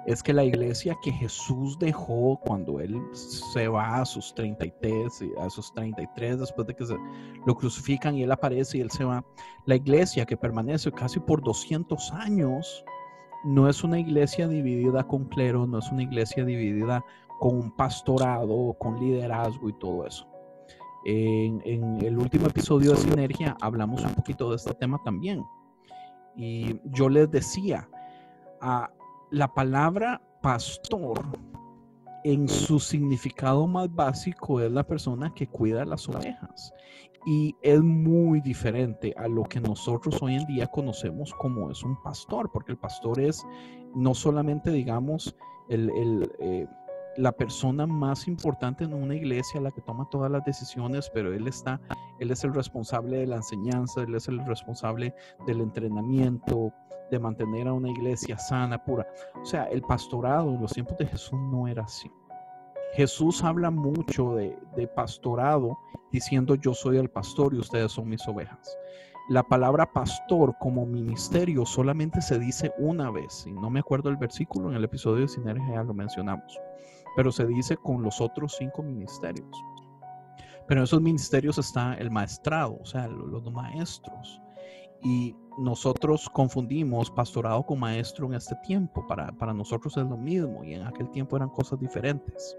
es 0.05 0.21
que 0.21 0.33
la 0.33 0.43
iglesia 0.43 0.97
que 1.01 1.11
Jesús 1.11 1.79
dejó 1.79 2.39
cuando 2.43 2.79
él 2.79 3.01
se 3.13 3.67
va 3.67 4.01
a 4.01 4.05
sus 4.05 4.33
33, 4.35 5.23
a 5.39 5.49
sus 5.49 5.71
33 5.73 6.39
después 6.39 6.67
de 6.67 6.75
que 6.75 6.85
se, 6.85 6.97
lo 7.45 7.55
crucifican 7.55 8.15
y 8.15 8.23
él 8.23 8.31
aparece 8.31 8.77
y 8.77 8.81
él 8.81 8.91
se 8.91 9.05
va, 9.05 9.23
la 9.65 9.75
iglesia 9.75 10.25
que 10.25 10.35
permanece 10.35 10.91
casi 10.91 11.19
por 11.19 11.41
200 11.41 12.11
años, 12.13 12.83
no 13.45 13.69
es 13.69 13.83
una 13.83 13.99
iglesia 13.99 14.47
dividida 14.47 15.05
con 15.05 15.25
clero, 15.25 15.65
no 15.67 15.79
es 15.79 15.89
una 15.91 16.03
iglesia 16.03 16.43
dividida 16.43 17.03
con 17.39 17.55
un 17.55 17.71
pastorado, 17.75 18.75
con 18.79 18.99
liderazgo 18.99 19.69
y 19.69 19.73
todo 19.73 20.05
eso. 20.05 20.27
En, 21.05 21.61
en 21.65 22.01
el 22.01 22.17
último 22.17 22.47
episodio 22.47 22.91
de 22.91 22.97
Sinergia 22.97 23.57
hablamos 23.61 24.03
un 24.03 24.15
poquito 24.15 24.49
de 24.49 24.55
este 24.55 24.73
tema 24.73 25.01
también. 25.03 25.43
Y 26.35 26.79
yo 26.85 27.09
les 27.09 27.29
decía, 27.29 27.89
a, 28.61 28.89
la 29.33 29.51
palabra 29.51 30.21
pastor 30.43 31.25
en 32.23 32.47
su 32.47 32.79
significado 32.79 33.65
más 33.65 33.91
básico 33.93 34.61
es 34.61 34.71
la 34.71 34.85
persona 34.85 35.33
que 35.33 35.47
cuida 35.47 35.85
las 35.85 36.07
ovejas. 36.07 36.71
Y 37.25 37.55
es 37.63 37.81
muy 37.81 38.41
diferente 38.41 39.11
a 39.17 39.27
lo 39.27 39.43
que 39.45 39.59
nosotros 39.59 40.21
hoy 40.21 40.35
en 40.35 40.45
día 40.45 40.67
conocemos 40.67 41.33
como 41.33 41.71
es 41.71 41.81
un 41.81 41.99
pastor, 42.03 42.51
porque 42.53 42.73
el 42.73 42.77
pastor 42.77 43.19
es 43.19 43.43
no 43.95 44.13
solamente, 44.13 44.69
digamos, 44.69 45.35
el, 45.67 45.89
el, 45.89 46.31
eh, 46.39 46.67
la 47.17 47.31
persona 47.31 47.87
más 47.87 48.27
importante 48.27 48.83
en 48.83 48.93
una 48.93 49.15
iglesia, 49.15 49.61
la 49.61 49.71
que 49.71 49.81
toma 49.81 50.07
todas 50.11 50.31
las 50.31 50.45
decisiones, 50.45 51.09
pero 51.11 51.33
él 51.33 51.47
está, 51.47 51.81
él 52.19 52.29
es 52.29 52.43
el 52.43 52.53
responsable 52.53 53.17
de 53.17 53.27
la 53.27 53.37
enseñanza, 53.37 54.03
él 54.03 54.13
es 54.13 54.27
el 54.27 54.45
responsable 54.45 55.13
del 55.47 55.61
entrenamiento, 55.61 56.71
de 57.11 57.19
mantener 57.19 57.67
a 57.67 57.73
una 57.73 57.89
iglesia 57.89 58.37
sana, 58.37 58.83
pura. 58.83 59.07
O 59.41 59.45
sea, 59.45 59.65
el 59.65 59.81
pastorado 59.81 60.49
en 60.49 60.61
los 60.61 60.73
tiempos 60.73 60.97
de 60.97 61.07
Jesús 61.07 61.39
no 61.51 61.67
era 61.67 61.83
así. 61.83 62.11
Jesús 62.93 63.43
habla 63.43 63.71
mucho 63.71 64.35
de, 64.35 64.57
de 64.75 64.87
pastorado 64.87 65.77
diciendo 66.11 66.55
yo 66.55 66.73
soy 66.73 66.97
el 66.97 67.09
pastor 67.09 67.53
y 67.53 67.57
ustedes 67.57 67.91
son 67.91 68.07
mis 68.07 68.27
ovejas. 68.27 68.77
La 69.29 69.41
palabra 69.41 69.91
pastor 69.91 70.53
como 70.59 70.85
ministerio 70.85 71.65
solamente 71.65 72.21
se 72.21 72.37
dice 72.37 72.73
una 72.77 73.09
vez, 73.09 73.45
y 73.47 73.53
no 73.53 73.69
me 73.69 73.79
acuerdo 73.79 74.09
el 74.09 74.17
versículo, 74.17 74.69
en 74.69 74.75
el 74.75 74.83
episodio 74.83 75.21
de 75.21 75.29
Sinergia 75.29 75.81
lo 75.81 75.93
mencionamos, 75.93 76.59
pero 77.15 77.31
se 77.31 77.45
dice 77.45 77.77
con 77.77 78.03
los 78.03 78.19
otros 78.19 78.55
cinco 78.57 78.83
ministerios. 78.83 79.47
Pero 80.67 80.81
en 80.81 80.83
esos 80.83 81.01
ministerios 81.01 81.57
está 81.57 81.93
el 81.95 82.11
maestrado, 82.11 82.77
o 82.81 82.85
sea, 82.85 83.07
los 83.07 83.49
maestros. 83.51 84.41
Y 85.01 85.35
nosotros 85.57 86.29
confundimos 86.29 87.11
pastorado 87.11 87.65
con 87.65 87.79
maestro 87.79 88.27
en 88.27 88.33
este 88.33 88.55
tiempo. 88.63 89.05
Para, 89.07 89.31
para 89.31 89.53
nosotros 89.53 89.95
es 89.97 90.05
lo 90.05 90.17
mismo 90.17 90.63
y 90.63 90.73
en 90.73 90.83
aquel 90.83 91.09
tiempo 91.11 91.35
eran 91.35 91.49
cosas 91.49 91.79
diferentes. 91.79 92.57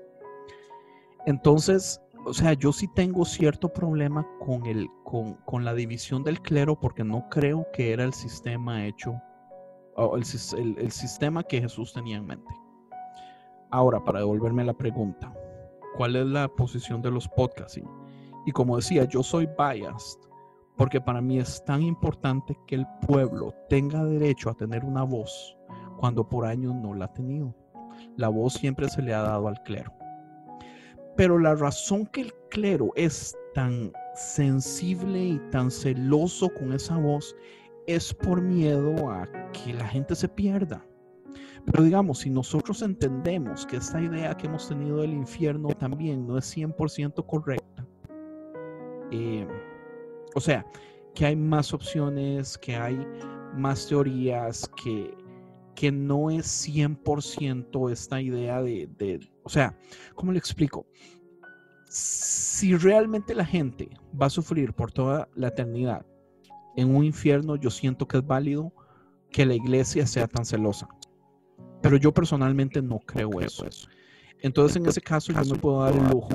Entonces, 1.26 2.00
o 2.26 2.32
sea, 2.32 2.52
yo 2.54 2.72
sí 2.72 2.88
tengo 2.88 3.24
cierto 3.24 3.68
problema 3.68 4.26
con, 4.40 4.66
el, 4.66 4.88
con, 5.04 5.34
con, 5.44 5.64
la 5.64 5.74
división 5.74 6.22
del 6.22 6.40
clero 6.40 6.78
porque 6.78 7.04
no 7.04 7.28
creo 7.28 7.66
que 7.72 7.92
era 7.92 8.04
el 8.04 8.12
sistema 8.12 8.86
hecho, 8.86 9.20
el, 9.96 10.78
el, 10.78 10.90
sistema 10.90 11.42
que 11.42 11.60
Jesús 11.60 11.92
tenía 11.92 12.16
en 12.16 12.26
mente. 12.26 12.54
Ahora, 13.70 14.02
para 14.04 14.20
devolverme 14.20 14.64
la 14.64 14.74
pregunta, 14.74 15.34
¿cuál 15.96 16.16
es 16.16 16.26
la 16.26 16.48
posición 16.48 17.02
de 17.02 17.10
los 17.10 17.28
podcasts? 17.28 17.78
Y, 17.78 17.84
y 18.46 18.52
como 18.52 18.76
decía, 18.76 19.04
yo 19.04 19.22
soy 19.22 19.46
biased 19.46 20.20
porque 20.76 21.00
para 21.00 21.20
mí 21.20 21.38
es 21.38 21.64
tan 21.64 21.82
importante 21.82 22.58
que 22.66 22.74
el 22.74 22.86
pueblo 23.06 23.54
tenga 23.68 24.04
derecho 24.04 24.50
a 24.50 24.54
tener 24.54 24.84
una 24.84 25.02
voz 25.02 25.56
cuando 25.98 26.28
por 26.28 26.46
años 26.46 26.74
no 26.74 26.94
la 26.94 27.06
ha 27.06 27.12
tenido. 27.12 27.54
La 28.16 28.28
voz 28.28 28.54
siempre 28.54 28.88
se 28.88 29.02
le 29.02 29.14
ha 29.14 29.22
dado 29.22 29.48
al 29.48 29.62
clero. 29.62 29.92
Pero 31.16 31.38
la 31.38 31.54
razón 31.54 32.06
que 32.06 32.22
el 32.22 32.34
clero 32.50 32.90
es 32.96 33.36
tan 33.54 33.92
sensible 34.14 35.24
y 35.24 35.38
tan 35.50 35.70
celoso 35.70 36.48
con 36.48 36.72
esa 36.72 36.96
voz 36.96 37.36
es 37.86 38.12
por 38.12 38.40
miedo 38.40 39.10
a 39.10 39.28
que 39.52 39.72
la 39.72 39.86
gente 39.86 40.16
se 40.16 40.28
pierda. 40.28 40.84
Pero 41.66 41.82
digamos, 41.82 42.18
si 42.18 42.30
nosotros 42.30 42.82
entendemos 42.82 43.64
que 43.64 43.76
esta 43.76 44.00
idea 44.00 44.36
que 44.36 44.46
hemos 44.46 44.68
tenido 44.68 44.98
del 44.98 45.14
infierno 45.14 45.68
también 45.68 46.26
no 46.26 46.36
es 46.36 46.56
100% 46.56 47.24
correcta, 47.26 47.86
eh, 49.10 49.46
o 50.34 50.40
sea, 50.40 50.66
que 51.14 51.26
hay 51.26 51.36
más 51.36 51.72
opciones, 51.72 52.58
que 52.58 52.76
hay 52.76 52.98
más 53.54 53.86
teorías, 53.86 54.70
que, 54.82 55.14
que 55.74 55.92
no 55.92 56.30
es 56.30 56.68
100% 56.68 57.90
esta 57.90 58.20
idea 58.20 58.60
de, 58.62 58.88
de, 58.98 59.20
o 59.42 59.48
sea, 59.48 59.76
¿cómo 60.14 60.32
le 60.32 60.38
explico? 60.38 60.86
Si 61.88 62.76
realmente 62.76 63.34
la 63.34 63.44
gente 63.44 63.88
va 64.20 64.26
a 64.26 64.30
sufrir 64.30 64.72
por 64.72 64.90
toda 64.90 65.28
la 65.34 65.48
eternidad 65.48 66.04
en 66.76 66.94
un 66.94 67.04
infierno, 67.04 67.56
yo 67.56 67.70
siento 67.70 68.08
que 68.08 68.18
es 68.18 68.26
válido 68.26 68.72
que 69.30 69.46
la 69.46 69.54
iglesia 69.54 70.06
sea 70.06 70.26
tan 70.26 70.44
celosa. 70.44 70.88
Pero 71.82 71.96
yo 71.96 72.12
personalmente 72.12 72.80
no 72.82 72.98
creo 72.98 73.40
eso. 73.40 73.66
Entonces, 74.40 74.76
en 74.76 74.86
ese 74.86 75.00
caso, 75.00 75.32
yo 75.32 75.44
me 75.44 75.58
puedo 75.58 75.82
dar 75.82 75.94
el 75.94 76.08
lujo. 76.08 76.30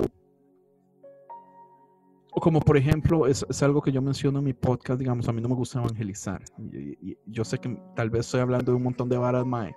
Como 2.39 2.59
por 2.61 2.77
ejemplo, 2.77 3.27
es, 3.27 3.45
es, 3.49 3.63
algo 3.63 3.81
que 3.81 3.91
yo 3.91 4.01
menciono 4.01 4.39
en 4.39 4.45
mi 4.45 4.53
podcast, 4.53 4.99
digamos, 4.99 5.27
a 5.27 5.33
mí 5.33 5.41
no 5.41 5.49
me 5.49 5.55
gusta 5.55 5.79
evangelizar. 5.79 6.43
Y, 6.71 7.11
y, 7.11 7.17
yo 7.25 7.43
sé 7.43 7.57
que 7.57 7.77
tal 7.95 8.09
vez 8.09 8.25
estoy 8.25 8.41
hablando 8.41 8.71
de 8.71 8.77
un 8.77 8.83
montón 8.83 9.09
de 9.09 9.17
varas, 9.17 9.45
mae, 9.45 9.75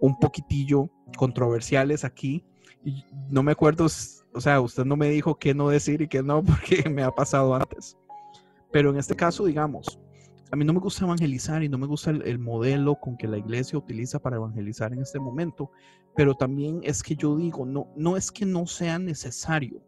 un 0.00 0.18
poquitillo 0.18 0.90
controversiales 1.16 2.04
aquí. 2.04 2.44
Y 2.84 3.04
no 3.30 3.42
me 3.42 3.52
acuerdo, 3.52 3.86
o 3.86 4.40
sea, 4.40 4.60
usted 4.60 4.84
no 4.84 4.96
me 4.96 5.08
dijo 5.08 5.38
qué 5.38 5.54
no 5.54 5.68
decir 5.68 6.02
y 6.02 6.08
qué 6.08 6.22
no, 6.22 6.42
porque 6.44 6.88
me 6.88 7.02
ha 7.02 7.10
pasado 7.10 7.54
antes. 7.54 7.96
Pero 8.72 8.90
en 8.90 8.98
este 8.98 9.16
caso, 9.16 9.46
digamos, 9.46 9.98
a 10.50 10.56
mí 10.56 10.64
no 10.64 10.72
me 10.72 10.80
gusta 10.80 11.04
evangelizar 11.04 11.62
y 11.62 11.68
no 11.68 11.78
me 11.78 11.86
gusta 11.86 12.10
el, 12.10 12.22
el, 12.22 12.38
modelo 12.38 12.96
con 12.96 13.16
que 13.16 13.26
la 13.26 13.38
iglesia 13.38 13.78
utiliza 13.78 14.18
para 14.18 14.36
evangelizar 14.36 14.92
en 14.92 15.00
este 15.00 15.18
momento, 15.18 15.70
pero 16.14 16.34
también 16.34 16.80
es 16.82 17.02
que 17.02 17.16
yo 17.16 17.36
digo, 17.36 17.66
no, 17.66 17.88
no 17.96 18.16
es 18.16 18.30
que 18.30 18.46
no 18.46 18.66
sea 18.66 18.98
necesario, 18.98 19.82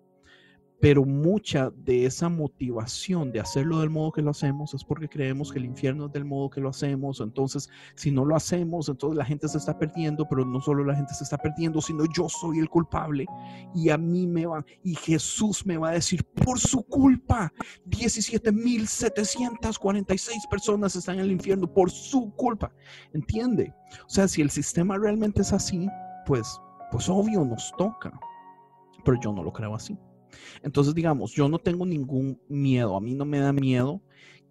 pero 0.81 1.05
mucha 1.05 1.71
de 1.71 2.07
esa 2.07 2.29
motivación 2.29 3.33
de 3.33 3.41
hacerlo 3.41 3.81
del 3.81 3.91
modo 3.91 4.13
que 4.13 4.23
lo 4.23 4.31
hacemos 4.31 4.75
es 4.75 4.85
porque 4.85 5.09
creemos 5.09 5.51
que 5.51 5.59
el 5.59 5.65
infierno 5.65 6.07
es 6.07 6.13
del 6.13 6.25
modo 6.25 6.51
que 6.51 6.61
lo 6.61 6.69
hacemos. 6.69 7.19
Entonces, 7.21 7.69
si 7.97 8.13
no 8.13 8.25
lo 8.25 8.37
hacemos, 8.37 8.89
entonces 8.89 9.19
la 9.19 9.25
gente 9.25 9.49
se 9.49 9.59
está 9.59 9.77
perdiendo, 9.77 10.25
pero 10.29 10.45
no 10.45 10.61
solo 10.61 10.85
la 10.85 10.95
gente 10.95 11.15
se 11.15 11.25
está 11.25 11.37
perdiendo, 11.37 11.81
sino 11.81 12.05
yo 12.15 12.29
soy 12.29 12.61
el 12.61 12.69
culpable 12.69 13.27
y 13.75 13.91
a 13.91 13.99
mí 13.99 14.29
me 14.29 14.47
va, 14.47 14.65
y 14.85 14.95
Jesús 14.95 15.67
me 15.67 15.79
va 15.79 15.89
a 15.89 15.93
decir, 15.93 16.23
por 16.25 16.61
su 16.61 16.85
culpa, 16.85 17.53
17.746 17.89 20.49
personas 20.49 20.95
están 20.95 21.17
en 21.17 21.23
el 21.23 21.33
infierno 21.33 21.67
por 21.73 21.91
su 21.91 22.31
culpa. 22.37 22.71
¿Entiende? 23.13 23.75
O 24.07 24.11
sea, 24.11 24.29
si 24.29 24.43
el 24.43 24.51
sistema 24.51 24.97
realmente 24.97 25.43
es 25.43 25.53
así, 25.53 25.89
pues, 26.25 26.61
pues 26.93 27.09
obvio 27.09 27.45
nos 27.45 27.73
toca, 27.77 28.13
pero 29.05 29.19
yo 29.21 29.33
no 29.33 29.43
lo 29.43 29.53
creo 29.53 29.75
así. 29.75 29.99
Entonces, 30.63 30.95
digamos, 30.95 31.33
yo 31.33 31.49
no 31.49 31.59
tengo 31.59 31.87
ningún 31.87 32.41
miedo, 32.49 32.97
a 32.97 33.01
mí 33.01 33.15
no 33.15 33.25
me 33.25 33.39
da 33.39 33.53
miedo 33.53 34.03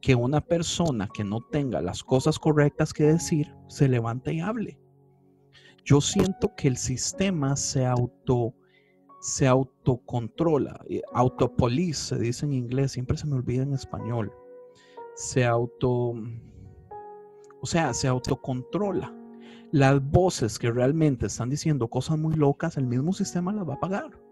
que 0.02 0.16
una 0.16 0.42
persona 0.42 1.10
que 1.14 1.24
no 1.24 1.42
tenga 1.42 1.82
las 1.82 2.04
cosas 2.04 2.40
correctas 2.40 2.94
que 2.94 3.04
decir 3.04 3.54
se 3.68 3.88
levante 3.88 4.34
y 4.34 4.40
hable. 4.40 4.80
Yo 5.84 6.02
siento 6.02 6.54
que 6.56 6.68
el 6.68 6.78
sistema 6.78 7.56
se 7.56 7.86
auto 7.86 8.54
se 9.20 9.48
autocontrola, 9.48 10.80
eh, 10.88 11.02
autopolice 11.12 12.16
se 12.16 12.20
dice 12.20 12.46
en 12.46 12.54
inglés, 12.54 12.92
siempre 12.92 13.18
se 13.18 13.26
me 13.26 13.34
olvida 13.34 13.64
en 13.64 13.74
español. 13.74 14.32
Se 15.16 15.44
auto 15.44 16.14
o 17.60 17.66
sea, 17.66 17.94
se 17.94 18.08
autocontrola. 18.08 19.14
Las 19.72 20.02
voces 20.02 20.60
que 20.60 20.72
realmente 20.72 21.26
están 21.26 21.50
diciendo 21.50 21.90
cosas 21.90 22.18
muy 22.18 22.36
locas, 22.36 22.78
el 22.78 22.86
mismo 22.86 23.12
sistema 23.12 23.52
las 23.52 23.68
va 23.68 23.74
a 23.74 23.80
pagar 23.80 24.27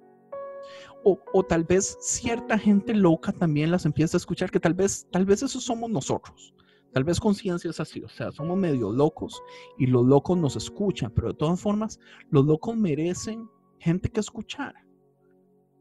o, 1.08 1.44
tal 1.44 1.64
vez 1.64 1.98
cierta 2.02 2.58
gente 2.58 2.96
loca 2.96 3.32
también 3.32 3.70
las 3.70 3.86
empieza 3.86 4.18
a 4.18 4.20
escuchar, 4.20 4.50
que 4.50 4.60
tal 4.60 4.74
vez, 4.74 5.08
tal 5.12 5.24
vez 5.24 5.44
eso 5.44 5.60
somos 5.62 5.90
nosotros. 5.90 6.54
Tal 6.94 7.04
vez 7.04 7.20
conciencia 7.20 7.70
es 7.70 7.80
así, 7.80 8.02
o 8.02 8.10
sea, 8.10 8.32
somos 8.32 8.58
medio 8.58 8.92
locos 8.92 9.40
y 9.78 9.86
los 9.86 10.06
locos 10.06 10.38
nos 10.38 10.56
escuchan, 10.56 11.12
pero 11.14 11.28
de 11.28 11.34
todas 11.36 11.60
formas, 11.60 12.00
los 12.32 12.46
locos 12.46 12.76
merecen 12.76 13.48
gente 13.80 14.10
que 14.10 14.22
escuchar. 14.22 14.74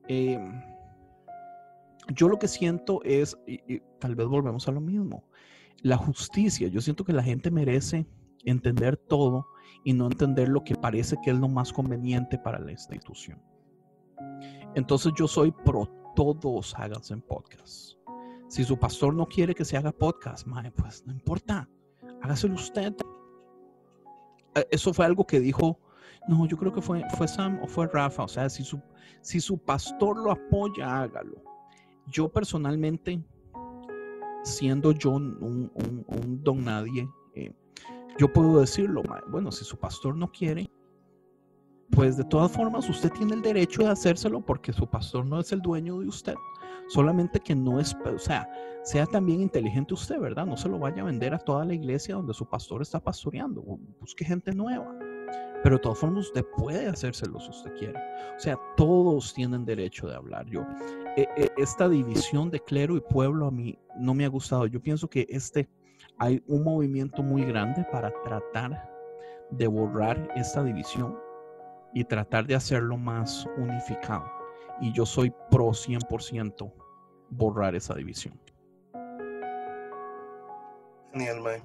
Eh, 0.09 0.39
yo 2.15 2.29
lo 2.29 2.39
que 2.39 2.49
siento 2.49 3.01
es, 3.05 3.39
y, 3.47 3.77
y 3.77 3.81
tal 4.01 4.17
vez 4.17 4.27
volvemos 4.27 4.69
a 4.69 4.73
lo 4.73 4.81
mismo, 4.81 5.25
la 5.83 5.97
justicia. 5.97 6.69
Yo 6.69 6.83
siento 6.83 7.05
que 7.05 7.13
la 7.13 7.23
gente 7.23 7.51
merece 7.51 8.07
entender 8.45 8.99
todo 8.99 9.47
y 9.85 9.95
no 9.95 10.07
entender 10.07 10.49
lo 10.49 10.65
que 10.65 10.75
parece 10.75 11.17
que 11.25 11.31
es 11.31 11.39
lo 11.39 11.49
más 11.49 11.73
conveniente 11.73 12.37
para 12.39 12.59
la 12.59 12.73
institución. 12.73 13.41
Entonces 14.75 15.13
yo 15.17 15.29
soy 15.29 15.53
pro 15.65 15.89
todos 16.15 16.75
háganse 16.77 17.15
en 17.15 17.21
podcast. 17.21 17.99
Si 18.49 18.65
su 18.65 18.79
pastor 18.79 19.15
no 19.15 19.27
quiere 19.27 19.55
que 19.55 19.65
se 19.65 19.77
haga 19.77 19.93
podcast, 19.93 20.47
mae, 20.47 20.71
pues 20.71 21.05
no 21.07 21.13
importa, 21.13 21.69
hágaselo 22.23 22.55
usted. 22.55 22.95
Eh, 24.55 24.67
eso 24.71 24.95
fue 24.95 25.07
algo 25.07 25.27
que 25.27 25.41
dijo, 25.41 25.81
no, 26.29 26.47
yo 26.47 26.57
creo 26.57 26.73
que 26.73 26.81
fue, 26.81 27.03
fue 27.17 27.27
Sam 27.27 27.61
o 27.63 27.67
fue 27.67 27.89
Rafa. 27.89 28.25
O 28.25 28.29
sea, 28.29 28.49
si 28.49 28.63
su, 28.63 28.81
si 29.21 29.41
su 29.41 29.59
pastor 29.59 30.17
lo 30.19 30.31
apoya, 30.31 31.03
hágalo. 31.03 31.43
Yo 32.07 32.29
personalmente, 32.29 33.23
siendo 34.45 34.93
yo 34.93 35.13
un, 35.13 36.41
don 36.43 36.65
nadie, 36.65 37.09
eh, 37.35 37.53
yo 38.19 38.33
puedo 38.33 38.61
decirlo, 38.61 39.03
bueno, 39.29 39.51
si 39.51 39.65
su 39.65 39.77
pastor 39.77 40.17
no 40.17 40.31
quiere, 40.31 40.71
pues 41.91 42.17
de 42.17 42.25
todas 42.25 42.51
formas 42.51 42.89
usted 42.89 43.11
tiene 43.13 43.35
el 43.35 43.43
derecho 43.43 43.83
de 43.83 43.91
hacérselo 43.91 44.41
porque 44.41 44.73
su 44.73 44.87
pastor 44.87 45.25
no 45.25 45.41
es 45.41 45.53
el 45.53 45.61
dueño 45.61 45.99
de 46.01 46.09
usted. 46.09 46.35
Solamente 46.89 47.41
que 47.41 47.55
no 47.55 47.81
es, 47.81 47.97
o 48.05 48.19
sea, 48.19 48.49
sea 48.83 49.07
también 49.07 49.41
inteligente 49.41 49.95
usted, 49.95 50.21
¿verdad? 50.21 50.45
No 50.45 50.57
se 50.57 50.69
lo 50.69 50.79
vaya 50.79 51.03
a 51.03 51.07
vender 51.07 51.33
a 51.33 51.39
toda 51.39 51.65
la 51.65 51.73
iglesia 51.73 52.17
donde 52.17 52.35
su 52.35 52.47
pastor 52.47 52.83
está 52.83 53.01
pastoreando. 53.01 53.63
Busque 54.01 54.25
gente 54.25 54.53
nueva. 54.53 54.95
Pero 55.63 55.77
de 55.77 55.83
todas 55.83 55.99
formas 55.99 56.27
usted 56.27 56.45
puede 56.59 56.87
hacérselo 56.87 57.41
si 57.41 57.49
usted 57.49 57.73
quiere. 57.79 57.99
O 58.37 58.39
sea, 58.39 58.59
todos 58.77 59.33
tienen 59.33 59.65
derecho 59.65 60.07
de 60.07 60.15
hablar. 60.15 60.45
Yo, 60.47 60.67
e, 61.17 61.27
e, 61.37 61.51
esta 61.57 61.89
división 61.89 62.51
de 62.51 62.61
clero 62.61 62.97
y 62.97 63.01
pueblo 63.01 63.47
a 63.47 63.51
mí 63.51 63.79
no 63.97 64.13
me 64.13 64.27
ha 64.27 64.29
gustado. 64.29 64.67
Yo 64.67 64.83
pienso 64.83 65.09
que 65.09 65.27
este, 65.31 65.71
hay 66.19 66.43
un 66.47 66.65
movimiento 66.65 67.23
muy 67.23 67.45
grande 67.45 67.87
para 67.91 68.13
tratar 68.25 68.91
de 69.51 69.67
borrar 69.67 70.29
esta 70.37 70.63
división 70.63 71.17
y 71.95 72.05
tratar 72.05 72.47
de 72.47 72.57
hacerlo 72.57 72.99
más 72.99 73.47
unificado. 73.57 74.31
Y 74.81 74.93
yo 74.93 75.07
soy 75.07 75.33
pro 75.51 75.67
100% 75.67 76.73
borrar 77.31 77.75
esa 77.75 77.95
división. 77.95 78.39
Genial, 81.13 81.41
Mae. 81.41 81.63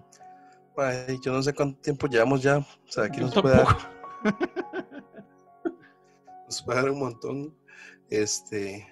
Mae, 0.78 1.20
yo 1.24 1.34
no 1.34 1.42
sé 1.42 1.54
cuánto 1.54 1.82
tiempo 1.82 2.08
llevamos 2.08 2.44
ya. 2.44 2.60
O 2.60 2.66
sea, 2.86 3.06
aquí 3.06 3.20
nos 3.20 3.34
puede, 3.34 3.58
dar, 3.58 3.76
nos 6.46 6.62
puede 6.62 6.82
dar 6.82 6.92
un 6.92 7.00
montón. 7.00 7.56
Este. 8.10 8.88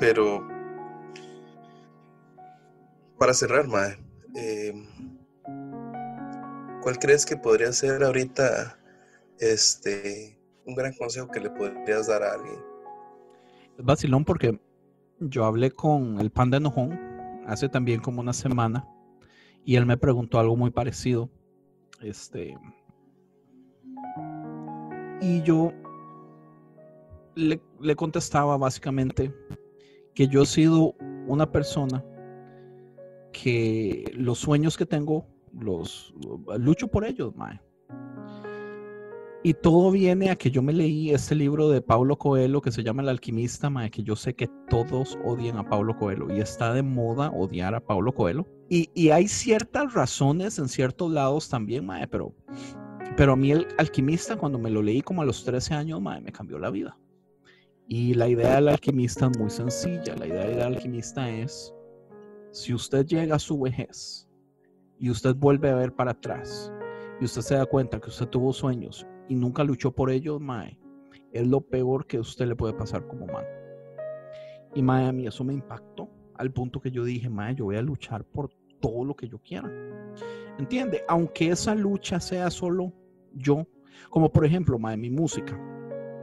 Pero. 0.00 0.46
Para 3.16 3.32
cerrar, 3.32 3.68
Mae. 3.68 3.96
Eh, 4.34 4.74
¿Cuál 6.82 6.98
crees 6.98 7.24
que 7.24 7.36
podría 7.36 7.72
ser 7.72 8.02
ahorita 8.02 8.76
este 9.38 10.38
un 10.66 10.74
gran 10.74 10.92
consejo 10.94 11.28
que 11.28 11.40
le 11.40 11.50
podrías 11.50 12.06
dar 12.06 12.22
a 12.22 12.32
alguien? 12.34 12.60
Es 13.78 13.84
vacilón 13.84 14.24
porque 14.24 14.58
yo 15.20 15.44
hablé 15.44 15.70
con 15.70 16.20
el 16.20 16.30
pan 16.30 16.50
de 16.50 16.58
enojón 16.58 16.98
hace 17.46 17.68
también 17.68 18.00
como 18.00 18.20
una 18.20 18.32
semana 18.32 18.88
y 19.64 19.76
él 19.76 19.86
me 19.86 19.96
preguntó 19.96 20.38
algo 20.38 20.56
muy 20.56 20.70
parecido. 20.70 21.30
Este. 22.00 22.56
Y 25.20 25.42
yo 25.42 25.72
le, 27.34 27.60
le 27.80 27.96
contestaba 27.96 28.56
básicamente 28.56 29.32
que 30.14 30.28
yo 30.28 30.42
he 30.42 30.46
sido 30.46 30.94
una 31.26 31.50
persona 31.50 32.04
que 33.32 34.04
los 34.14 34.38
sueños 34.38 34.76
que 34.76 34.86
tengo 34.86 35.26
los 35.58 36.14
lucho 36.58 36.88
por 36.88 37.04
ellos, 37.04 37.34
mae. 37.36 37.60
Y 39.46 39.52
todo 39.52 39.90
viene 39.90 40.30
a 40.30 40.36
que 40.36 40.50
yo 40.50 40.62
me 40.62 40.72
leí 40.72 41.10
este 41.10 41.34
libro 41.34 41.68
de 41.68 41.82
Paulo 41.82 42.16
Coelho 42.16 42.62
que 42.62 42.72
se 42.72 42.82
llama 42.82 43.02
El 43.02 43.10
alquimista, 43.10 43.68
mae, 43.68 43.90
que 43.90 44.02
yo 44.02 44.16
sé 44.16 44.34
que 44.34 44.48
todos 44.70 45.18
odian 45.22 45.58
a 45.58 45.68
Paulo 45.68 45.94
Coelho 45.98 46.34
y 46.34 46.40
está 46.40 46.72
de 46.72 46.82
moda 46.82 47.28
odiar 47.28 47.74
a 47.74 47.84
Paulo 47.84 48.14
Coelho. 48.14 48.48
Y, 48.70 48.88
y 48.94 49.10
hay 49.10 49.28
ciertas 49.28 49.92
razones 49.92 50.58
en 50.58 50.66
ciertos 50.66 51.12
lados 51.12 51.50
también, 51.50 51.84
mae, 51.84 52.08
pero, 52.08 52.34
pero 53.18 53.34
a 53.34 53.36
mí 53.36 53.50
el 53.50 53.68
alquimista 53.76 54.34
cuando 54.34 54.58
me 54.58 54.70
lo 54.70 54.80
leí 54.80 55.02
como 55.02 55.20
a 55.20 55.26
los 55.26 55.44
13 55.44 55.74
años, 55.74 56.00
mae, 56.00 56.22
me 56.22 56.32
cambió 56.32 56.58
la 56.58 56.70
vida. 56.70 56.96
Y 57.86 58.14
la 58.14 58.28
idea 58.28 58.54
del 58.54 58.68
alquimista 58.68 59.26
es 59.26 59.38
muy 59.38 59.50
sencilla. 59.50 60.16
La 60.16 60.26
idea 60.26 60.46
del 60.46 60.62
alquimista 60.62 61.28
es, 61.28 61.70
si 62.50 62.72
usted 62.72 63.04
llega 63.04 63.36
a 63.36 63.38
su 63.38 63.60
vejez 63.60 64.26
y 64.98 65.10
usted 65.10 65.34
vuelve 65.36 65.68
a 65.68 65.74
ver 65.74 65.94
para 65.94 66.12
atrás 66.12 66.72
y 67.20 67.26
usted 67.26 67.42
se 67.42 67.56
da 67.56 67.66
cuenta 67.66 68.00
que 68.00 68.08
usted 68.08 68.26
tuvo 68.28 68.50
sueños 68.50 69.06
y 69.28 69.34
nunca 69.34 69.64
luchó 69.64 69.92
por 69.92 70.10
ellos, 70.10 70.40
mae, 70.40 70.78
es 71.32 71.46
lo 71.46 71.60
peor 71.60 72.06
que 72.06 72.18
usted 72.18 72.46
le 72.46 72.56
puede 72.56 72.74
pasar 72.74 73.06
como 73.06 73.24
humano. 73.24 73.48
Y 74.74 74.82
mae, 74.82 75.06
a 75.06 75.12
mí 75.12 75.26
eso 75.26 75.44
me 75.44 75.54
impactó 75.54 76.08
al 76.36 76.52
punto 76.52 76.80
que 76.80 76.90
yo 76.90 77.04
dije, 77.04 77.28
mae, 77.28 77.54
yo 77.54 77.66
voy 77.66 77.76
a 77.76 77.82
luchar 77.82 78.24
por 78.24 78.50
todo 78.80 79.04
lo 79.04 79.14
que 79.14 79.28
yo 79.28 79.38
quiera. 79.38 79.70
¿Entiende? 80.58 81.02
Aunque 81.08 81.48
esa 81.48 81.74
lucha 81.74 82.20
sea 82.20 82.50
solo 82.50 82.92
yo, 83.32 83.66
como 84.10 84.30
por 84.30 84.44
ejemplo, 84.44 84.78
mae, 84.78 84.96
mi 84.96 85.10
música. 85.10 85.58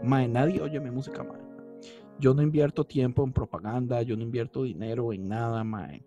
Mae, 0.04 0.28
nadie 0.28 0.62
oye 0.62 0.80
mi 0.80 0.92
música, 0.92 1.24
mae. 1.24 1.42
Yo 2.20 2.34
no 2.34 2.42
invierto 2.44 2.86
tiempo 2.86 3.24
en 3.24 3.34
propaganda, 3.34 4.02
yo 4.04 4.16
no 4.16 4.24
invierto 4.24 4.64
dinero 4.64 5.12
en 5.12 5.28
nada, 5.28 5.64
mae. 5.64 6.06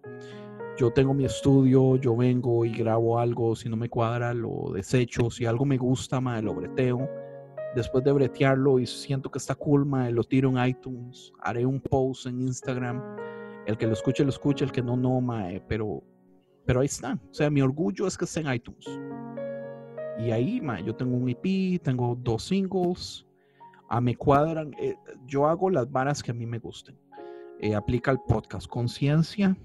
Yo 0.77 0.91
tengo 0.91 1.15
mi 1.15 1.25
estudio, 1.25 1.95
yo 1.97 2.17
vengo 2.17 2.65
y 2.65 2.73
grabo 2.73 3.21
algo, 3.21 3.55
si 3.55 3.69
no 3.69 3.77
me 3.77 3.89
cuadra 3.89 4.35
lo 4.35 4.73
desecho, 4.73 5.31
si 5.31 5.47
algo 5.47 5.65
me 5.65 5.77
gusta, 5.77 6.21
mae, 6.21 6.43
lo 6.43 6.53
breteo. 6.53 7.09
Después 7.77 8.03
de 8.03 8.11
bretearlo 8.11 8.81
y 8.81 8.87
siento 8.87 9.31
que 9.31 9.39
está 9.39 9.55
cool, 9.55 9.89
lo 10.11 10.25
tiro 10.25 10.51
en 10.51 10.67
iTunes, 10.67 11.33
haré 11.41 11.65
un 11.65 11.81
post 11.81 12.27
en 12.27 12.41
Instagram. 12.41 13.01
El 13.67 13.79
que 13.79 13.87
lo 13.87 13.93
escuche, 13.93 14.25
lo 14.25 14.31
escuche, 14.31 14.65
el 14.65 14.73
que 14.73 14.83
no, 14.83 14.97
no, 14.97 15.21
mae, 15.21 15.63
pero, 15.69 16.03
pero 16.67 16.81
ahí 16.81 16.87
está. 16.87 17.21
O 17.31 17.35
sea, 17.35 17.51
mi 17.51 17.63
orgullo 17.63 18.09
es 18.09 18.19
que 18.19 18.25
esté 18.25 18.41
en 18.41 18.53
iTunes. 18.53 19.01
Y 20.19 20.33
ahí, 20.33 20.61
yo 20.85 20.97
tengo 20.97 21.17
un 21.17 21.29
EP, 21.29 21.81
tengo 21.83 22.19
dos 22.21 22.47
singles, 22.47 23.25
a 23.89 24.01
me 24.01 24.17
cuadran, 24.17 24.75
eh, 24.81 24.97
yo 25.25 25.47
hago 25.47 25.71
las 25.71 25.89
varas 25.89 26.21
que 26.21 26.33
a 26.33 26.35
mí 26.35 26.47
me 26.47 26.59
gusten. 26.59 26.99
Eh, 27.61 27.77
aplica 27.77 28.11
el 28.11 28.19
podcast. 28.27 28.67
Conciencia 28.67 29.57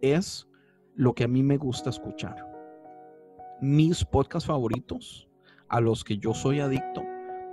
es 0.00 0.48
lo 0.94 1.14
que 1.14 1.24
a 1.24 1.28
mí 1.28 1.42
me 1.42 1.56
gusta 1.56 1.90
escuchar. 1.90 2.44
Mis 3.60 4.04
podcasts 4.04 4.46
favoritos, 4.46 5.28
a 5.68 5.80
los 5.80 6.04
que 6.04 6.18
yo 6.18 6.34
soy 6.34 6.60
adicto, 6.60 7.02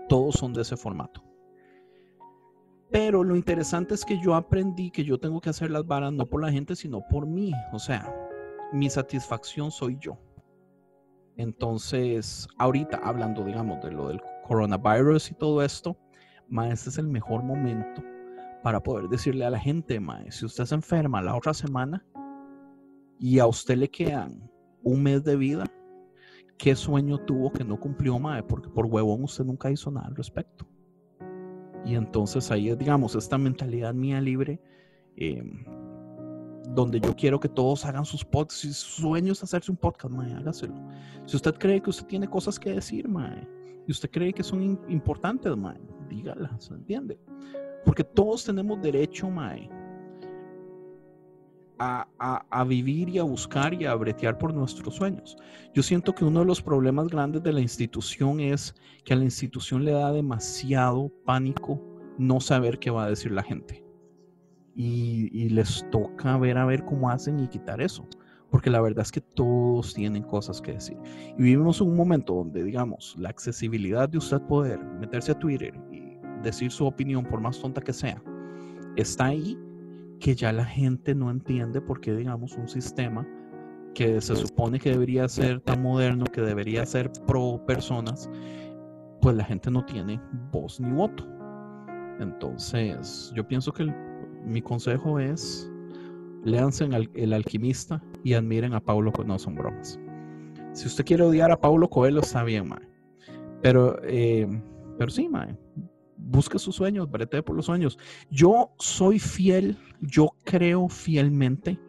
todos 0.08 0.36
son 0.36 0.54
de 0.54 0.62
ese 0.62 0.78
formato. 0.78 1.24
Pero 2.92 3.24
lo 3.24 3.36
interesante 3.36 3.94
es 3.94 4.06
que 4.06 4.20
yo 4.20 4.36
aprendí 4.36 4.92
que 4.92 5.04
yo 5.04 5.20
tengo 5.20 5.42
que 5.42 5.50
hacer 5.50 5.72
las 5.72 5.86
varas 5.86 6.14
no 6.14 6.26
por 6.26 6.42
la 6.42 6.52
gente, 6.52 6.76
sino 6.76 7.02
por 7.08 7.26
mí. 7.28 7.52
O 7.74 7.80
sea, 7.80 8.14
mi 8.72 8.90
satisfacción 8.90 9.72
soy 9.72 9.98
yo. 10.00 10.18
Entonces, 11.38 12.48
ahorita 12.58 13.02
hablando, 13.04 13.44
digamos, 13.44 13.84
de 13.84 13.92
lo 13.92 14.08
del 14.08 14.22
coronavirus 14.48 15.32
y 15.32 15.34
todo 15.34 15.62
esto, 15.64 15.98
ma, 16.48 16.70
este 16.70 16.90
es 16.90 16.98
el 16.98 17.08
mejor 17.08 17.44
momento 17.44 18.02
para 18.64 18.82
poder 18.82 19.10
decirle 19.10 19.46
a 19.46 19.50
la 19.50 19.60
gente, 19.60 20.00
ma, 20.00 20.22
si 20.30 20.46
usted 20.46 20.66
se 20.66 20.76
enferma 20.76 21.22
la 21.22 21.36
otra 21.36 21.54
semana 21.54 22.06
y 23.20 23.40
a 23.40 23.48
usted 23.48 23.78
le 23.78 23.90
quedan 23.90 24.50
un 24.84 25.04
mes 25.04 25.24
de 25.24 25.36
vida, 25.36 25.66
¿qué 26.58 26.76
sueño 26.76 27.18
tuvo 27.20 27.52
que 27.52 27.64
no 27.64 27.80
cumplió, 27.80 28.20
ma? 28.20 28.42
Porque 28.46 28.70
por 28.70 28.86
huevón 28.86 29.24
usted 29.24 29.44
nunca 29.44 29.72
hizo 29.72 29.92
nada 29.92 30.08
al 30.08 30.16
respecto. 30.16 30.68
Y 31.86 31.96
entonces 31.96 32.50
ahí 32.52 32.70
es, 32.70 32.78
digamos, 32.78 33.16
esta 33.16 33.38
mentalidad 33.38 33.94
mía 33.94 34.20
libre, 34.20 34.60
eh, 35.16 35.44
donde 36.70 37.00
yo 37.00 37.16
quiero 37.16 37.40
que 37.40 37.48
todos 37.48 37.86
hagan 37.86 38.06
sus 38.06 38.26
podcasts. 38.26 38.62
Si 38.62 38.74
su 38.74 39.02
sueño 39.02 39.34
es 39.34 39.44
hacerse 39.44 39.72
un 39.72 39.78
podcast, 39.78 40.14
mae, 40.14 40.34
hágaselo. 40.34 40.76
Si 41.26 41.36
usted 41.36 41.54
cree 41.56 41.82
que 41.82 41.92
usted 41.92 42.08
tiene 42.08 42.28
cosas 42.28 42.60
que 42.60 42.74
decir, 42.74 43.08
mae, 43.08 43.48
y 43.88 43.92
usted 43.92 44.10
cree 44.10 44.34
que 44.34 44.44
son 44.44 44.80
importantes, 44.90 45.56
mae, 45.56 45.80
dígalas, 46.10 46.72
¿entiende? 46.72 47.20
Porque 47.86 48.04
todos 48.04 48.44
tenemos 48.44 48.82
derecho, 48.82 49.30
mae, 49.30 49.70
a, 51.80 52.66
vivir 52.68 53.10
y 53.10 53.20
a 53.20 53.24
buscar 53.24 53.74
y 53.74 53.86
a 53.86 53.96
bretear 53.96 54.38
por 54.38 54.54
nuestros 54.54 54.96
sueños. 54.96 55.38
Yo 55.74 55.84
siento 55.84 56.14
que 56.14 56.26
uno 56.26 56.40
de 56.42 56.46
los 56.46 56.62
problemas 56.62 57.08
grandes 57.08 57.44
de 57.44 57.54
la 57.54 57.62
institución 57.62 58.40
es 58.40 58.76
que 59.04 59.14
a 59.14 59.18
la 59.18 59.24
institución 59.24 59.84
le 59.84 59.92
da 59.92 60.12
demasiado 60.12 61.12
pánico 61.26 61.82
no 62.18 62.40
saber 62.40 62.80
qué 62.80 62.90
va 62.90 63.06
a 63.06 63.10
decir 63.10 63.32
la 63.32 63.44
gente. 63.44 63.84
Y, 64.78 65.50
les 65.50 65.90
toca 65.90 66.38
ver 66.38 66.58
a 66.58 66.66
ver 66.66 66.84
cómo 66.84 67.10
hacen 67.10 67.40
y 67.40 67.48
quitar 67.48 67.82
eso. 67.82 68.06
Porque 68.52 68.70
la 68.70 68.82
verdad 68.82 69.02
es 69.02 69.12
que 69.12 69.22
todos 69.22 69.94
tienen 69.94 70.24
cosas 70.24 70.62
que 70.62 70.74
decir. 70.74 70.98
Y 71.38 71.44
vivimos 71.44 71.82
un 71.82 71.96
momento 71.96 72.36
donde, 72.36 72.64
digamos, 72.64 73.16
la 73.18 73.30
accesibilidad 73.30 74.08
de 74.10 74.18
usted 74.18 74.42
poder 74.42 74.80
meterse 74.80 75.32
a 75.32 75.40
Twitter 75.40 75.74
y 75.92 76.18
decir 76.44 76.72
su 76.72 76.86
opinión, 76.86 77.26
por 77.26 77.42
más 77.42 77.60
tonta 77.60 77.82
que 77.82 77.94
sea, 77.94 78.22
está 78.96 79.26
ahí 79.26 79.58
que 80.26 80.34
ya 80.34 80.52
la 80.52 80.66
gente 80.66 81.14
no 81.14 81.30
entiende 81.30 81.82
por 81.82 82.02
qué, 82.02 82.16
digamos, 82.16 82.58
un 82.58 82.68
sistema 82.68 83.28
que 83.94 84.20
se 84.22 84.36
supone 84.36 84.80
que 84.80 84.90
debería 84.90 85.28
ser 85.28 85.60
tan 85.62 85.84
moderno, 85.84 86.26
que 86.26 86.42
debería 86.42 86.84
ser 86.88 87.12
pro 87.28 87.64
personas, 87.68 88.28
pues 89.22 89.36
la 89.36 89.44
gente 89.44 89.70
no 89.70 89.86
tiene 89.86 90.20
voz 90.52 90.80
ni 90.80 90.92
voto. 90.92 91.28
Entonces, 92.20 93.32
yo 93.36 93.48
pienso 93.48 93.72
que 93.72 93.84
el- 93.84 93.94
mi 94.44 94.64
consejo 94.64 95.20
es, 95.20 95.72
léanse 96.44 96.86
en 96.86 96.96
Al- 96.96 97.12
El 97.14 97.32
Alquimista 97.32 98.02
y 98.24 98.34
admiren 98.34 98.74
a 98.74 98.80
Paulo 98.80 99.12
Coelho. 99.12 99.28
No 99.34 99.38
son 99.38 99.54
bromas. 99.54 100.00
Si 100.74 100.88
usted 100.88 101.06
quiere 101.06 101.22
odiar 101.22 101.52
a 101.52 101.62
Paulo 101.62 101.88
Coelho, 101.88 102.22
está 102.22 102.44
bien, 102.44 102.68
mae. 102.68 102.82
Pero, 103.62 103.98
eh, 104.02 104.48
pero 104.98 105.12
sí, 105.12 105.30
mae. 105.30 105.56
Busque 106.18 106.60
sus 106.60 106.76
sueños, 106.76 107.10
brete 107.10 107.44
por 107.44 107.56
los 107.56 107.66
sueños. 107.66 107.98
Yo 108.30 108.74
soy 108.80 109.20
fiel, 109.20 109.78
yo 110.02 110.36
creo 110.44 110.88
fielmente 110.90 111.80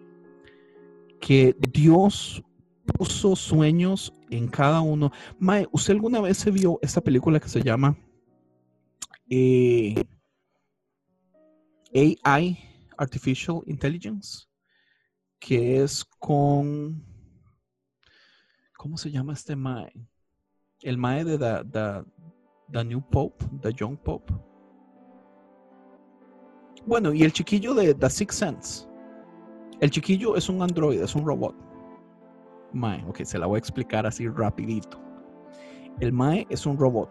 que 1.20 1.56
Dios 1.72 2.42
puso 2.86 3.36
sueños 3.36 4.12
en 4.30 4.48
cada 4.48 4.80
uno. 4.80 5.12
Mae, 5.38 5.66
¿usted 5.72 5.94
alguna 5.94 6.20
vez 6.20 6.38
se 6.38 6.50
vio 6.50 6.78
esta 6.82 7.00
película 7.00 7.40
que 7.40 7.48
se 7.48 7.62
llama 7.62 7.96
eh, 9.28 9.94
AI, 12.22 12.58
Artificial 12.96 13.62
Intelligence? 13.66 14.46
Que 15.38 15.82
es 15.82 16.04
con. 16.04 17.04
¿Cómo 18.76 18.96
se 18.96 19.10
llama 19.10 19.32
este 19.32 19.56
Mae? 19.56 19.92
El 20.80 20.98
Mae 20.98 21.24
de 21.24 21.38
The, 21.38 21.68
the, 21.70 22.04
the 22.72 22.84
New 22.84 23.00
Pope, 23.00 23.44
The 23.62 23.72
Young 23.72 23.96
Pope. 23.96 24.32
Bueno, 26.86 27.12
y 27.12 27.22
el 27.22 27.32
chiquillo 27.32 27.74
de 27.74 27.94
The 27.94 28.10
Sixth 28.10 28.38
Sense. 28.38 28.88
El 29.80 29.90
chiquillo 29.90 30.36
es 30.36 30.48
un 30.48 30.62
androide, 30.62 31.04
es 31.04 31.14
un 31.14 31.26
robot. 31.26 31.54
Mae, 32.72 33.04
ok, 33.06 33.24
se 33.24 33.38
la 33.38 33.46
voy 33.46 33.56
a 33.56 33.58
explicar 33.58 34.06
así 34.06 34.28
rapidito. 34.28 35.00
El 36.00 36.12
Mae 36.12 36.46
es 36.50 36.66
un 36.66 36.78
robot. 36.78 37.10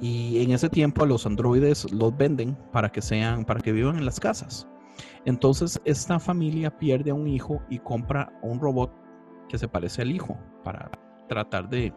Y 0.00 0.42
en 0.42 0.50
ese 0.50 0.68
tiempo 0.68 1.04
a 1.04 1.06
los 1.06 1.26
androides 1.26 1.90
los 1.92 2.16
venden 2.16 2.56
para 2.72 2.90
que 2.90 3.00
sean, 3.00 3.44
para 3.44 3.60
que 3.60 3.72
vivan 3.72 3.96
en 3.96 4.04
las 4.04 4.18
casas. 4.18 4.66
Entonces 5.24 5.80
esta 5.84 6.18
familia 6.18 6.76
pierde 6.76 7.10
a 7.10 7.14
un 7.14 7.28
hijo 7.28 7.62
y 7.70 7.78
compra 7.78 8.32
un 8.42 8.58
robot 8.58 8.92
que 9.48 9.58
se 9.58 9.68
parece 9.68 10.02
al 10.02 10.10
hijo 10.10 10.36
para 10.64 10.90
tratar 11.28 11.68
de, 11.68 11.94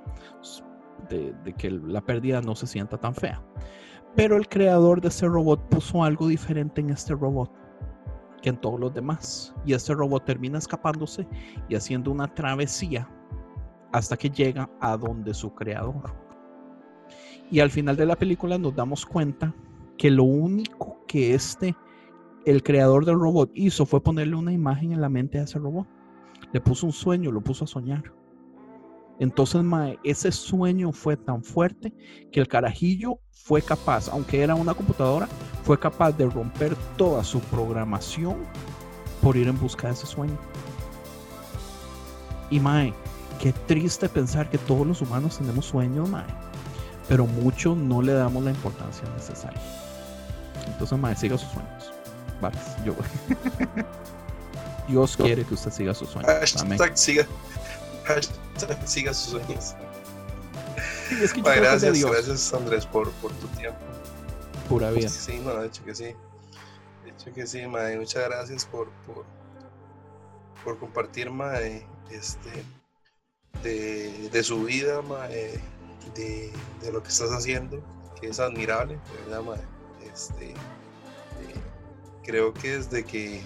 de, 1.10 1.54
que 1.58 1.72
la 1.72 2.02
pérdida 2.02 2.42
no 2.42 2.56
se 2.56 2.68
sienta 2.68 2.98
tan 2.98 3.16
fea. 3.16 3.42
Pero 4.16 4.38
el 4.38 4.48
creador 4.48 5.02
de 5.02 5.10
ese 5.10 5.28
robot 5.28 5.68
puso 5.70 6.04
algo 6.04 6.28
diferente 6.28 6.82
en 6.82 6.90
este 6.90 7.14
robot 7.14 7.52
que 8.42 8.50
en 8.50 8.58
todos 8.58 8.80
los 8.80 8.94
demás. 8.94 9.54
Y 9.66 9.74
este 9.74 9.94
robot 9.94 10.24
termina 10.26 10.58
escapándose 10.58 11.28
y 11.68 11.76
haciendo 11.76 12.12
una 12.12 12.34
travesía 12.34 13.10
hasta 13.92 14.18
que 14.18 14.30
llega 14.30 14.70
a 14.80 14.98
donde 14.98 15.34
su 15.34 15.54
creador. 15.54 16.14
Y 17.50 17.60
al 17.60 17.72
final 17.72 17.96
de 17.96 18.06
la 18.06 18.16
película 18.16 18.58
nos 18.58 18.76
damos 18.76 19.06
cuenta 19.06 19.54
que 19.98 20.12
lo 20.12 20.24
único 20.24 21.04
que 21.08 21.34
este, 21.34 21.76
el 22.46 22.64
creador 22.64 23.06
del 23.06 23.20
robot 23.20 23.52
hizo 23.54 23.86
fue 23.86 24.02
ponerle 24.02 24.36
una 24.36 24.52
imagen 24.52 24.92
en 24.92 25.02
la 25.02 25.10
mente 25.10 25.40
a 25.40 25.44
ese 25.44 25.60
robot. 25.60 25.88
Le 26.52 26.62
puso 26.62 26.86
un 26.86 26.92
sueño, 26.92 27.32
lo 27.32 27.42
puso 27.42 27.66
a 27.66 27.68
soñar. 27.68 28.04
Entonces, 29.20 29.64
mae, 29.64 29.98
ese 30.04 30.32
sueño 30.32 30.92
fue 30.92 31.16
tan 31.16 31.44
fuerte 31.44 31.94
que 32.32 32.40
el 32.40 32.48
carajillo 32.48 33.20
fue 33.32 33.62
capaz, 33.62 34.10
aunque 34.10 34.42
era 34.42 34.56
una 34.56 34.74
computadora, 34.74 35.28
fue 35.64 35.80
capaz 35.80 36.12
de 36.14 36.26
romper 36.30 36.76
toda 36.98 37.24
su 37.24 37.40
programación 37.40 38.38
por 39.22 39.38
ir 39.38 39.48
en 39.48 39.60
busca 39.60 39.88
de 39.88 39.94
ese 39.94 40.06
sueño. 40.06 40.38
Y 42.50 42.60
mae, 42.60 42.94
qué 43.40 43.54
triste 43.54 44.10
pensar 44.10 44.50
que 44.50 44.58
todos 44.58 44.86
los 44.86 45.02
humanos 45.02 45.38
tenemos 45.38 45.66
sueños, 45.66 46.10
mae, 46.10 46.26
pero 47.08 47.26
muchos 47.26 47.78
no 47.78 48.02
le 48.02 48.14
damos 48.14 48.44
la 48.44 48.52
importancia 48.52 49.08
necesaria. 49.16 49.62
Entonces, 50.68 50.98
mae, 51.00 51.16
siga 51.16 51.38
sus 51.38 51.50
sueños. 51.52 51.94
Vale, 52.42 52.58
yo. 52.84 52.96
Dios 54.88 55.16
quiere 55.16 55.44
que 55.44 55.54
usted 55.54 55.72
siga 55.72 55.94
sus 55.94 56.10
sueños. 56.10 56.56
Amén. 56.58 56.78
Hashtag 56.78 56.98
siga, 56.98 57.28
hashtag 58.04 58.45
siga 58.86 59.14
sus 59.14 59.32
sueños. 59.32 59.76
Sí, 61.10 61.16
es 61.22 61.34
que 61.34 61.42
gracias, 61.42 61.94
Dios. 61.94 62.12
gracias 62.12 62.54
Andrés 62.54 62.86
por, 62.86 63.12
por 63.14 63.32
tu 63.34 63.48
tiempo. 63.50 63.80
Pura 64.68 64.92
vida. 64.92 65.10
Sí, 65.10 65.40
no, 65.44 65.56
de 65.56 65.68
hecho 65.68 65.84
que 65.84 65.94
sí. 65.94 66.16
De 67.04 67.12
hecho 67.12 67.34
que 67.34 67.46
sí, 67.46 67.68
mae. 67.68 67.98
Muchas 67.98 68.26
gracias 68.26 68.66
por, 68.66 68.90
por, 69.06 69.26
por 70.64 70.80
compartir, 70.80 71.30
mae, 71.30 71.86
este, 72.10 72.64
de, 73.62 74.30
de 74.30 74.44
su 74.44 74.64
vida, 74.64 75.02
mae, 75.04 75.62
de, 76.16 76.52
de 76.82 76.92
lo 76.92 77.04
que 77.04 77.10
estás 77.10 77.30
haciendo, 77.32 77.84
que 78.20 78.28
es 78.30 78.40
admirable, 78.40 79.00
verdad, 79.26 79.44
mae. 79.44 79.62
Este, 80.12 80.52
eh, 80.52 80.56
creo 82.24 82.54
que 82.54 82.78
desde 82.78 83.04
que, 83.04 83.42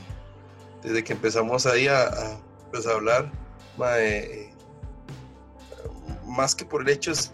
desde 0.82 1.04
que 1.04 1.14
empezamos 1.14 1.66
ahí 1.66 1.88
a, 1.88 2.04
a, 2.04 2.40
pues, 2.72 2.88
a 2.88 2.92
hablar, 2.92 3.30
mae, 3.78 4.44
eh, 4.44 4.49
más 6.30 6.56
que 6.56 6.66
por 6.66 6.82
el 6.82 6.90
hecho 6.90 7.12
de 7.12 7.18
ser 7.18 7.32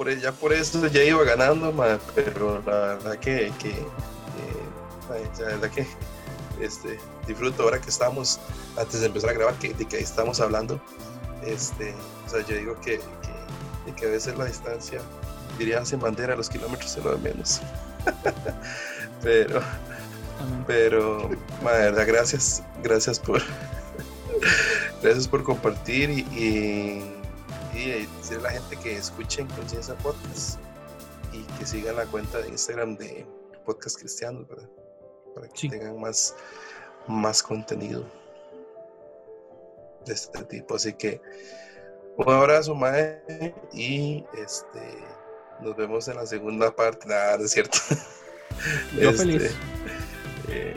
por, 0.00 0.18
ya 0.18 0.32
por 0.32 0.54
eso 0.54 0.86
ya 0.86 1.02
iba 1.02 1.22
ganando, 1.24 1.74
pero 2.14 2.62
la 2.64 2.72
verdad 2.72 3.18
que, 3.18 3.52
que 3.58 3.68
eh, 3.68 3.84
la 5.40 5.46
verdad 5.46 5.70
que 5.70 5.86
este, 6.58 6.98
disfruto 7.26 7.64
ahora 7.64 7.78
que 7.82 7.90
estamos, 7.90 8.40
antes 8.78 9.00
de 9.00 9.08
empezar 9.08 9.28
a 9.28 9.32
grabar, 9.34 9.54
que, 9.56 9.74
de 9.74 9.84
que 9.84 9.98
estamos 9.98 10.40
hablando, 10.40 10.80
este, 11.44 11.94
o 12.26 12.30
sea, 12.30 12.40
yo 12.46 12.56
digo 12.56 12.80
que, 12.80 12.98
que 13.94 14.06
a 14.06 14.08
veces 14.08 14.38
la 14.38 14.46
distancia, 14.46 15.02
diría 15.58 15.84
sin 15.84 16.00
bandera, 16.00 16.34
los 16.34 16.48
kilómetros 16.48 16.92
se 16.92 17.02
lo 17.02 17.16
de 17.16 17.18
menos. 17.18 17.60
pero, 19.22 19.60
Pero, 20.66 21.28
de 21.28 21.36
verdad, 21.62 22.06
gracias, 22.06 22.62
gracias 22.82 23.18
por, 23.18 23.40
gracias 25.02 25.28
por 25.28 25.42
compartir 25.42 26.10
y, 26.10 26.20
y, 26.32 27.04
y 27.74 28.08
a 28.34 28.38
la 28.40 28.50
gente 28.50 28.76
que 28.76 28.96
escuchen 28.96 29.46
Conciencia 29.48 29.94
Podcast 29.96 30.58
y 31.32 31.42
que 31.58 31.66
sigan 31.66 31.96
la 31.96 32.06
cuenta 32.06 32.38
de 32.38 32.48
Instagram 32.48 32.96
de 32.96 33.26
Podcast 33.64 33.98
Cristianos, 33.98 34.48
¿verdad? 34.48 34.68
Para 35.34 35.48
que 35.48 35.56
Sí. 35.58 35.68
tengan 35.68 36.00
más, 36.00 36.34
más 37.06 37.42
contenido 37.42 38.04
de 40.06 40.14
este 40.14 40.42
tipo. 40.44 40.74
Así 40.76 40.92
que 40.94 41.20
un 42.16 42.28
abrazo, 42.32 42.74
Mae, 42.74 43.54
y 43.72 44.24
este 44.36 44.80
nos 45.60 45.76
vemos 45.76 46.08
en 46.08 46.16
la 46.16 46.26
segunda 46.26 46.74
parte. 46.74 47.06
Nada, 47.06 47.36
no 47.38 47.44
es 47.44 47.50
cierto. 47.52 47.78
Yo 48.94 49.10
Este, 49.10 49.18
feliz. 49.18 49.54
Eh, 50.50 50.76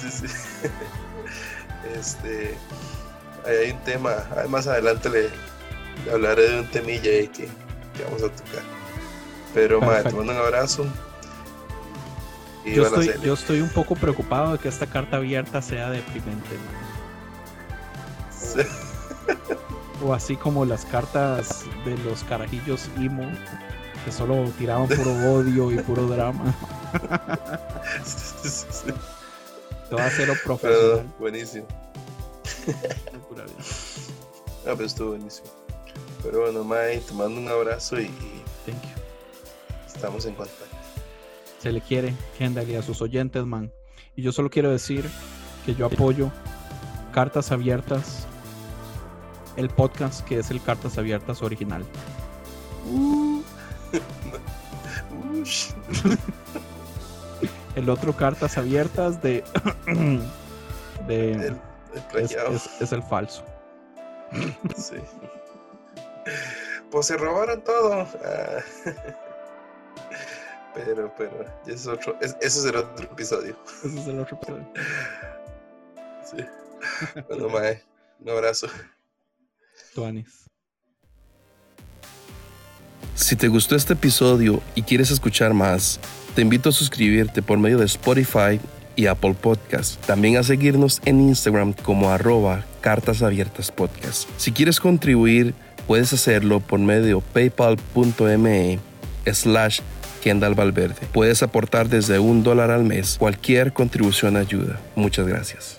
sí, 0.00 0.10
sí. 0.10 0.68
Este, 1.94 2.56
hay 3.46 3.70
un 3.70 3.78
tema, 3.84 4.10
ahí 4.36 4.48
más 4.48 4.66
adelante 4.66 5.08
le, 5.08 5.30
le 6.04 6.12
hablaré 6.12 6.50
de 6.50 6.60
un 6.60 6.66
temilla 6.66 7.10
ahí 7.10 7.28
que, 7.28 7.44
que 7.44 8.04
vamos 8.04 8.22
a 8.24 8.28
tocar. 8.28 8.62
Pero, 9.54 9.80
madre, 9.80 10.10
te 10.10 10.16
mando 10.16 10.32
un 10.32 10.38
abrazo. 10.38 10.86
Y 12.64 12.74
Yo 12.74 12.86
estoy, 12.86 13.06
serie. 13.06 13.20
yo 13.24 13.34
estoy 13.34 13.60
un 13.60 13.70
poco 13.70 13.94
preocupado 13.94 14.52
de 14.54 14.58
que 14.58 14.68
esta 14.68 14.86
carta 14.86 15.18
abierta 15.18 15.62
sea 15.62 15.90
deprimente. 15.90 16.56
man. 18.56 18.66
O 20.02 20.12
así 20.12 20.36
como 20.36 20.64
las 20.64 20.84
cartas 20.84 21.64
de 21.84 21.96
los 21.98 22.22
carajillos 22.24 22.90
emo, 22.96 23.30
que 24.04 24.12
solo 24.12 24.44
tiraban 24.58 24.88
puro 24.88 25.12
odio 25.32 25.70
y 25.72 25.78
puro 25.78 26.06
drama. 26.06 26.54
Sí, 28.04 28.48
sí, 28.48 28.66
sí. 28.70 28.92
Te 29.88 29.94
va 29.94 30.06
a 30.06 30.10
Pero, 30.16 30.34
profesional. 30.44 31.06
buenísimo. 31.18 31.66
Pura 33.28 33.44
vida. 33.44 33.54
Ah, 34.66 34.72
pues 34.74 34.92
estuvo 34.92 35.10
buenísimo. 35.10 35.48
Pero 36.22 36.40
bueno, 36.42 36.64
Mae, 36.64 36.98
te 36.98 37.12
mando 37.14 37.40
un 37.40 37.48
abrazo 37.48 38.00
y, 38.00 38.06
Thank 38.66 38.82
you. 38.82 38.88
estamos 39.86 40.26
en 40.26 40.34
contacto. 40.34 40.64
Se 41.62 41.70
le 41.72 41.80
quiere, 41.80 42.14
Kendall, 42.36 42.68
y 42.68 42.74
a 42.76 42.82
sus 42.82 43.00
oyentes, 43.00 43.44
man. 43.44 43.72
Y 44.16 44.22
yo 44.22 44.32
solo 44.32 44.50
quiero 44.50 44.70
decir 44.70 45.08
que 45.64 45.74
yo 45.74 45.86
apoyo 45.86 46.30
Cartas 47.12 47.52
Abiertas, 47.52 48.26
el 49.56 49.68
podcast 49.70 50.24
que 50.26 50.38
es 50.40 50.50
el 50.50 50.60
Cartas 50.62 50.98
Abiertas 50.98 51.42
original. 51.42 51.84
Ush. 55.40 55.70
El 57.76 57.88
otro 57.90 58.14
Cartas 58.16 58.58
Abiertas 58.58 59.22
de. 59.22 59.44
de 61.06 61.32
El, 61.32 61.40
el 61.42 61.56
es, 61.94 62.02
plagiado. 62.10 62.50
es- 62.56 62.70
es 62.80 62.92
el 62.92 63.02
falso. 63.02 63.44
Sí. 64.76 64.96
Pues 66.90 67.06
se 67.06 67.16
robaron 67.16 67.62
todo. 67.62 67.92
Ah. 68.24 68.60
Pero, 70.74 71.10
pero, 71.16 71.42
ese 71.64 71.72
es 71.72 71.86
otro, 71.86 72.18
es- 72.20 72.36
ese 72.42 72.60
será 72.60 72.80
otro 72.80 73.06
episodio. 73.06 73.56
Ese 73.82 73.98
es 73.98 74.06
el 74.08 74.20
otro 74.20 74.36
episodio. 74.36 74.68
Sí. 76.22 76.44
Bueno, 77.28 77.48
Mae, 77.48 77.82
un 78.20 78.28
abrazo. 78.28 78.66
Tuanis. 79.94 80.44
Si 83.14 83.36
te 83.36 83.48
gustó 83.48 83.74
este 83.74 83.94
episodio 83.94 84.60
y 84.74 84.82
quieres 84.82 85.10
escuchar 85.10 85.54
más, 85.54 85.98
te 86.36 86.42
invito 86.42 86.68
a 86.68 86.72
suscribirte 86.72 87.40
por 87.40 87.58
medio 87.58 87.78
de 87.78 87.86
Spotify 87.86 88.60
y 88.94 89.06
Apple 89.06 89.32
Podcast. 89.32 89.98
También 90.04 90.36
a 90.36 90.42
seguirnos 90.42 91.00
en 91.06 91.18
Instagram 91.18 91.72
como 91.72 92.10
arroba 92.10 92.66
cartas 92.82 93.22
abiertas 93.22 93.72
podcast. 93.72 94.28
Si 94.36 94.52
quieres 94.52 94.78
contribuir, 94.78 95.54
puedes 95.86 96.12
hacerlo 96.12 96.60
por 96.60 96.78
medio 96.78 97.22
paypal.me 97.22 98.78
slash 99.32 99.80
Kendall 100.22 100.54
Valverde. 100.54 101.06
Puedes 101.10 101.42
aportar 101.42 101.88
desde 101.88 102.18
un 102.18 102.42
dólar 102.42 102.70
al 102.70 102.84
mes. 102.84 103.16
Cualquier 103.18 103.72
contribución 103.72 104.36
ayuda. 104.36 104.78
Muchas 104.94 105.26
gracias. 105.26 105.76